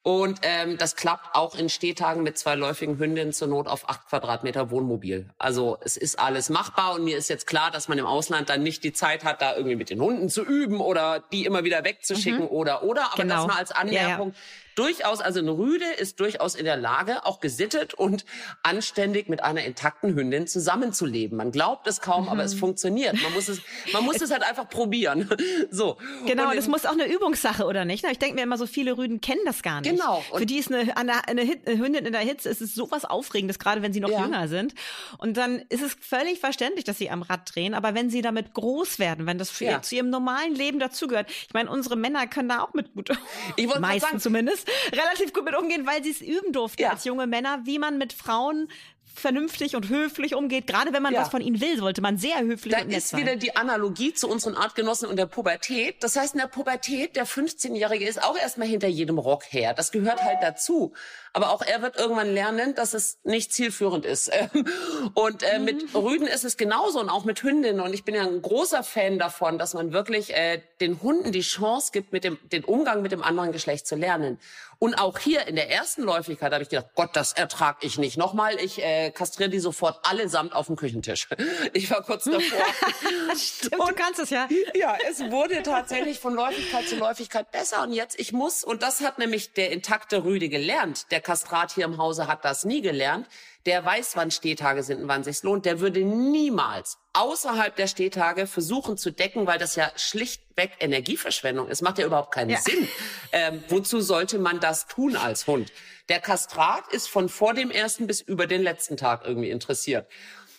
Und 0.06 0.41
ähm, 0.44 0.78
das 0.78 0.96
klappt 0.96 1.36
auch 1.36 1.56
in 1.56 1.68
Stehtagen 1.68 2.22
mit 2.22 2.38
zwei 2.38 2.54
läufigen 2.54 3.00
Hündinnen 3.00 3.34
zur 3.34 3.48
Not 3.48 3.68
auf 3.68 3.89
acht 3.89 4.08
Quadratmeter 4.08 4.70
Wohnmobil. 4.70 5.32
Also 5.39 5.80
es 5.82 5.98
ist 5.98 6.20
alles 6.20 6.52
machbar 6.52 6.94
und 6.94 7.06
mir 7.06 7.18
ist 7.18 7.28
jetzt 7.28 7.48
klar, 7.48 7.72
dass 7.72 7.88
man 7.88 7.98
im 7.98 8.06
Ausland 8.06 8.50
dann 8.50 8.62
nicht 8.62 8.84
die 8.84 8.94
Zeit 8.94 9.24
hat, 9.24 9.41
da 9.41 9.56
irgendwie 9.56 9.76
mit 9.76 9.89
den 9.89 10.00
Hunden 10.00 10.30
zu 10.30 10.44
üben 10.44 10.80
oder 10.80 11.24
die 11.32 11.46
immer 11.46 11.63
wieder 11.63 11.84
wegzuschicken 11.84 12.41
mhm. 12.41 12.50
oder 12.50 12.84
oder. 12.84 13.13
Aber 13.13 13.24
genau. 13.24 13.36
das 13.36 13.48
mal 13.48 13.58
als 13.58 13.72
Anmerkung. 13.72 14.30
Ja, 14.30 14.36
ja 14.36 14.64
durchaus, 14.75 15.21
also 15.21 15.39
eine 15.39 15.51
Rüde 15.51 15.85
ist 15.97 16.19
durchaus 16.19 16.55
in 16.55 16.65
der 16.65 16.77
Lage, 16.77 17.25
auch 17.25 17.39
gesittet 17.39 17.93
und 17.93 18.25
anständig 18.63 19.29
mit 19.29 19.43
einer 19.43 19.63
intakten 19.63 20.15
Hündin 20.15 20.47
zusammenzuleben. 20.47 21.38
Man 21.38 21.51
glaubt 21.51 21.88
es 21.88 22.01
kaum, 22.01 22.25
mhm. 22.25 22.29
aber 22.29 22.43
es 22.43 22.55
mhm. 22.55 22.59
funktioniert. 22.59 23.15
Man 23.21 23.33
muss 23.33 23.47
es, 23.47 23.61
man 23.93 24.03
muss 24.03 24.15
es 24.21 24.31
halt 24.31 24.43
einfach 24.43 24.69
probieren. 24.69 25.29
So. 25.71 25.97
Genau, 26.25 26.51
und 26.51 26.57
es 26.57 26.67
muss 26.67 26.85
auch 26.85 26.91
eine 26.91 27.07
Übungssache, 27.07 27.65
oder 27.65 27.85
nicht? 27.85 28.05
Ich 28.05 28.19
denke 28.19 28.35
mir 28.35 28.43
immer, 28.43 28.57
so 28.57 28.65
viele 28.65 28.97
Rüden 28.97 29.19
kennen 29.19 29.41
das 29.45 29.61
gar 29.61 29.81
nicht. 29.81 29.91
Genau. 29.91 30.23
Und 30.31 30.39
Für 30.39 30.45
die 30.45 30.57
ist 30.57 30.71
eine, 30.71 30.95
eine, 30.95 31.27
eine, 31.27 31.43
Hündin 31.65 32.05
in 32.05 32.11
der 32.11 32.21
Hitze, 32.21 32.49
ist 32.49 32.61
es 32.61 32.75
sowas 32.75 33.05
Aufregendes, 33.05 33.59
gerade 33.59 33.81
wenn 33.81 33.93
sie 33.93 33.99
noch 33.99 34.09
ja. 34.09 34.21
jünger 34.21 34.47
sind. 34.47 34.73
Und 35.17 35.38
dann 35.38 35.63
ist 35.69 35.81
es 35.81 35.95
völlig 35.99 36.39
verständlich, 36.39 36.83
dass 36.83 36.97
sie 36.97 37.09
am 37.09 37.21
Rad 37.21 37.53
drehen. 37.53 37.73
Aber 37.73 37.93
wenn 37.95 38.09
sie 38.09 38.21
damit 38.21 38.53
groß 38.53 38.99
werden, 38.99 39.25
wenn 39.25 39.38
das 39.38 39.57
ja. 39.59 39.81
zu 39.81 39.95
ihrem 39.95 40.09
normalen 40.09 40.55
Leben 40.55 40.79
dazugehört, 40.79 41.29
ich 41.29 41.53
meine, 41.53 41.69
unsere 41.69 41.95
Männer 41.95 42.27
können 42.27 42.49
da 42.49 42.61
auch 42.61 42.73
mit 42.73 42.93
gut, 42.93 43.09
ich 43.55 43.67
meisten 43.79 44.07
sagen, 44.07 44.19
zumindest, 44.19 44.64
relativ 44.91 45.34
gut 45.34 45.45
mit 45.45 45.56
umgehen, 45.58 45.86
weil 45.86 46.04
sie 46.04 46.12
es 46.12 46.21
üben 46.21 46.54
durften 46.54 46.82
ja. 46.82 46.91
als 46.91 47.06
junge 47.06 47.28
Männer, 47.28 47.62
wie 47.63 47.80
man 47.80 47.97
mit 47.97 48.13
Frauen 48.13 48.69
vernünftig 49.15 49.75
und 49.75 49.89
höflich 49.89 50.36
umgeht. 50.36 50.67
Gerade 50.67 50.93
wenn 50.93 51.04
man 51.04 51.13
ja. 51.13 51.21
was 51.21 51.30
von 51.30 51.41
ihnen 51.41 51.62
will, 51.62 51.78
sollte 51.78 52.01
man 52.01 52.17
sehr 52.17 52.39
höflich 52.41 52.73
da 52.73 52.82
und 52.82 52.89
nett 52.89 53.01
sein. 53.01 53.19
Da 53.19 53.32
ist 53.32 53.32
wieder 53.32 53.36
die 53.38 53.56
Analogie 53.56 54.13
zu 54.13 54.30
unseren 54.30 54.56
Artgenossen 54.56 55.08
und 55.10 55.17
der 55.17 55.25
Pubertät. 55.25 56.04
Das 56.04 56.15
heißt, 56.15 56.34
in 56.34 56.39
der 56.39 56.47
Pubertät, 56.47 57.15
der 57.15 57.25
15-Jährige 57.25 58.06
ist 58.06 58.23
auch 58.23 58.38
erstmal 58.38 58.67
hinter 58.67 58.88
jedem 58.88 59.17
Rock 59.17 59.43
her. 59.51 59.73
Das 59.73 59.91
gehört 59.91 60.23
halt 60.23 60.39
dazu. 60.41 60.93
Aber 61.34 61.49
auch 61.49 61.62
er 61.62 61.82
wird 61.82 61.97
irgendwann 61.97 62.34
lernen, 62.34 62.75
dass 62.75 62.93
es 62.93 63.19
nicht 63.23 63.51
zielführend 63.51 64.06
ist. 64.06 64.32
Und 65.13 65.43
äh, 65.43 65.60
mhm. 65.60 65.65
mit 65.65 65.95
Rüden 65.95 66.28
ist 66.28 66.45
es 66.45 66.56
genauso 66.56 66.99
und 66.99 67.10
auch 67.10 67.25
mit 67.25 67.43
Hündinnen. 67.43 67.82
Und 67.82 67.93
ich 67.93 68.06
bin 68.06 68.15
ja 68.15 68.23
ein 68.23 68.41
großer 68.41 68.84
Fan 68.84 69.19
davon, 69.19 69.58
dass 69.58 69.73
man 69.73 69.91
wirklich 69.91 70.34
äh, 70.34 70.62
den 70.80 71.01
Hunden 71.01 71.32
die 71.32 71.41
Chance 71.41 71.91
gibt, 71.91 72.13
mit 72.13 72.23
dem, 72.23 72.38
den 72.51 72.63
Umgang 72.63 73.01
mit 73.01 73.12
dem 73.12 73.21
anderen 73.21 73.51
Geschlecht 73.51 73.86
zu 73.88 73.95
lernen. 73.95 74.39
Und 74.79 74.95
auch 74.95 75.17
hier 75.19 75.47
in 75.47 75.55
der 75.55 75.71
ersten 75.71 76.03
Läufigkeit 76.03 76.51
habe 76.53 76.63
ich 76.63 76.69
gedacht, 76.69 76.88
Gott, 76.95 77.09
das 77.13 77.33
ertrag 77.33 77.77
ich 77.81 77.97
nicht. 77.97 78.17
Nochmal, 78.17 78.59
ich 78.59 78.81
äh, 78.83 79.11
kastriere 79.11 79.49
die 79.49 79.59
sofort 79.59 79.99
allesamt 80.03 80.53
auf 80.53 80.67
dem 80.67 80.75
Küchentisch. 80.75 81.27
Ich 81.73 81.89
war 81.89 82.03
kurz 82.03 82.25
davor. 82.25 82.41
Stimmt, 83.35 83.79
und, 83.79 83.89
du 83.89 83.95
kannst 83.95 84.19
es 84.19 84.29
ja. 84.29 84.47
Ja, 84.73 84.97
es 85.09 85.19
wurde 85.31 85.61
tatsächlich 85.63 86.19
von 86.19 86.33
Läufigkeit 86.33 86.88
zu 86.88 86.95
Läufigkeit 86.95 87.51
besser. 87.51 87.83
Und 87.83 87.91
jetzt, 87.91 88.19
ich 88.19 88.31
muss, 88.31 88.63
und 88.63 88.81
das 88.81 89.01
hat 89.01 89.19
nämlich 89.19 89.53
der 89.53 89.71
intakte 89.71 90.23
Rüde 90.23 90.49
gelernt. 90.49 91.11
Der 91.11 91.21
Kastrat 91.21 91.71
hier 91.73 91.85
im 91.85 91.97
Hause 91.97 92.27
hat 92.27 92.45
das 92.45 92.65
nie 92.65 92.81
gelernt 92.81 93.27
der 93.65 93.84
weiß, 93.84 94.15
wann 94.15 94.32
Stehtage 94.32 94.84
sind 94.84 95.01
und 95.01 95.08
wann 95.08 95.23
sich's 95.23 95.43
lohnt, 95.43 95.65
der 95.65 95.80
würde 95.80 96.01
niemals 96.01 96.97
außerhalb 97.13 97.75
der 97.75 97.88
Stehtage 97.88 98.45
versuchen 98.45 98.97
zu 98.97 99.12
decken, 99.12 99.47
weil 99.47 99.58
das 99.58 99.75
ja 99.75 99.91
schlichtweg 99.95 100.71
Energieverschwendung 100.80 101.67
ist. 101.69 101.82
Macht 101.82 101.97
ja 101.97 102.06
überhaupt 102.06 102.34
keinen 102.34 102.51
ja. 102.51 102.60
Sinn. 102.60 102.88
Ähm, 103.32 103.63
wozu 103.69 104.01
sollte 104.01 104.38
man 104.38 104.60
das 104.60 104.88
tun 104.88 105.15
als 105.15 105.47
Hund? 105.47 105.71
Der 106.10 106.19
Kastrat 106.19 106.88
ist 106.91 107.08
von 107.10 107.30
vor 107.30 107.54
dem 107.54 107.71
ersten 107.71 108.06
bis 108.06 108.21
über 108.21 108.45
den 108.45 108.62
letzten 108.62 108.97
Tag 108.97 109.23
irgendwie 109.25 109.49
interessiert. 109.49 110.08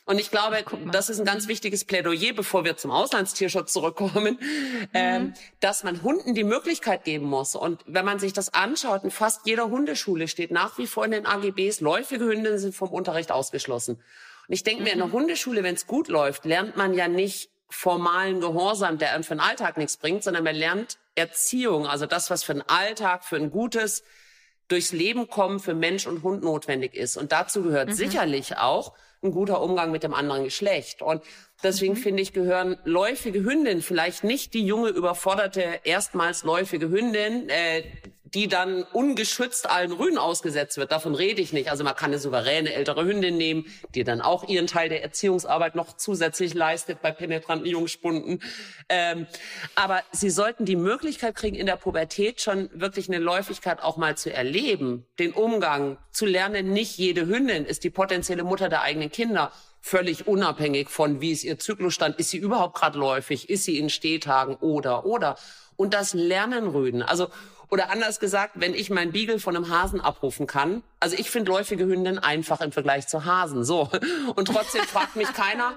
Und 0.06 0.20
ich 0.20 0.30
glaube, 0.30 0.64
das 0.92 1.10
ist 1.10 1.18
ein 1.18 1.26
ganz 1.26 1.48
wichtiges 1.48 1.84
Plädoyer, 1.84 2.32
bevor 2.32 2.64
wir 2.64 2.76
zum 2.76 2.92
Auslandstierschutz 2.92 3.72
zurückkommen, 3.72 4.38
mhm. 4.40 4.88
ähm, 4.94 5.34
dass 5.58 5.82
man 5.82 6.02
Hunden 6.02 6.34
die 6.34 6.44
Möglichkeit 6.44 7.02
geben 7.02 7.26
muss. 7.26 7.56
Und 7.56 7.82
wenn 7.86 8.04
man 8.04 8.20
sich 8.20 8.32
das 8.32 8.54
anschaut, 8.54 9.02
in 9.02 9.10
fast 9.10 9.46
jeder 9.46 9.68
Hundeschule 9.68 10.28
steht 10.28 10.52
nach 10.52 10.78
wie 10.78 10.86
vor 10.86 11.04
in 11.04 11.10
den 11.10 11.26
AGBs, 11.26 11.80
läufige 11.80 12.26
Hunde 12.26 12.56
sind 12.60 12.72
vom 12.74 12.90
Unterricht 12.90 13.32
ausgeschlossen. 13.32 13.96
Und 13.96 14.54
ich 14.54 14.62
denke 14.62 14.80
mhm. 14.80 14.84
mir, 14.84 14.92
in 14.92 14.98
der 14.98 15.08
mhm. 15.08 15.12
Hundeschule, 15.12 15.64
wenn 15.64 15.74
es 15.74 15.88
gut 15.88 16.06
läuft, 16.06 16.44
lernt 16.44 16.76
man 16.76 16.94
ja 16.94 17.08
nicht 17.08 17.50
formalen 17.68 18.40
Gehorsam, 18.40 18.98
der 18.98 19.12
einem 19.12 19.24
für 19.24 19.34
den 19.34 19.40
Alltag 19.40 19.76
nichts 19.76 19.96
bringt, 19.96 20.22
sondern 20.22 20.44
man 20.44 20.54
lernt 20.54 20.98
Erziehung, 21.16 21.88
also 21.88 22.06
das, 22.06 22.30
was 22.30 22.44
für 22.44 22.52
einen 22.52 22.62
Alltag, 22.62 23.24
für 23.24 23.34
ein 23.34 23.50
gutes 23.50 24.04
durchs 24.68 24.92
Leben 24.92 25.28
kommen 25.28 25.58
für 25.58 25.74
Mensch 25.74 26.06
und 26.06 26.22
Hund 26.22 26.44
notwendig 26.44 26.94
ist. 26.94 27.16
Und 27.16 27.32
dazu 27.32 27.62
gehört 27.62 27.88
mhm. 27.88 27.94
sicherlich 27.94 28.56
auch 28.56 28.92
ein 29.22 29.32
guter 29.32 29.60
Umgang 29.60 29.90
mit 29.90 30.02
dem 30.02 30.14
anderen 30.14 30.44
Geschlecht. 30.44 31.02
Und 31.02 31.22
deswegen 31.62 31.94
mhm. 31.94 31.98
finde 31.98 32.22
ich, 32.22 32.32
gehören 32.32 32.78
läufige 32.84 33.42
Hündinnen, 33.42 33.82
vielleicht 33.82 34.24
nicht 34.24 34.54
die 34.54 34.64
junge, 34.66 34.90
überforderte, 34.90 35.80
erstmals 35.84 36.44
läufige 36.44 36.88
Hündin, 36.88 37.48
äh, 37.48 37.82
die 38.36 38.48
dann 38.48 38.82
ungeschützt 38.92 39.70
allen 39.70 39.92
Rühen 39.92 40.18
ausgesetzt 40.18 40.76
wird. 40.76 40.92
Davon 40.92 41.14
rede 41.14 41.40
ich 41.40 41.54
nicht. 41.54 41.70
Also 41.70 41.84
man 41.84 41.96
kann 41.96 42.10
eine 42.10 42.18
souveräne 42.18 42.74
ältere 42.74 43.06
Hündin 43.06 43.38
nehmen, 43.38 43.64
die 43.94 44.04
dann 44.04 44.20
auch 44.20 44.46
ihren 44.46 44.66
Teil 44.66 44.90
der 44.90 45.02
Erziehungsarbeit 45.02 45.74
noch 45.74 45.96
zusätzlich 45.96 46.52
leistet 46.52 47.00
bei 47.00 47.12
penetranten 47.12 47.66
Jungspunden. 47.66 48.42
Ähm, 48.90 49.26
aber 49.74 50.02
sie 50.12 50.28
sollten 50.28 50.66
die 50.66 50.76
Möglichkeit 50.76 51.34
kriegen, 51.34 51.56
in 51.56 51.64
der 51.64 51.76
Pubertät 51.76 52.42
schon 52.42 52.68
wirklich 52.74 53.08
eine 53.08 53.20
Läufigkeit 53.20 53.82
auch 53.82 53.96
mal 53.96 54.18
zu 54.18 54.30
erleben, 54.30 55.06
den 55.18 55.32
Umgang 55.32 55.96
zu 56.10 56.26
lernen. 56.26 56.74
Nicht 56.74 56.98
jede 56.98 57.26
Hündin 57.26 57.64
ist 57.64 57.84
die 57.84 57.90
potenzielle 57.90 58.44
Mutter 58.44 58.68
der 58.68 58.82
eigenen 58.82 59.10
Kinder 59.10 59.50
völlig 59.80 60.26
unabhängig 60.26 60.90
von, 60.90 61.22
wie 61.22 61.32
ist 61.32 61.42
ihr 61.42 61.58
Zyklusstand, 61.58 62.18
ist 62.18 62.28
sie 62.28 62.38
überhaupt 62.38 62.76
gerade 62.76 62.98
läufig, 62.98 63.48
ist 63.48 63.64
sie 63.64 63.78
in 63.78 63.88
Stehtagen 63.88 64.56
oder, 64.56 65.06
oder. 65.06 65.36
Und 65.76 65.94
das 65.94 66.12
Lernen 66.12 66.66
Rüden. 66.66 67.02
Also 67.02 67.28
oder 67.70 67.90
anders 67.90 68.20
gesagt, 68.20 68.52
wenn 68.56 68.74
ich 68.74 68.90
mein 68.90 69.12
Beagle 69.12 69.38
von 69.38 69.56
einem 69.56 69.68
Hasen 69.68 70.00
abrufen 70.00 70.46
kann. 70.46 70.82
Also 71.00 71.16
ich 71.16 71.30
finde 71.30 71.50
läufige 71.50 71.84
Hündinnen 71.84 72.18
einfach 72.18 72.60
im 72.60 72.72
Vergleich 72.72 73.08
zu 73.08 73.24
Hasen. 73.24 73.64
So. 73.64 73.90
Und 74.34 74.48
trotzdem 74.48 74.82
fragt 74.82 75.16
mich 75.16 75.32
keiner, 75.32 75.74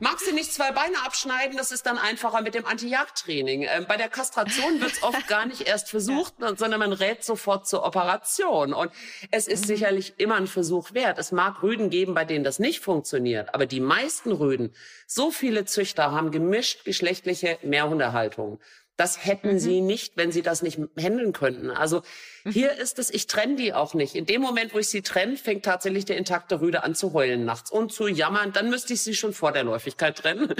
Magst 0.00 0.28
du 0.28 0.32
nicht 0.32 0.52
zwei 0.52 0.70
Beine 0.70 1.04
abschneiden? 1.04 1.56
Das 1.56 1.72
ist 1.72 1.84
dann 1.84 1.98
einfacher 1.98 2.40
mit 2.40 2.54
dem 2.54 2.64
Anti-Jagd-Training. 2.64 3.66
Ähm, 3.68 3.86
bei 3.88 3.96
der 3.96 4.08
Kastration 4.08 4.80
wird 4.80 4.92
es 4.92 5.02
oft 5.02 5.26
gar 5.26 5.44
nicht 5.44 5.62
erst 5.62 5.90
versucht, 5.90 6.34
sondern 6.38 6.78
man 6.78 6.92
rät 6.92 7.24
sofort 7.24 7.66
zur 7.66 7.84
Operation. 7.84 8.72
Und 8.72 8.92
es 9.32 9.48
ist 9.48 9.62
mhm. 9.62 9.66
sicherlich 9.66 10.14
immer 10.18 10.36
ein 10.36 10.46
Versuch 10.46 10.94
wert. 10.94 11.18
Es 11.18 11.32
mag 11.32 11.64
Rüden 11.64 11.90
geben, 11.90 12.14
bei 12.14 12.24
denen 12.24 12.44
das 12.44 12.60
nicht 12.60 12.78
funktioniert. 12.78 13.54
Aber 13.54 13.66
die 13.66 13.80
meisten 13.80 14.30
Rüden, 14.30 14.72
so 15.08 15.32
viele 15.32 15.64
Züchter 15.64 16.12
haben 16.12 16.30
gemischt 16.30 16.84
geschlechtliche 16.84 17.58
Mehrhundehaltung. 17.62 18.60
Das 18.98 19.24
hätten 19.24 19.52
mhm. 19.52 19.58
sie 19.60 19.80
nicht, 19.80 20.16
wenn 20.16 20.32
sie 20.32 20.42
das 20.42 20.60
nicht 20.60 20.76
handeln 20.98 21.32
könnten. 21.32 21.70
Also 21.70 22.02
mhm. 22.42 22.50
hier 22.50 22.72
ist 22.72 22.98
es, 22.98 23.10
ich 23.10 23.28
trenne 23.28 23.54
die 23.54 23.72
auch 23.72 23.94
nicht. 23.94 24.16
In 24.16 24.26
dem 24.26 24.42
Moment, 24.42 24.74
wo 24.74 24.78
ich 24.78 24.88
sie 24.88 25.02
trenne, 25.02 25.36
fängt 25.36 25.64
tatsächlich 25.64 26.04
der 26.04 26.16
intakte 26.16 26.60
Rüde 26.60 26.82
an 26.82 26.96
zu 26.96 27.12
heulen 27.12 27.44
nachts 27.44 27.70
und 27.70 27.92
zu 27.92 28.08
jammern. 28.08 28.52
Dann 28.52 28.70
müsste 28.70 28.94
ich 28.94 29.02
sie 29.02 29.14
schon 29.14 29.32
vor 29.32 29.52
der 29.52 29.62
Läufigkeit 29.62 30.18
trennen. 30.18 30.52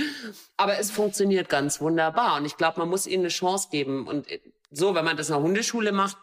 Aber 0.57 0.79
es 0.79 0.93
funktioniert 0.93 1.49
ganz 1.49 1.81
wunderbar. 1.81 2.37
Und 2.37 2.45
ich 2.45 2.57
glaube, 2.57 2.79
man 2.79 2.89
muss 2.89 3.09
ihnen 3.09 3.25
eine 3.25 3.29
Chance 3.29 3.69
geben. 3.73 4.07
Und 4.07 4.29
so, 4.71 4.95
wenn 4.95 5.05
man 5.05 5.17
das 5.17 5.31
in 5.31 5.35
der 5.35 5.43
Hundeschule 5.43 5.91
macht, 5.91 6.17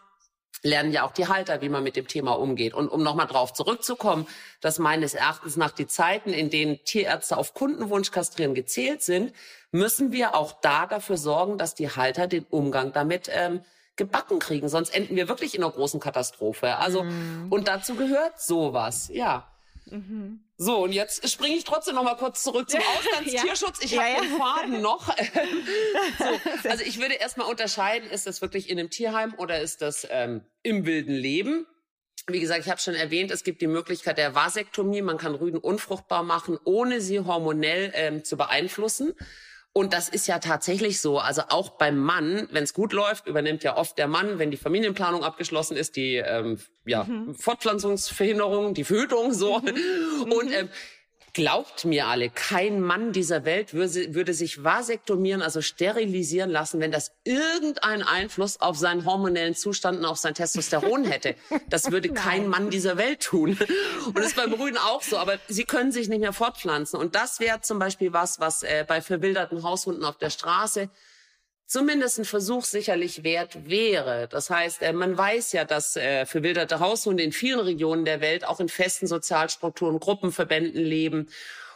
lernen 0.62 0.92
ja 0.92 1.04
auch 1.04 1.12
die 1.12 1.28
Halter, 1.28 1.60
wie 1.60 1.68
man 1.68 1.82
mit 1.82 1.96
dem 1.96 2.08
Thema 2.08 2.32
umgeht. 2.32 2.74
Und 2.74 2.88
um 2.88 3.02
nochmal 3.02 3.26
drauf 3.26 3.52
zurückzukommen, 3.52 4.26
dass 4.60 4.78
meines 4.78 5.14
Erachtens 5.14 5.56
nach 5.56 5.72
die 5.72 5.86
Zeiten, 5.86 6.30
in 6.30 6.50
denen 6.50 6.82
Tierärzte 6.84 7.36
auf 7.36 7.54
Kundenwunsch 7.54 8.10
kastrieren 8.10 8.54
gezählt 8.54 9.02
sind, 9.02 9.32
müssen 9.70 10.12
wir 10.12 10.34
auch 10.34 10.52
da 10.60 10.86
dafür 10.86 11.16
sorgen, 11.16 11.58
dass 11.58 11.74
die 11.74 11.90
Halter 11.90 12.26
den 12.26 12.44
Umgang 12.50 12.92
damit 12.92 13.30
ähm, 13.32 13.60
gebacken 13.96 14.38
kriegen. 14.38 14.68
Sonst 14.68 14.90
enden 14.90 15.16
wir 15.16 15.28
wirklich 15.28 15.54
in 15.54 15.62
einer 15.62 15.72
großen 15.72 16.00
Katastrophe. 16.00 16.76
Also, 16.76 17.04
mhm. 17.04 17.46
und 17.50 17.68
dazu 17.68 17.94
gehört 17.94 18.40
sowas, 18.40 19.08
ja. 19.12 19.46
Mhm. 19.90 20.40
So, 20.56 20.84
und 20.84 20.92
jetzt 20.92 21.28
springe 21.30 21.56
ich 21.56 21.64
trotzdem 21.64 21.94
noch 21.94 22.02
mal 22.02 22.16
kurz 22.16 22.42
zurück 22.42 22.68
zum 22.68 22.80
Auslandstierschutz. 22.98 23.82
Ich 23.82 23.92
ja, 23.92 24.02
habe 24.02 24.12
ja. 24.12 24.20
den 24.20 24.38
Faden 24.38 24.80
noch. 24.82 25.16
so, 26.18 26.68
also 26.68 26.84
ich 26.84 27.00
würde 27.00 27.14
erstmal 27.14 27.48
unterscheiden, 27.48 28.10
ist 28.10 28.26
das 28.26 28.42
wirklich 28.42 28.68
in 28.70 28.78
einem 28.78 28.90
Tierheim 28.90 29.34
oder 29.38 29.60
ist 29.60 29.82
das 29.82 30.06
ähm, 30.10 30.42
im 30.62 30.86
wilden 30.86 31.14
Leben? 31.14 31.66
Wie 32.28 32.40
gesagt, 32.40 32.64
ich 32.64 32.70
habe 32.70 32.80
schon 32.80 32.94
erwähnt, 32.94 33.30
es 33.30 33.44
gibt 33.44 33.60
die 33.60 33.68
Möglichkeit 33.68 34.18
der 34.18 34.34
Vasektomie. 34.34 35.02
Man 35.02 35.16
kann 35.16 35.36
Rüden 35.36 35.58
unfruchtbar 35.58 36.24
machen, 36.24 36.58
ohne 36.64 37.00
sie 37.00 37.20
hormonell 37.20 37.92
ähm, 37.94 38.24
zu 38.24 38.36
beeinflussen. 38.36 39.14
Und 39.76 39.92
das 39.92 40.08
ist 40.08 40.26
ja 40.26 40.38
tatsächlich 40.38 41.02
so. 41.02 41.18
Also 41.18 41.42
auch 41.50 41.68
beim 41.68 41.98
Mann, 41.98 42.48
wenn 42.50 42.64
es 42.64 42.72
gut 42.72 42.94
läuft, 42.94 43.26
übernimmt 43.26 43.62
ja 43.62 43.76
oft 43.76 43.98
der 43.98 44.08
Mann, 44.08 44.38
wenn 44.38 44.50
die 44.50 44.56
Familienplanung 44.56 45.22
abgeschlossen 45.22 45.76
ist, 45.76 45.96
die 45.96 46.14
ähm, 46.16 46.58
ja, 46.86 47.04
mhm. 47.04 47.34
Fortpflanzungsverhinderung, 47.34 48.72
die 48.72 48.84
Fötung 48.84 49.34
so. 49.34 49.58
Mhm. 49.58 50.32
Und 50.32 50.50
ähm, 50.50 50.70
Glaubt 51.36 51.84
mir 51.84 52.06
alle, 52.06 52.30
kein 52.30 52.80
Mann 52.80 53.12
dieser 53.12 53.44
Welt 53.44 53.74
würde, 53.74 54.14
würde 54.14 54.32
sich 54.32 54.64
vasektomieren, 54.64 55.42
also 55.42 55.60
sterilisieren 55.60 56.48
lassen, 56.48 56.80
wenn 56.80 56.90
das 56.90 57.12
irgendeinen 57.24 58.04
Einfluss 58.04 58.58
auf 58.62 58.78
seinen 58.78 59.04
hormonellen 59.04 59.54
Zustand 59.54 59.98
und 59.98 60.06
auf 60.06 60.16
sein 60.16 60.32
Testosteron 60.32 61.04
hätte. 61.04 61.34
Das 61.68 61.90
würde 61.90 62.08
kein 62.08 62.48
Mann 62.48 62.70
dieser 62.70 62.96
Welt 62.96 63.20
tun. 63.20 63.58
Und 64.06 64.16
das 64.16 64.28
ist 64.28 64.36
beim 64.36 64.50
Brüden 64.50 64.78
auch 64.78 65.02
so, 65.02 65.18
aber 65.18 65.38
sie 65.46 65.64
können 65.64 65.92
sich 65.92 66.08
nicht 66.08 66.20
mehr 66.20 66.32
fortpflanzen. 66.32 66.98
Und 66.98 67.14
das 67.14 67.38
wäre 67.38 67.60
zum 67.60 67.78
Beispiel 67.78 68.14
was, 68.14 68.40
was 68.40 68.62
äh, 68.62 68.86
bei 68.88 69.02
verwilderten 69.02 69.62
Haushunden 69.62 70.06
auf 70.06 70.16
der 70.16 70.30
Straße 70.30 70.88
zumindest 71.66 72.18
ein 72.18 72.24
Versuch 72.24 72.64
sicherlich 72.64 73.24
wert 73.24 73.68
wäre. 73.68 74.28
Das 74.28 74.50
heißt, 74.50 74.82
äh, 74.82 74.92
man 74.92 75.16
weiß 75.16 75.52
ja, 75.52 75.64
dass 75.64 75.96
äh, 75.96 76.26
verwilderte 76.26 76.80
Haushunde 76.80 77.22
in 77.22 77.32
vielen 77.32 77.60
Regionen 77.60 78.04
der 78.04 78.20
Welt 78.20 78.46
auch 78.46 78.60
in 78.60 78.68
festen 78.68 79.06
Sozialstrukturen, 79.06 80.00
Gruppenverbänden 80.00 80.82
leben. 80.82 81.28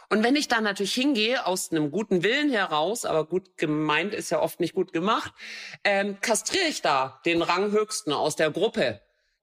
Und 0.09 0.23
wenn 0.23 0.35
ich 0.35 0.47
da 0.47 0.59
natürlich 0.59 0.93
hingehe, 0.93 1.45
aus 1.45 1.71
einem 1.71 1.89
guten 1.89 2.23
Willen 2.23 2.51
heraus, 2.51 3.05
aber 3.05 3.25
gut 3.25 3.57
gemeint 3.57 4.13
ist 4.13 4.29
ja 4.29 4.41
oft 4.41 4.59
nicht 4.59 4.73
gut 4.73 4.91
gemacht, 4.91 5.31
ähm, 5.83 6.19
kastriere 6.19 6.67
ich 6.67 6.81
da 6.81 7.21
den 7.25 7.41
Ranghöchsten 7.41 8.11
aus 8.11 8.35
der 8.35 8.51
Gruppe 8.51 8.99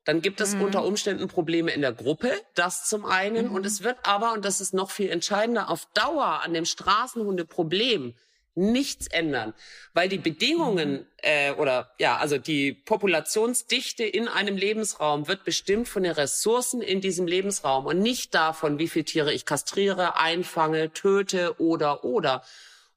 dann 0.08 0.22
gibt 0.22 0.40
es 0.40 0.54
mhm. 0.54 0.62
unter 0.62 0.86
Umständen 0.86 1.28
Probleme 1.28 1.70
in 1.70 1.82
der 1.82 1.92
Gruppe, 1.92 2.32
das 2.54 2.88
zum 2.88 3.04
einen. 3.04 3.48
Mhm. 3.48 3.54
Und 3.54 3.66
es 3.66 3.82
wird 3.82 3.98
aber, 4.04 4.32
und 4.32 4.42
das 4.42 4.62
ist 4.62 4.72
noch 4.72 4.90
viel 4.90 5.10
entscheidender, 5.10 5.68
auf 5.68 5.84
Dauer 5.92 6.40
an 6.42 6.54
dem 6.54 6.64
Straßenhundeproblem 6.64 8.14
nichts 8.58 9.06
ändern, 9.06 9.54
weil 9.94 10.08
die 10.08 10.18
Bedingungen 10.18 10.92
mhm. 10.92 11.06
äh, 11.18 11.52
oder 11.52 11.92
ja, 11.98 12.16
also 12.16 12.38
die 12.38 12.72
Populationsdichte 12.72 14.04
in 14.04 14.28
einem 14.28 14.56
Lebensraum 14.56 15.28
wird 15.28 15.44
bestimmt 15.44 15.88
von 15.88 16.02
den 16.02 16.12
Ressourcen 16.12 16.82
in 16.82 17.00
diesem 17.00 17.26
Lebensraum 17.26 17.86
und 17.86 18.00
nicht 18.00 18.34
davon, 18.34 18.78
wie 18.78 18.88
viele 18.88 19.04
Tiere 19.04 19.32
ich 19.32 19.46
kastriere, 19.46 20.18
einfange, 20.18 20.92
töte 20.92 21.60
oder 21.60 22.04
oder. 22.04 22.42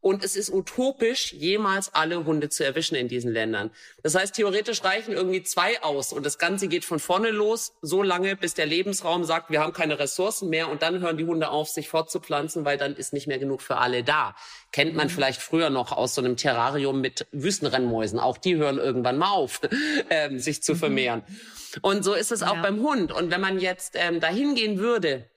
Und 0.01 0.23
es 0.23 0.35
ist 0.35 0.51
utopisch, 0.51 1.31
jemals 1.31 1.93
alle 1.93 2.25
Hunde 2.25 2.49
zu 2.49 2.65
erwischen 2.65 2.95
in 2.95 3.07
diesen 3.07 3.31
Ländern. 3.31 3.69
Das 4.01 4.15
heißt, 4.15 4.33
theoretisch 4.33 4.83
reichen 4.83 5.13
irgendwie 5.13 5.43
zwei 5.43 5.81
aus 5.83 6.11
und 6.11 6.25
das 6.25 6.39
Ganze 6.39 6.67
geht 6.67 6.83
von 6.83 6.99
vorne 6.99 7.29
los, 7.29 7.73
so 7.81 8.01
lange, 8.01 8.35
bis 8.35 8.55
der 8.55 8.65
Lebensraum 8.65 9.23
sagt, 9.23 9.51
wir 9.51 9.61
haben 9.61 9.73
keine 9.73 9.99
Ressourcen 9.99 10.49
mehr 10.49 10.69
und 10.69 10.81
dann 10.81 11.01
hören 11.01 11.17
die 11.17 11.25
Hunde 11.25 11.49
auf, 11.49 11.69
sich 11.69 11.87
fortzupflanzen, 11.87 12.65
weil 12.65 12.79
dann 12.79 12.95
ist 12.95 13.13
nicht 13.13 13.27
mehr 13.27 13.37
genug 13.37 13.61
für 13.61 13.77
alle 13.77 14.03
da. 14.03 14.35
Kennt 14.71 14.95
man 14.95 15.07
mhm. 15.07 15.11
vielleicht 15.11 15.41
früher 15.41 15.69
noch 15.69 15.91
aus 15.91 16.15
so 16.15 16.21
einem 16.21 16.35
Terrarium 16.35 16.99
mit 16.99 17.27
Wüstenrennmäusen. 17.31 18.17
Auch 18.17 18.37
die 18.37 18.55
hören 18.55 18.79
irgendwann 18.79 19.19
mal 19.19 19.31
auf, 19.31 19.61
ähm, 20.09 20.39
sich 20.39 20.63
zu 20.63 20.73
mhm. 20.73 20.77
vermehren. 20.77 21.23
Und 21.81 22.03
so 22.03 22.13
ist 22.13 22.31
es 22.31 22.41
auch 22.41 22.55
ja. 22.55 22.61
beim 22.61 22.81
Hund. 22.81 23.11
Und 23.11 23.29
wenn 23.29 23.41
man 23.41 23.59
jetzt 23.59 23.93
ähm, 23.95 24.19
dahin 24.19 24.55
gehen 24.55 24.79
würde, 24.79 25.29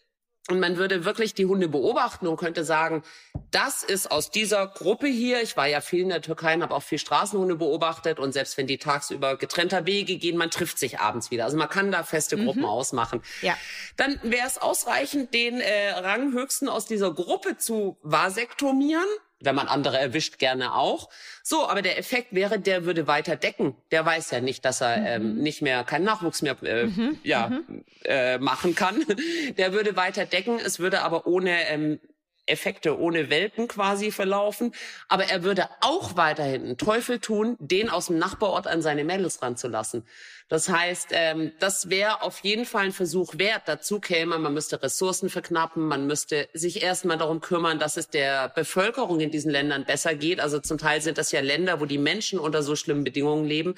und 0.50 0.60
man 0.60 0.76
würde 0.76 1.06
wirklich 1.06 1.32
die 1.32 1.46
Hunde 1.46 1.68
beobachten 1.68 2.26
und 2.26 2.36
könnte 2.36 2.64
sagen, 2.64 3.02
das 3.50 3.82
ist 3.82 4.10
aus 4.10 4.30
dieser 4.30 4.66
Gruppe 4.66 5.06
hier, 5.06 5.40
ich 5.42 5.56
war 5.56 5.66
ja 5.66 5.80
viel 5.80 6.02
in 6.02 6.10
der 6.10 6.20
Türkei 6.20 6.54
und 6.54 6.62
habe 6.62 6.74
auch 6.74 6.82
viel 6.82 6.98
Straßenhunde 6.98 7.56
beobachtet 7.56 8.18
und 8.18 8.32
selbst 8.32 8.58
wenn 8.58 8.66
die 8.66 8.76
tagsüber 8.76 9.36
getrennter 9.36 9.86
Wege 9.86 10.18
gehen, 10.18 10.36
man 10.36 10.50
trifft 10.50 10.78
sich 10.78 11.00
abends 11.00 11.30
wieder. 11.30 11.44
Also 11.44 11.56
man 11.56 11.70
kann 11.70 11.90
da 11.90 12.02
feste 12.02 12.36
Gruppen 12.36 12.62
mhm. 12.62 12.68
ausmachen. 12.68 13.22
Ja. 13.40 13.56
Dann 13.96 14.20
wäre 14.22 14.46
es 14.46 14.58
ausreichend, 14.58 15.32
den 15.32 15.60
äh, 15.60 15.90
Ranghöchsten 15.92 16.68
aus 16.68 16.84
dieser 16.84 17.12
Gruppe 17.12 17.56
zu 17.56 17.96
vasektomieren 18.02 19.08
wenn 19.44 19.54
man 19.54 19.68
andere 19.68 19.98
erwischt, 19.98 20.38
gerne 20.38 20.74
auch. 20.74 21.08
So, 21.42 21.68
aber 21.68 21.82
der 21.82 21.98
Effekt 21.98 22.34
wäre, 22.34 22.58
der 22.58 22.84
würde 22.84 23.06
weiter 23.06 23.36
decken. 23.36 23.74
Der 23.90 24.04
weiß 24.04 24.30
ja 24.30 24.40
nicht, 24.40 24.64
dass 24.64 24.80
er 24.80 24.98
mhm. 24.98 25.06
ähm, 25.06 25.36
nicht 25.38 25.62
mehr 25.62 25.84
keinen 25.84 26.04
Nachwuchs 26.04 26.42
mehr 26.42 26.56
äh, 26.62 26.86
mhm. 26.86 27.18
ja 27.22 27.48
mhm. 27.48 27.84
Äh, 28.04 28.38
machen 28.38 28.74
kann. 28.74 29.02
Der 29.56 29.72
würde 29.72 29.96
weiter 29.96 30.26
decken. 30.26 30.58
Es 30.58 30.78
würde 30.78 31.00
aber 31.00 31.26
ohne 31.26 31.68
ähm, 31.68 32.00
Effekte 32.46 32.98
ohne 32.98 33.30
Welpen 33.30 33.68
quasi 33.68 34.10
verlaufen. 34.10 34.74
Aber 35.08 35.24
er 35.24 35.42
würde 35.42 35.68
auch 35.80 36.16
weiterhin 36.16 36.62
einen 36.64 36.78
Teufel 36.78 37.18
tun, 37.18 37.56
den 37.58 37.90
aus 37.90 38.06
dem 38.06 38.18
Nachbarort 38.18 38.66
an 38.66 38.82
seine 38.82 39.04
Mädels 39.04 39.42
ranzulassen. 39.42 40.06
Das 40.48 40.68
heißt, 40.68 41.08
ähm, 41.12 41.52
das 41.58 41.88
wäre 41.88 42.22
auf 42.22 42.40
jeden 42.40 42.66
Fall 42.66 42.86
ein 42.86 42.92
Versuch 42.92 43.38
wert. 43.38 43.62
Dazu 43.66 43.98
käme, 43.98 44.38
man 44.38 44.52
müsste 44.52 44.82
Ressourcen 44.82 45.30
verknappen, 45.30 45.86
man 45.86 46.06
müsste 46.06 46.48
sich 46.52 46.82
erstmal 46.82 47.16
darum 47.16 47.40
kümmern, 47.40 47.78
dass 47.78 47.96
es 47.96 48.08
der 48.08 48.50
Bevölkerung 48.50 49.20
in 49.20 49.30
diesen 49.30 49.50
Ländern 49.50 49.84
besser 49.84 50.14
geht. 50.14 50.40
Also 50.40 50.60
zum 50.60 50.76
Teil 50.76 51.00
sind 51.00 51.16
das 51.16 51.32
ja 51.32 51.40
Länder, 51.40 51.80
wo 51.80 51.86
die 51.86 51.98
Menschen 51.98 52.38
unter 52.38 52.62
so 52.62 52.76
schlimmen 52.76 53.04
Bedingungen 53.04 53.46
leben, 53.46 53.74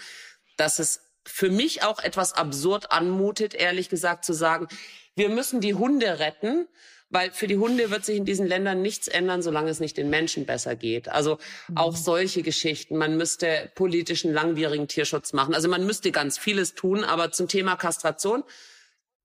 dass 0.56 0.78
es 0.78 1.02
für 1.24 1.50
mich 1.50 1.82
auch 1.82 2.00
etwas 2.00 2.32
absurd 2.32 2.92
anmutet, 2.92 3.54
ehrlich 3.54 3.88
gesagt, 3.88 4.24
zu 4.24 4.32
sagen, 4.32 4.68
wir 5.14 5.28
müssen 5.28 5.60
die 5.60 5.74
Hunde 5.74 6.18
retten 6.18 6.68
weil 7.10 7.30
für 7.30 7.46
die 7.46 7.58
Hunde 7.58 7.90
wird 7.90 8.04
sich 8.04 8.16
in 8.16 8.24
diesen 8.24 8.46
Ländern 8.46 8.82
nichts 8.82 9.08
ändern, 9.08 9.42
solange 9.42 9.70
es 9.70 9.80
nicht 9.80 9.96
den 9.96 10.10
Menschen 10.10 10.44
besser 10.44 10.74
geht. 10.74 11.08
Also 11.08 11.38
mhm. 11.68 11.76
auch 11.76 11.96
solche 11.96 12.42
Geschichten. 12.42 12.96
Man 12.96 13.16
müsste 13.16 13.70
politischen, 13.74 14.32
langwierigen 14.32 14.88
Tierschutz 14.88 15.32
machen. 15.32 15.54
Also 15.54 15.68
man 15.68 15.86
müsste 15.86 16.10
ganz 16.10 16.38
vieles 16.38 16.74
tun, 16.74 17.04
aber 17.04 17.30
zum 17.30 17.48
Thema 17.48 17.76
Kastration 17.76 18.42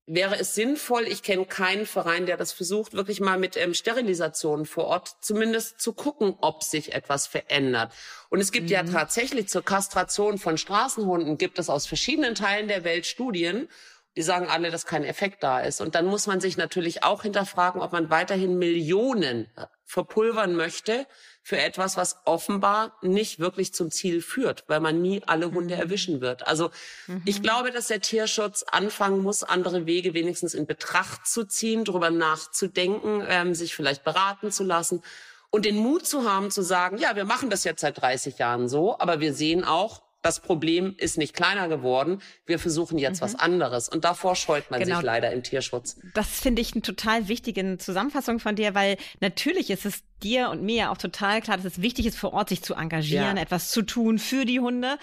wäre 0.06 0.36
es 0.38 0.54
sinnvoll, 0.54 1.06
ich 1.06 1.22
kenne 1.22 1.46
keinen 1.46 1.86
Verein, 1.86 2.26
der 2.26 2.36
das 2.36 2.52
versucht, 2.52 2.92
wirklich 2.92 3.20
mal 3.20 3.38
mit 3.38 3.56
ähm, 3.56 3.72
Sterilisationen 3.72 4.66
vor 4.66 4.84
Ort 4.84 5.16
zumindest 5.20 5.80
zu 5.80 5.92
gucken, 5.92 6.34
ob 6.40 6.64
sich 6.64 6.92
etwas 6.92 7.28
verändert. 7.28 7.92
Und 8.28 8.40
es 8.40 8.50
gibt 8.50 8.66
mhm. 8.66 8.72
ja 8.72 8.82
tatsächlich 8.82 9.48
zur 9.48 9.64
Kastration 9.64 10.38
von 10.38 10.58
Straßenhunden, 10.58 11.38
gibt 11.38 11.58
es 11.58 11.70
aus 11.70 11.86
verschiedenen 11.86 12.34
Teilen 12.34 12.66
der 12.66 12.82
Welt 12.84 13.06
Studien 13.06 13.68
die 14.16 14.22
sagen 14.22 14.48
alle, 14.48 14.70
dass 14.70 14.84
kein 14.84 15.04
Effekt 15.04 15.42
da 15.42 15.60
ist. 15.60 15.80
Und 15.80 15.94
dann 15.94 16.06
muss 16.06 16.26
man 16.26 16.40
sich 16.40 16.56
natürlich 16.56 17.02
auch 17.02 17.22
hinterfragen, 17.22 17.80
ob 17.80 17.92
man 17.92 18.10
weiterhin 18.10 18.58
Millionen 18.58 19.46
äh, 19.56 19.66
verpulvern 19.84 20.54
möchte 20.54 21.06
für 21.42 21.58
etwas, 21.58 21.96
was 21.96 22.18
offenbar 22.24 22.96
nicht 23.02 23.40
wirklich 23.40 23.72
zum 23.74 23.90
Ziel 23.90 24.20
führt, 24.20 24.64
weil 24.68 24.80
man 24.80 25.00
nie 25.00 25.22
alle 25.26 25.52
Hunde 25.52 25.74
mhm. 25.74 25.80
erwischen 25.80 26.20
wird. 26.20 26.46
Also 26.46 26.70
mhm. 27.06 27.22
ich 27.24 27.42
glaube, 27.42 27.70
dass 27.70 27.88
der 27.88 28.00
Tierschutz 28.00 28.64
anfangen 28.70 29.22
muss, 29.22 29.42
andere 29.42 29.86
Wege 29.86 30.14
wenigstens 30.14 30.54
in 30.54 30.66
Betracht 30.66 31.26
zu 31.26 31.44
ziehen, 31.44 31.84
darüber 31.84 32.10
nachzudenken, 32.10 33.24
ähm, 33.28 33.54
sich 33.54 33.74
vielleicht 33.74 34.04
beraten 34.04 34.50
zu 34.50 34.62
lassen 34.62 35.02
und 35.50 35.64
den 35.64 35.76
Mut 35.76 36.06
zu 36.06 36.30
haben, 36.30 36.50
zu 36.50 36.62
sagen, 36.62 36.98
ja, 36.98 37.16
wir 37.16 37.24
machen 37.24 37.50
das 37.50 37.64
jetzt 37.64 37.80
seit 37.80 38.00
30 38.00 38.38
Jahren 38.38 38.68
so, 38.68 38.98
aber 38.98 39.20
wir 39.20 39.34
sehen 39.34 39.64
auch, 39.64 40.02
das 40.22 40.40
Problem 40.40 40.94
ist 40.96 41.18
nicht 41.18 41.34
kleiner 41.34 41.68
geworden. 41.68 42.22
Wir 42.46 42.58
versuchen 42.58 42.96
jetzt 42.96 43.20
mhm. 43.20 43.24
was 43.24 43.34
anderes. 43.34 43.88
Und 43.88 44.04
davor 44.04 44.36
scheut 44.36 44.70
man 44.70 44.80
genau. 44.80 44.96
sich 44.96 45.04
leider 45.04 45.32
im 45.32 45.42
Tierschutz. 45.42 45.96
Das 46.14 46.28
finde 46.28 46.62
ich 46.62 46.72
eine 46.72 46.82
total 46.82 47.28
wichtige 47.28 47.76
Zusammenfassung 47.78 48.38
von 48.38 48.54
dir, 48.54 48.74
weil 48.74 48.96
natürlich 49.20 49.70
ist 49.70 49.84
es 49.84 50.02
dir 50.22 50.50
und 50.50 50.62
mir 50.62 50.92
auch 50.92 50.96
total 50.96 51.42
klar, 51.42 51.56
dass 51.56 51.66
es 51.66 51.82
wichtig 51.82 52.06
ist, 52.06 52.16
vor 52.16 52.32
Ort 52.32 52.48
sich 52.48 52.62
zu 52.62 52.74
engagieren, 52.74 53.36
ja. 53.36 53.42
etwas 53.42 53.70
zu 53.70 53.82
tun 53.82 54.20
für 54.20 54.44
die 54.44 54.60
Hunde. 54.60 54.96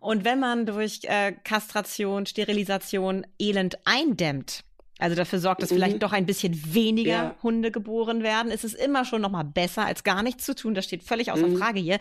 Und 0.00 0.24
wenn 0.24 0.40
man 0.40 0.66
durch 0.66 1.00
äh, 1.04 1.32
Kastration, 1.44 2.26
Sterilisation 2.26 3.26
Elend 3.38 3.78
eindämmt, 3.84 4.64
also 5.00 5.16
dafür 5.16 5.40
sorgt, 5.40 5.60
dass 5.60 5.70
vielleicht 5.70 5.96
mhm. 5.96 6.00
doch 6.00 6.12
ein 6.12 6.24
bisschen 6.24 6.72
weniger 6.72 7.10
ja. 7.10 7.34
Hunde 7.42 7.72
geboren 7.72 8.22
werden. 8.22 8.52
Es 8.52 8.62
ist 8.62 8.74
immer 8.74 9.04
schon 9.04 9.22
noch 9.22 9.30
mal 9.30 9.42
besser, 9.42 9.84
als 9.84 10.04
gar 10.04 10.22
nichts 10.22 10.44
zu 10.44 10.54
tun. 10.54 10.74
Das 10.74 10.84
steht 10.84 11.02
völlig 11.02 11.32
außer 11.32 11.48
mhm. 11.48 11.58
Frage 11.58 11.80
hier. 11.80 11.98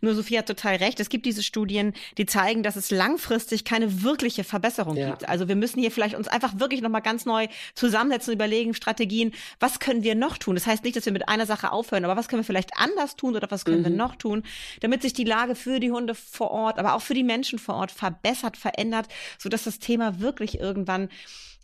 Nur 0.00 0.14
Sophie 0.14 0.38
hat 0.38 0.46
total 0.46 0.76
recht. 0.76 1.00
Es 1.00 1.08
gibt 1.08 1.26
diese 1.26 1.42
Studien, 1.42 1.92
die 2.18 2.26
zeigen, 2.26 2.62
dass 2.62 2.76
es 2.76 2.92
langfristig 2.92 3.64
keine 3.64 4.04
wirkliche 4.04 4.44
Verbesserung 4.44 4.96
ja. 4.96 5.10
gibt. 5.10 5.28
Also 5.28 5.48
wir 5.48 5.56
müssen 5.56 5.80
hier 5.80 5.90
vielleicht 5.90 6.14
uns 6.14 6.28
einfach 6.28 6.60
wirklich 6.60 6.82
noch 6.82 6.88
mal 6.88 7.00
ganz 7.00 7.26
neu 7.26 7.48
zusammensetzen, 7.74 8.32
überlegen, 8.32 8.74
Strategien. 8.74 9.32
Was 9.58 9.80
können 9.80 10.04
wir 10.04 10.14
noch 10.14 10.38
tun? 10.38 10.54
Das 10.54 10.68
heißt 10.68 10.84
nicht, 10.84 10.94
dass 10.94 11.04
wir 11.04 11.12
mit 11.12 11.28
einer 11.28 11.46
Sache 11.46 11.72
aufhören, 11.72 12.04
aber 12.04 12.16
was 12.16 12.28
können 12.28 12.40
wir 12.42 12.46
vielleicht 12.46 12.78
anders 12.78 13.16
tun 13.16 13.34
oder 13.34 13.50
was 13.50 13.64
können 13.64 13.80
mhm. 13.80 13.86
wir 13.86 13.90
noch 13.90 14.14
tun, 14.14 14.44
damit 14.80 15.02
sich 15.02 15.12
die 15.12 15.24
Lage 15.24 15.56
für 15.56 15.80
die 15.80 15.90
Hunde 15.90 16.14
vor 16.14 16.52
Ort, 16.52 16.78
aber 16.78 16.94
auch 16.94 17.02
für 17.02 17.14
die 17.14 17.24
Menschen 17.24 17.58
vor 17.58 17.74
Ort 17.74 17.90
verbessert, 17.90 18.56
verändert, 18.56 19.08
so 19.36 19.48
dass 19.48 19.64
das 19.64 19.80
Thema 19.80 20.20
wirklich 20.20 20.60
irgendwann 20.60 21.08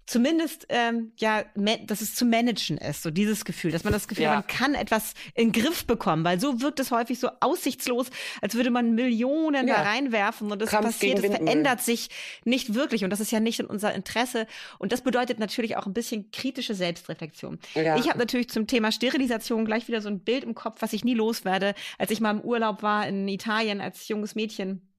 zumindest 0.07 0.67
ähm, 0.69 1.13
ja, 1.19 1.45
dass 1.87 2.01
es 2.01 2.15
zu 2.15 2.25
managen 2.25 2.79
ist, 2.79 3.03
so 3.03 3.11
dieses 3.11 3.45
Gefühl, 3.45 3.71
dass 3.71 3.85
man 3.85 3.93
das 3.93 4.09
Gefühl, 4.09 4.25
ja. 4.25 4.35
man 4.35 4.47
kann 4.47 4.75
etwas 4.75 5.15
in 5.35 5.53
den 5.53 5.63
Griff 5.63 5.87
bekommen, 5.87 6.25
weil 6.25 6.41
so 6.41 6.61
wirkt 6.61 6.81
es 6.81 6.91
häufig 6.91 7.19
so 7.19 7.29
aussichtslos, 7.41 8.09
als 8.41 8.55
würde 8.55 8.71
man 8.71 8.95
Millionen 8.95 9.69
ja. 9.69 9.77
da 9.77 9.83
reinwerfen 9.83 10.51
und 10.51 10.61
das 10.61 10.71
Kampf 10.71 10.87
passiert, 10.87 11.19
es 11.19 11.27
verändert 11.27 11.81
sich 11.81 12.09
nicht 12.45 12.75
wirklich 12.75 13.05
und 13.05 13.11
das 13.11 13.21
ist 13.21 13.33
ja 13.33 13.41
nicht 13.41 13.61
in 13.61 13.67
unser 13.67 13.95
Interesse 13.95 14.47
und 14.79 14.93
das 14.93 15.03
bedeutet 15.03 15.39
natürlich 15.39 15.77
auch 15.77 15.87
ein 15.87 15.95
bisschen 15.95 16.31
kritische 16.31 16.75
Selbstreflexion. 16.75 17.59
Ja. 17.75 17.97
Ich 17.97 18.09
habe 18.09 18.19
natürlich 18.19 18.51
zum 18.51 18.67
Thema 18.67 18.93
Sterilisation 18.93 19.65
gleich 19.65 19.89
wieder 19.89 20.01
so 20.01 20.09
ein 20.09 20.21
Bild 20.21 20.45
im 20.45 20.55
Kopf, 20.55 20.83
was 20.83 20.93
ich 20.93 21.05
nie 21.05 21.15
loswerde, 21.15 21.75
als 21.99 22.11
ich 22.11 22.21
mal 22.21 22.33
im 22.33 22.41
Urlaub 22.41 22.83
war 22.83 23.07
in 23.07 23.29
Italien 23.29 23.81
als 23.81 24.09
junges 24.09 24.35
Mädchen 24.35 24.92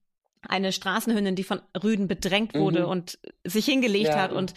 eine 0.48 0.72
Straßenhündin, 0.72 1.36
die 1.36 1.44
von 1.44 1.60
Rüden 1.82 2.08
bedrängt 2.08 2.54
wurde 2.54 2.84
mhm. 2.84 2.88
und 2.88 3.18
sich 3.44 3.64
hingelegt 3.64 4.08
ja. 4.08 4.20
hat 4.20 4.32
und 4.32 4.54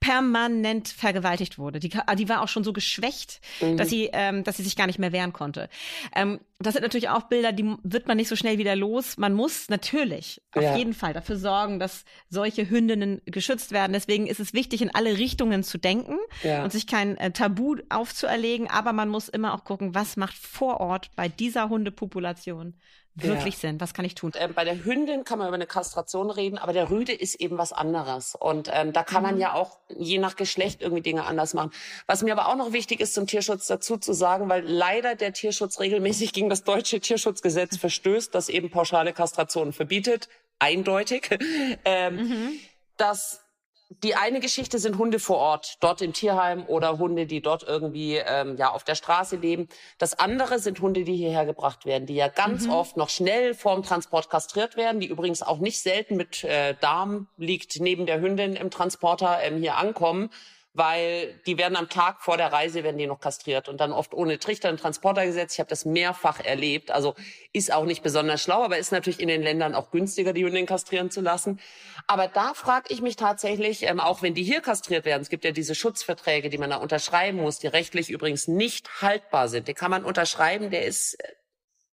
permanent 0.00 0.88
vergewaltigt 0.88 1.58
wurde. 1.58 1.80
Die, 1.80 1.90
die 1.90 2.28
war 2.28 2.42
auch 2.42 2.48
schon 2.48 2.64
so 2.64 2.72
geschwächt, 2.72 3.40
mhm. 3.60 3.76
dass 3.76 3.88
sie, 3.88 4.10
ähm, 4.12 4.44
dass 4.44 4.56
sie 4.56 4.62
sich 4.62 4.76
gar 4.76 4.86
nicht 4.86 4.98
mehr 4.98 5.12
wehren 5.12 5.32
konnte. 5.32 5.68
Ähm, 6.14 6.40
das 6.62 6.74
sind 6.74 6.82
natürlich 6.82 7.08
auch 7.08 7.22
Bilder, 7.22 7.52
die 7.52 7.74
wird 7.82 8.06
man 8.06 8.18
nicht 8.18 8.28
so 8.28 8.36
schnell 8.36 8.58
wieder 8.58 8.76
los. 8.76 9.16
Man 9.16 9.32
muss 9.32 9.70
natürlich 9.70 10.42
auf 10.54 10.62
ja. 10.62 10.76
jeden 10.76 10.92
Fall 10.92 11.14
dafür 11.14 11.36
sorgen, 11.36 11.78
dass 11.78 12.04
solche 12.28 12.68
Hündinnen 12.68 13.22
geschützt 13.24 13.72
werden. 13.72 13.94
Deswegen 13.94 14.26
ist 14.26 14.40
es 14.40 14.52
wichtig, 14.52 14.82
in 14.82 14.94
alle 14.94 15.16
Richtungen 15.16 15.62
zu 15.62 15.78
denken 15.78 16.18
ja. 16.42 16.62
und 16.62 16.70
sich 16.70 16.86
kein 16.86 17.16
äh, 17.16 17.30
Tabu 17.30 17.76
aufzuerlegen. 17.88 18.68
Aber 18.68 18.92
man 18.92 19.08
muss 19.08 19.30
immer 19.30 19.54
auch 19.54 19.64
gucken, 19.64 19.94
was 19.94 20.18
macht 20.18 20.36
vor 20.36 20.80
Ort 20.80 21.10
bei 21.16 21.28
dieser 21.28 21.70
Hundepopulation 21.70 22.74
wirklich 23.14 23.54
ja. 23.54 23.60
Sinn? 23.60 23.80
Was 23.80 23.94
kann 23.94 24.04
ich 24.04 24.14
tun? 24.14 24.32
Ähm, 24.36 24.54
bei 24.54 24.64
der 24.64 24.84
Hündin 24.84 25.24
kann 25.24 25.38
man 25.38 25.48
über 25.48 25.56
eine 25.56 25.66
Kastration 25.66 26.30
reden, 26.30 26.58
aber 26.58 26.72
der 26.72 26.90
Rüde 26.90 27.12
ist 27.12 27.34
eben 27.36 27.58
was 27.58 27.72
anderes. 27.72 28.34
Und 28.34 28.70
ähm, 28.72 28.92
da 28.92 29.02
kann 29.02 29.22
mhm. 29.22 29.30
man 29.30 29.38
ja 29.38 29.54
auch 29.54 29.78
je 29.88 30.18
nach 30.18 30.36
Geschlecht 30.36 30.80
irgendwie 30.80 31.02
Dinge 31.02 31.24
anders 31.24 31.54
machen. 31.54 31.72
Was 32.06 32.22
mir 32.22 32.32
aber 32.32 32.48
auch 32.48 32.56
noch 32.56 32.72
wichtig 32.72 33.00
ist, 33.00 33.14
zum 33.14 33.26
Tierschutz 33.26 33.66
dazu 33.66 33.96
zu 33.96 34.12
sagen, 34.12 34.48
weil 34.48 34.64
leider 34.64 35.14
der 35.14 35.32
Tierschutz 35.32 35.80
regelmäßig 35.80 36.32
gegen 36.32 36.48
das 36.48 36.64
deutsche 36.64 37.00
Tierschutzgesetz 37.00 37.76
verstößt, 37.76 38.34
das 38.34 38.48
eben 38.48 38.70
pauschale 38.70 39.12
Kastrationen 39.12 39.72
verbietet, 39.72 40.28
eindeutig, 40.58 41.30
ähm, 41.84 42.16
mhm. 42.16 42.52
dass 42.96 43.42
die 43.90 44.14
eine 44.14 44.38
Geschichte 44.38 44.78
sind 44.78 44.98
Hunde 44.98 45.18
vor 45.18 45.38
Ort, 45.38 45.76
dort 45.80 46.00
im 46.00 46.12
Tierheim 46.12 46.64
oder 46.66 46.98
Hunde, 46.98 47.26
die 47.26 47.42
dort 47.42 47.64
irgendwie 47.64 48.16
ähm, 48.16 48.56
ja 48.56 48.70
auf 48.70 48.84
der 48.84 48.94
Straße 48.94 49.36
leben. 49.36 49.68
Das 49.98 50.16
andere 50.16 50.60
sind 50.60 50.80
Hunde, 50.80 51.02
die 51.02 51.16
hierher 51.16 51.44
gebracht 51.44 51.84
werden, 51.86 52.06
die 52.06 52.14
ja 52.14 52.28
ganz 52.28 52.66
mhm. 52.66 52.72
oft 52.72 52.96
noch 52.96 53.08
schnell 53.08 53.52
vorm 53.52 53.82
Transport 53.82 54.30
kastriert 54.30 54.76
werden, 54.76 55.00
die 55.00 55.08
übrigens 55.08 55.42
auch 55.42 55.58
nicht 55.58 55.80
selten 55.80 56.16
mit 56.16 56.44
äh, 56.44 56.76
Darm 56.80 57.26
liegt 57.36 57.80
neben 57.80 58.06
der 58.06 58.20
Hündin 58.20 58.54
im 58.54 58.70
Transporter 58.70 59.42
ähm, 59.42 59.58
hier 59.58 59.76
ankommen 59.76 60.30
weil 60.72 61.40
die 61.46 61.58
werden 61.58 61.74
am 61.74 61.88
Tag 61.88 62.22
vor 62.22 62.36
der 62.36 62.52
Reise 62.52 62.84
werden 62.84 62.96
die 62.96 63.06
noch 63.06 63.18
kastriert 63.18 63.68
und 63.68 63.80
dann 63.80 63.92
oft 63.92 64.14
ohne 64.14 64.38
Trichter 64.38 64.70
in 64.70 64.76
Transporter 64.76 65.26
gesetzt. 65.26 65.54
Ich 65.54 65.58
habe 65.58 65.68
das 65.68 65.84
mehrfach 65.84 66.38
erlebt. 66.40 66.92
Also 66.92 67.16
ist 67.52 67.72
auch 67.72 67.84
nicht 67.84 68.02
besonders 68.02 68.40
schlau, 68.40 68.62
aber 68.62 68.78
ist 68.78 68.92
natürlich 68.92 69.18
in 69.18 69.26
den 69.26 69.42
Ländern 69.42 69.74
auch 69.74 69.90
günstiger, 69.90 70.32
die 70.32 70.44
Hunde 70.44 70.64
kastrieren 70.66 71.10
zu 71.10 71.22
lassen. 71.22 71.58
Aber 72.06 72.28
da 72.28 72.54
frage 72.54 72.86
ich 72.92 73.02
mich 73.02 73.16
tatsächlich, 73.16 73.82
ähm, 73.82 73.98
auch 73.98 74.22
wenn 74.22 74.34
die 74.34 74.44
hier 74.44 74.60
kastriert 74.60 75.04
werden, 75.04 75.22
es 75.22 75.28
gibt 75.28 75.44
ja 75.44 75.50
diese 75.50 75.74
Schutzverträge, 75.74 76.50
die 76.50 76.58
man 76.58 76.70
da 76.70 76.76
unterschreiben 76.76 77.38
muss, 77.38 77.58
die 77.58 77.66
rechtlich 77.66 78.08
übrigens 78.08 78.46
nicht 78.46 79.02
haltbar 79.02 79.48
sind. 79.48 79.66
Die 79.66 79.74
kann 79.74 79.90
man 79.90 80.04
unterschreiben, 80.04 80.70
der 80.70 80.84
ist 80.84 81.14
äh, 81.14 81.32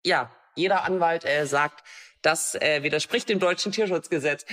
ja 0.03 0.31
jeder 0.53 0.83
Anwalt 0.83 1.25
äh, 1.25 1.45
sagt, 1.47 1.83
das 2.27 2.55
äh, 2.55 2.83
widerspricht 2.83 3.29
dem 3.29 3.39
deutschen 3.39 3.71
Tierschutzgesetz. 3.71 4.45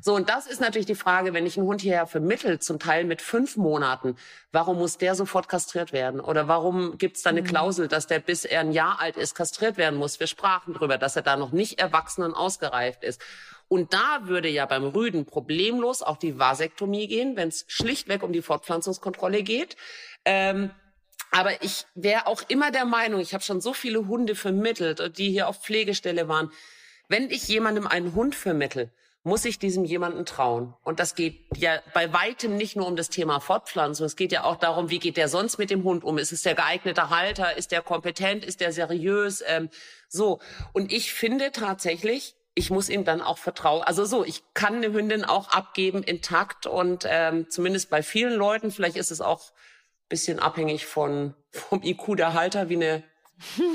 So, 0.00 0.14
und 0.14 0.30
das 0.30 0.46
ist 0.46 0.62
natürlich 0.62 0.86
die 0.86 0.94
Frage, 0.94 1.34
wenn 1.34 1.44
ich 1.44 1.58
einen 1.58 1.66
Hund 1.66 1.82
hierher 1.82 2.06
vermittelt, 2.06 2.62
zum 2.62 2.78
Teil 2.78 3.04
mit 3.04 3.20
fünf 3.20 3.56
Monaten, 3.58 4.16
warum 4.50 4.78
muss 4.78 4.96
der 4.96 5.14
sofort 5.14 5.46
kastriert 5.46 5.92
werden? 5.92 6.20
Oder 6.20 6.48
warum 6.48 6.96
gibt 6.96 7.18
es 7.18 7.22
da 7.22 7.30
eine 7.30 7.42
mhm. 7.42 7.46
Klausel, 7.46 7.86
dass 7.86 8.06
der 8.06 8.20
bis 8.20 8.46
er 8.46 8.60
ein 8.60 8.72
Jahr 8.72 8.98
alt 9.00 9.18
ist, 9.18 9.34
kastriert 9.34 9.76
werden 9.76 9.98
muss? 9.98 10.18
Wir 10.20 10.26
sprachen 10.26 10.72
drüber, 10.72 10.96
dass 10.96 11.16
er 11.16 11.22
da 11.22 11.36
noch 11.36 11.52
nicht 11.52 11.78
erwachsen 11.78 12.22
und 12.22 12.32
ausgereift 12.34 13.04
ist. 13.04 13.20
Und 13.68 13.92
da 13.92 14.20
würde 14.22 14.48
ja 14.48 14.64
beim 14.64 14.84
Rüden 14.84 15.26
problemlos 15.26 16.00
auch 16.00 16.16
die 16.16 16.38
Vasektomie 16.38 17.08
gehen, 17.08 17.36
wenn 17.36 17.48
es 17.48 17.66
schlichtweg 17.68 18.22
um 18.22 18.32
die 18.32 18.40
Fortpflanzungskontrolle 18.40 19.42
geht. 19.42 19.76
Ähm, 20.24 20.70
aber 21.30 21.62
ich 21.62 21.84
wäre 21.94 22.26
auch 22.26 22.42
immer 22.48 22.70
der 22.70 22.86
Meinung, 22.86 23.20
ich 23.20 23.34
habe 23.34 23.44
schon 23.44 23.60
so 23.60 23.74
viele 23.74 24.08
Hunde 24.08 24.34
vermittelt, 24.34 25.18
die 25.18 25.30
hier 25.30 25.46
auf 25.46 25.62
Pflegestelle 25.62 26.26
waren, 26.26 26.50
wenn 27.08 27.30
ich 27.30 27.48
jemandem 27.48 27.86
einen 27.86 28.14
Hund 28.14 28.34
vermittel, 28.34 28.90
muss 29.24 29.44
ich 29.44 29.58
diesem 29.58 29.84
jemanden 29.84 30.24
trauen. 30.24 30.74
Und 30.84 31.00
das 31.00 31.14
geht 31.14 31.44
ja 31.56 31.80
bei 31.92 32.12
weitem 32.12 32.56
nicht 32.56 32.76
nur 32.76 32.86
um 32.86 32.96
das 32.96 33.10
Thema 33.10 33.40
Fortpflanzung. 33.40 34.06
Es 34.06 34.16
geht 34.16 34.32
ja 34.32 34.44
auch 34.44 34.56
darum, 34.56 34.90
wie 34.90 34.98
geht 34.98 35.16
der 35.16 35.28
sonst 35.28 35.58
mit 35.58 35.70
dem 35.70 35.84
Hund 35.84 36.04
um? 36.04 36.18
Ist 36.18 36.32
es 36.32 36.42
der 36.42 36.54
geeignete 36.54 37.10
Halter? 37.10 37.56
Ist 37.56 37.72
der 37.72 37.82
kompetent? 37.82 38.44
Ist 38.44 38.60
der 38.60 38.72
seriös? 38.72 39.42
Ähm, 39.46 39.68
so. 40.08 40.40
Und 40.72 40.92
ich 40.92 41.12
finde 41.12 41.52
tatsächlich, 41.52 42.36
ich 42.54 42.70
muss 42.70 42.88
ihm 42.88 43.04
dann 43.04 43.20
auch 43.20 43.38
vertrauen. 43.38 43.82
Also 43.82 44.04
so, 44.04 44.24
ich 44.24 44.42
kann 44.54 44.76
eine 44.76 44.92
Hündin 44.92 45.24
auch 45.24 45.50
abgeben 45.50 46.02
intakt 46.02 46.66
und 46.66 47.04
ähm, 47.08 47.50
zumindest 47.50 47.90
bei 47.90 48.02
vielen 48.02 48.34
Leuten, 48.34 48.70
vielleicht 48.70 48.96
ist 48.96 49.10
es 49.10 49.20
auch 49.20 49.52
bisschen 50.08 50.38
abhängig 50.38 50.86
von 50.86 51.34
vom 51.50 51.82
IQ 51.82 52.16
der 52.16 52.34
Halter, 52.34 52.68
wie 52.68 52.76
eine 52.76 53.04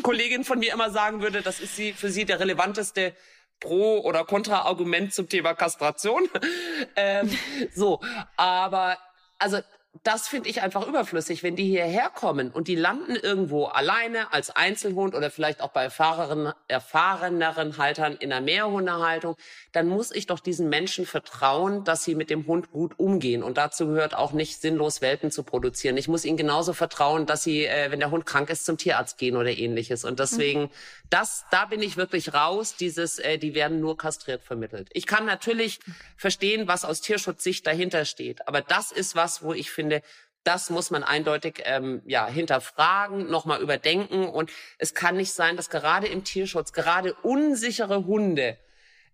Kollegin 0.02 0.44
von 0.44 0.60
mir 0.60 0.74
immer 0.74 0.90
sagen 0.92 1.22
würde, 1.22 1.42
das 1.42 1.60
ist 1.60 1.76
sie 1.76 1.94
für 1.94 2.10
sie 2.10 2.26
der 2.26 2.40
relevanteste 2.40 3.16
Pro- 3.60 4.02
oder 4.02 4.26
Kontra-Argument 4.26 5.14
zum 5.14 5.30
Thema 5.30 5.54
Kastration. 5.54 6.30
ähm, 6.96 7.30
so, 7.74 8.02
aber 8.36 8.98
also 9.40 9.60
das 10.02 10.28
finde 10.28 10.50
ich 10.50 10.64
einfach 10.64 10.88
überflüssig, 10.88 11.44
wenn 11.44 11.56
die 11.56 11.68
hierher 11.68 12.10
kommen 12.10 12.50
und 12.50 12.68
die 12.68 12.76
landen 12.76 13.16
irgendwo 13.16 13.66
alleine 13.66 14.34
als 14.34 14.50
Einzelhund 14.50 15.14
oder 15.14 15.30
vielleicht 15.30 15.62
auch 15.62 15.70
bei 15.70 15.84
erfahrenen, 15.84 16.52
erfahreneren 16.68 17.78
Haltern 17.78 18.16
in 18.16 18.34
einer 18.34 18.44
Mehrhundehaltung, 18.44 19.36
dann 19.72 19.88
muss 19.88 20.10
ich 20.10 20.26
doch 20.26 20.40
diesen 20.40 20.68
Menschen 20.68 21.06
vertrauen, 21.06 21.84
dass 21.84 22.04
sie 22.04 22.16
mit 22.16 22.32
dem 22.32 22.48
Hund 22.48 22.72
gut 22.72 22.98
umgehen. 22.98 23.44
Und 23.44 23.58
dazu 23.58 23.86
gehört 23.86 24.16
auch 24.16 24.34
nicht 24.34 24.62
sinnlos 24.62 25.02
Welpen 25.02 25.30
zu 25.30 25.44
produzieren. 25.44 25.96
Ich 25.98 26.08
muss 26.08 26.26
ihnen 26.26 26.38
genauso 26.38 26.74
vertrauen, 26.74 27.28
dass 27.28 27.44
sie, 27.44 27.66
äh, 27.66 27.92
wenn 27.92 28.00
der 28.00 28.10
Hund 28.10 28.26
krank 28.26 28.50
ist, 28.50 28.66
zum 28.66 28.80
Tierarzt 28.80 29.20
gehen 29.20 29.38
oder 29.38 29.52
ähnliches. 29.52 30.06
Und 30.06 30.20
deswegen, 30.20 30.62
mhm. 30.64 30.70
das, 31.12 31.46
da 31.52 31.66
bin 31.66 31.84
ich 31.84 31.98
wirklich 31.98 32.34
raus. 32.34 32.76
Dieses, 32.76 33.20
äh, 33.20 33.38
die 33.38 33.54
werden 33.54 33.80
nur 33.80 33.96
kastriert 33.96 34.42
vermittelt. 34.42 34.90
Ich 34.94 35.06
kann 35.06 35.26
natürlich 35.26 35.80
verstehen, 36.18 36.68
was 36.68 36.84
aus 36.84 37.02
Tierschutzsicht 37.02 37.68
dahinter 37.68 38.06
steht. 38.06 38.48
Aber 38.48 38.62
das 38.62 38.92
ist 38.92 39.16
was, 39.16 39.44
wo 39.44 39.54
ich 39.54 39.70
finde, 39.70 39.83
finde, 39.84 40.02
das 40.46 40.70
muss 40.70 40.92
man 40.92 41.04
eindeutig 41.04 41.62
ähm, 41.66 42.02
ja 42.06 42.26
hinterfragen, 42.28 43.30
nochmal 43.30 43.62
überdenken. 43.62 44.28
Und 44.28 44.50
es 44.78 44.94
kann 44.94 45.18
nicht 45.18 45.34
sein, 45.34 45.58
dass 45.58 45.70
gerade 45.70 46.08
im 46.08 46.24
Tierschutz 46.24 46.72
gerade 46.74 47.14
unsichere 47.22 48.06
Hunde 48.06 48.58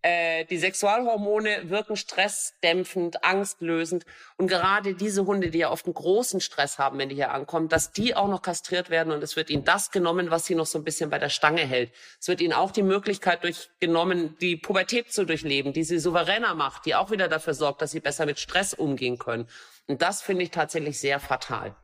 äh, 0.01 0.45
die 0.45 0.57
Sexualhormone 0.57 1.69
wirken 1.69 1.95
stressdämpfend, 1.95 3.23
angstlösend. 3.23 4.05
Und 4.37 4.47
gerade 4.47 4.95
diese 4.95 5.25
Hunde, 5.25 5.49
die 5.49 5.59
ja 5.59 5.71
oft 5.71 5.85
einen 5.85 5.93
großen 5.93 6.39
Stress 6.39 6.77
haben, 6.79 6.97
wenn 6.99 7.09
die 7.09 7.15
hier 7.15 7.31
ankommen, 7.31 7.67
dass 7.67 7.91
die 7.91 8.15
auch 8.15 8.29
noch 8.29 8.41
kastriert 8.41 8.89
werden 8.89 9.11
und 9.11 9.21
es 9.23 9.35
wird 9.35 9.49
ihnen 9.49 9.65
das 9.65 9.91
genommen, 9.91 10.31
was 10.31 10.45
sie 10.45 10.55
noch 10.55 10.65
so 10.65 10.77
ein 10.77 10.85
bisschen 10.85 11.09
bei 11.09 11.19
der 11.19 11.29
Stange 11.29 11.65
hält. 11.65 11.91
Es 12.19 12.27
wird 12.29 12.39
ihnen 12.39 12.53
auch 12.53 12.71
die 12.71 12.83
Möglichkeit 12.83 13.43
durchgenommen, 13.43 14.37
die 14.39 14.55
Pubertät 14.55 15.11
zu 15.11 15.25
durchleben, 15.25 15.73
die 15.73 15.83
sie 15.83 15.99
souveräner 15.99 16.55
macht, 16.55 16.85
die 16.85 16.95
auch 16.95 17.11
wieder 17.11 17.27
dafür 17.27 17.53
sorgt, 17.53 17.81
dass 17.81 17.91
sie 17.91 17.99
besser 17.99 18.25
mit 18.25 18.39
Stress 18.39 18.73
umgehen 18.73 19.17
können. 19.17 19.47
Und 19.87 20.01
das 20.01 20.21
finde 20.21 20.43
ich 20.43 20.51
tatsächlich 20.51 20.99
sehr 20.99 21.19
fatal. 21.19 21.75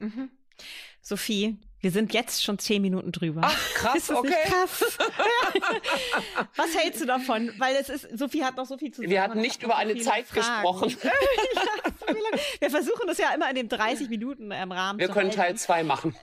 Mhm. 0.00 0.30
Sophie, 1.00 1.58
wir 1.84 1.90
sind 1.90 2.14
jetzt 2.14 2.42
schon 2.42 2.58
zehn 2.58 2.80
Minuten 2.80 3.12
drüber. 3.12 3.42
Ach, 3.44 3.74
krass, 3.74 4.10
okay. 4.10 4.32
krass? 4.46 4.82
Was 6.56 6.74
hältst 6.74 7.02
du 7.02 7.04
davon? 7.04 7.52
Weil 7.58 7.76
es 7.76 7.90
ist, 7.90 8.18
Sophie 8.18 8.42
hat 8.42 8.56
noch 8.56 8.64
so 8.64 8.78
viel 8.78 8.90
zu 8.90 9.02
sagen. 9.02 9.10
Wir 9.10 9.22
hatten 9.22 9.40
nicht 9.42 9.62
über 9.62 9.76
eine 9.76 9.98
Zeit 9.98 10.24
Fragen. 10.26 10.62
gesprochen. 10.62 10.96
wir 12.60 12.70
versuchen 12.70 13.06
das 13.06 13.18
ja 13.18 13.34
immer 13.34 13.50
in 13.50 13.56
dem 13.56 13.68
30 13.68 14.08
Minuten 14.08 14.50
im 14.50 14.72
Rahmen 14.72 14.98
Wir 14.98 15.08
können 15.08 15.28
halten. 15.28 15.36
Teil 15.36 15.54
zwei 15.56 15.82
machen. 15.82 16.16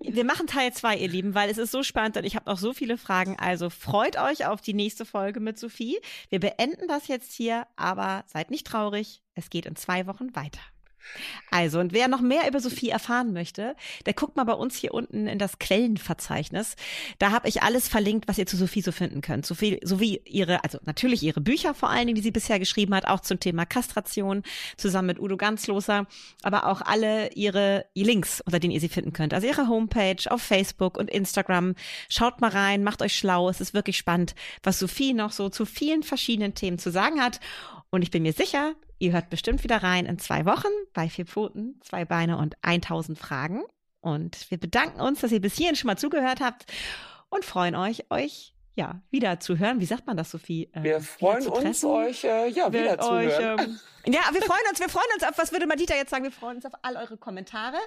Wir 0.00 0.24
machen 0.24 0.46
Teil 0.46 0.74
zwei, 0.74 0.94
ihr 0.98 1.08
Lieben, 1.08 1.34
weil 1.34 1.48
es 1.48 1.56
ist 1.56 1.72
so 1.72 1.82
spannend 1.82 2.18
und 2.18 2.24
ich 2.24 2.36
habe 2.36 2.48
noch 2.50 2.58
so 2.58 2.74
viele 2.74 2.98
Fragen. 2.98 3.38
Also 3.38 3.70
freut 3.70 4.20
euch 4.20 4.44
auf 4.44 4.60
die 4.60 4.74
nächste 4.74 5.06
Folge 5.06 5.40
mit 5.40 5.58
Sophie. 5.58 5.98
Wir 6.28 6.38
beenden 6.38 6.86
das 6.86 7.08
jetzt 7.08 7.32
hier, 7.32 7.66
aber 7.76 8.24
seid 8.26 8.50
nicht 8.50 8.66
traurig. 8.66 9.22
Es 9.34 9.48
geht 9.48 9.64
in 9.64 9.74
zwei 9.74 10.06
Wochen 10.06 10.36
weiter. 10.36 10.60
Also, 11.50 11.80
und 11.80 11.92
wer 11.92 12.08
noch 12.08 12.20
mehr 12.20 12.48
über 12.48 12.60
Sophie 12.60 12.90
erfahren 12.90 13.32
möchte, 13.32 13.76
der 14.04 14.14
guckt 14.14 14.36
mal 14.36 14.44
bei 14.44 14.52
uns 14.52 14.76
hier 14.76 14.92
unten 14.92 15.26
in 15.26 15.38
das 15.38 15.58
Quellenverzeichnis. 15.58 16.76
Da 17.18 17.30
habe 17.30 17.48
ich 17.48 17.62
alles 17.62 17.88
verlinkt, 17.88 18.28
was 18.28 18.38
ihr 18.38 18.46
zu 18.46 18.56
Sophie 18.56 18.82
so 18.82 18.92
finden 18.92 19.20
könnt. 19.20 19.46
Sophie, 19.46 19.80
sowie 19.82 20.20
ihre, 20.24 20.64
also 20.64 20.78
natürlich 20.84 21.22
ihre 21.22 21.40
Bücher 21.40 21.74
vor 21.74 21.90
allen 21.90 22.06
Dingen, 22.06 22.16
die 22.16 22.22
sie 22.22 22.30
bisher 22.30 22.58
geschrieben 22.58 22.94
hat, 22.94 23.06
auch 23.06 23.20
zum 23.20 23.40
Thema 23.40 23.64
Kastration, 23.64 24.42
zusammen 24.76 25.06
mit 25.06 25.20
Udo 25.20 25.36
Ganzloser, 25.36 26.06
aber 26.42 26.66
auch 26.66 26.82
alle 26.82 27.32
ihre 27.32 27.86
Links, 27.94 28.40
unter 28.40 28.58
denen 28.58 28.72
ihr 28.72 28.80
sie 28.80 28.88
finden 28.88 29.12
könnt. 29.12 29.32
Also 29.32 29.46
ihre 29.46 29.68
Homepage 29.68 30.30
auf 30.30 30.42
Facebook 30.42 30.98
und 30.98 31.10
Instagram. 31.10 31.74
Schaut 32.08 32.40
mal 32.40 32.50
rein, 32.50 32.84
macht 32.84 33.02
euch 33.02 33.16
schlau. 33.16 33.48
Es 33.48 33.60
ist 33.60 33.74
wirklich 33.74 33.96
spannend, 33.96 34.34
was 34.62 34.78
Sophie 34.78 35.14
noch 35.14 35.32
so 35.32 35.48
zu 35.48 35.64
vielen 35.64 36.02
verschiedenen 36.02 36.54
Themen 36.54 36.78
zu 36.78 36.90
sagen 36.90 37.22
hat. 37.22 37.40
Und 37.90 38.02
ich 38.02 38.10
bin 38.10 38.22
mir 38.24 38.32
sicher, 38.32 38.74
Ihr 38.98 39.12
hört 39.12 39.30
bestimmt 39.30 39.62
wieder 39.62 39.82
rein 39.82 40.06
in 40.06 40.18
zwei 40.18 40.46
Wochen 40.46 40.68
bei 40.94 41.08
vier 41.08 41.26
Pfoten, 41.26 41.80
zwei 41.82 42.04
Beine 42.04 42.38
und 42.38 42.56
1000 42.62 43.18
Fragen. 43.18 43.62
Und 44.00 44.50
wir 44.50 44.58
bedanken 44.58 45.00
uns, 45.00 45.20
dass 45.20 45.32
ihr 45.32 45.40
bis 45.40 45.56
hierhin 45.56 45.76
schon 45.76 45.88
mal 45.88 45.98
zugehört 45.98 46.40
habt 46.40 46.72
und 47.28 47.44
freuen 47.44 47.74
euch, 47.74 48.10
euch 48.10 48.54
ja, 48.76 49.00
wieder 49.10 49.40
zu 49.40 49.58
hören. 49.58 49.80
Wie 49.80 49.86
sagt 49.86 50.06
man 50.06 50.16
das, 50.16 50.30
Sophie? 50.30 50.68
Äh, 50.72 50.82
wir 50.82 51.00
freuen 51.00 51.46
uns, 51.46 51.82
euch 51.82 52.24
äh, 52.24 52.48
ja, 52.48 52.72
wieder 52.72 52.98
zu 52.98 53.10
euch, 53.10 53.38
hören. 53.38 53.80
Ähm, 54.04 54.12
ja, 54.12 54.20
wir 54.32 54.42
freuen 54.42 54.60
uns, 54.70 54.78
wir 54.78 54.88
freuen 54.88 55.06
uns 55.14 55.24
auf, 55.24 55.36
was 55.38 55.50
würde 55.50 55.66
Madita 55.66 55.94
jetzt 55.94 56.10
sagen? 56.10 56.24
Wir 56.24 56.30
freuen 56.30 56.56
uns 56.56 56.66
auf 56.66 56.74
all 56.82 56.96
eure 56.96 57.16
Kommentare. 57.16 57.78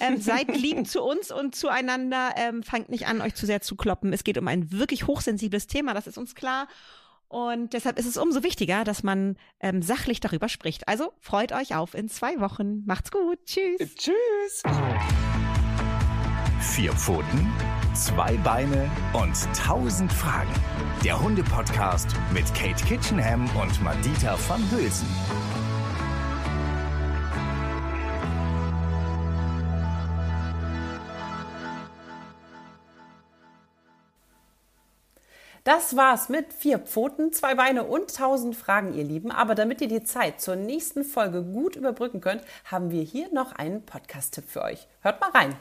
Ähm, 0.00 0.18
seid 0.20 0.48
lieb 0.56 0.86
zu 0.88 1.02
uns 1.02 1.30
und 1.30 1.54
zueinander. 1.54 2.30
Ähm, 2.36 2.62
fangt 2.62 2.88
nicht 2.88 3.06
an, 3.06 3.20
euch 3.20 3.34
zu 3.34 3.44
sehr 3.44 3.60
zu 3.60 3.76
kloppen. 3.76 4.12
Es 4.14 4.24
geht 4.24 4.38
um 4.38 4.48
ein 4.48 4.72
wirklich 4.72 5.06
hochsensibles 5.06 5.66
Thema, 5.66 5.92
das 5.92 6.06
ist 6.06 6.16
uns 6.16 6.34
klar. 6.34 6.66
Und 7.30 7.74
deshalb 7.74 7.96
ist 7.96 8.06
es 8.06 8.16
umso 8.16 8.42
wichtiger, 8.42 8.82
dass 8.82 9.04
man 9.04 9.36
ähm, 9.60 9.82
sachlich 9.82 10.18
darüber 10.18 10.48
spricht. 10.48 10.88
Also 10.88 11.12
freut 11.20 11.52
euch 11.52 11.76
auf 11.76 11.94
in 11.94 12.08
zwei 12.08 12.40
Wochen. 12.40 12.84
Macht's 12.86 13.12
gut. 13.12 13.38
Tschüss. 13.46 13.94
Tschüss. 13.94 14.62
Vier 16.60 16.92
Pfoten, 16.92 17.52
zwei 17.94 18.36
Beine 18.38 18.90
und 19.12 19.36
tausend 19.56 20.12
Fragen. 20.12 20.52
Der 21.04 21.22
Hunde-Podcast 21.22 22.08
mit 22.34 22.52
Kate 22.52 22.84
Kitchenham 22.84 23.48
und 23.56 23.80
Madita 23.80 24.36
van 24.48 24.68
Hülsen. 24.72 25.06
Das 35.64 35.94
war's 35.94 36.30
mit 36.30 36.54
vier 36.54 36.78
Pfoten, 36.78 37.34
zwei 37.34 37.54
Beine 37.54 37.84
und 37.84 38.16
tausend 38.16 38.56
Fragen, 38.56 38.94
ihr 38.94 39.04
Lieben. 39.04 39.30
Aber 39.30 39.54
damit 39.54 39.82
ihr 39.82 39.88
die 39.88 40.02
Zeit 40.02 40.40
zur 40.40 40.56
nächsten 40.56 41.04
Folge 41.04 41.42
gut 41.42 41.76
überbrücken 41.76 42.22
könnt, 42.22 42.42
haben 42.64 42.90
wir 42.90 43.02
hier 43.02 43.28
noch 43.34 43.52
einen 43.52 43.84
Podcast-Tipp 43.84 44.44
für 44.48 44.62
euch. 44.62 44.88
Hört 45.02 45.20
mal 45.20 45.28
rein. 45.30 45.54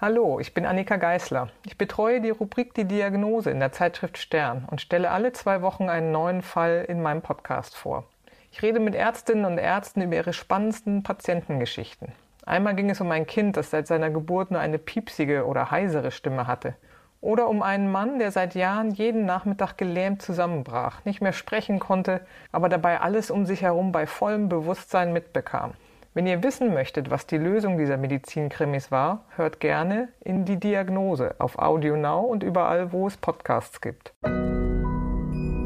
Hallo, 0.00 0.38
ich 0.38 0.54
bin 0.54 0.64
Annika 0.64 0.94
Geißler. 0.94 1.48
Ich 1.66 1.76
betreue 1.76 2.20
die 2.20 2.30
Rubrik 2.30 2.74
Die 2.74 2.84
Diagnose 2.84 3.50
in 3.50 3.58
der 3.58 3.72
Zeitschrift 3.72 4.18
Stern 4.18 4.68
und 4.70 4.80
stelle 4.80 5.10
alle 5.10 5.32
zwei 5.32 5.62
Wochen 5.62 5.88
einen 5.88 6.12
neuen 6.12 6.40
Fall 6.40 6.84
in 6.86 7.02
meinem 7.02 7.20
Podcast 7.20 7.76
vor. 7.76 8.04
Ich 8.52 8.62
rede 8.62 8.78
mit 8.78 8.94
Ärztinnen 8.94 9.46
und 9.46 9.58
Ärzten 9.58 10.00
über 10.00 10.14
ihre 10.14 10.32
spannendsten 10.32 11.02
Patientengeschichten. 11.02 12.12
Einmal 12.46 12.76
ging 12.76 12.88
es 12.88 13.00
um 13.00 13.10
ein 13.10 13.26
Kind, 13.26 13.56
das 13.56 13.70
seit 13.70 13.88
seiner 13.88 14.10
Geburt 14.10 14.52
nur 14.52 14.60
eine 14.60 14.78
piepsige 14.78 15.44
oder 15.44 15.72
heisere 15.72 16.12
Stimme 16.12 16.46
hatte. 16.46 16.76
Oder 17.20 17.48
um 17.48 17.62
einen 17.62 17.90
Mann, 17.90 18.18
der 18.18 18.30
seit 18.30 18.54
Jahren 18.54 18.92
jeden 18.92 19.26
Nachmittag 19.26 19.76
gelähmt 19.76 20.22
zusammenbrach, 20.22 21.04
nicht 21.04 21.20
mehr 21.20 21.32
sprechen 21.32 21.80
konnte, 21.80 22.20
aber 22.52 22.68
dabei 22.68 23.00
alles 23.00 23.30
um 23.30 23.44
sich 23.44 23.62
herum 23.62 23.90
bei 23.90 24.06
vollem 24.06 24.48
Bewusstsein 24.48 25.12
mitbekam. 25.12 25.72
Wenn 26.14 26.26
ihr 26.26 26.42
wissen 26.42 26.72
möchtet, 26.72 27.10
was 27.10 27.26
die 27.26 27.38
Lösung 27.38 27.76
dieser 27.76 27.96
Medizinkrimis 27.96 28.90
war, 28.90 29.24
hört 29.36 29.60
gerne 29.60 30.08
in 30.20 30.44
die 30.44 30.58
Diagnose 30.58 31.34
auf 31.38 31.58
Audio 31.58 31.96
Now 31.96 32.20
und 32.20 32.42
überall, 32.42 32.92
wo 32.92 33.06
es 33.06 33.16
Podcasts 33.16 33.80
gibt. 33.80 34.14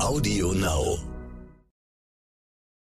Audio 0.01 0.53
Now. 0.53 1.12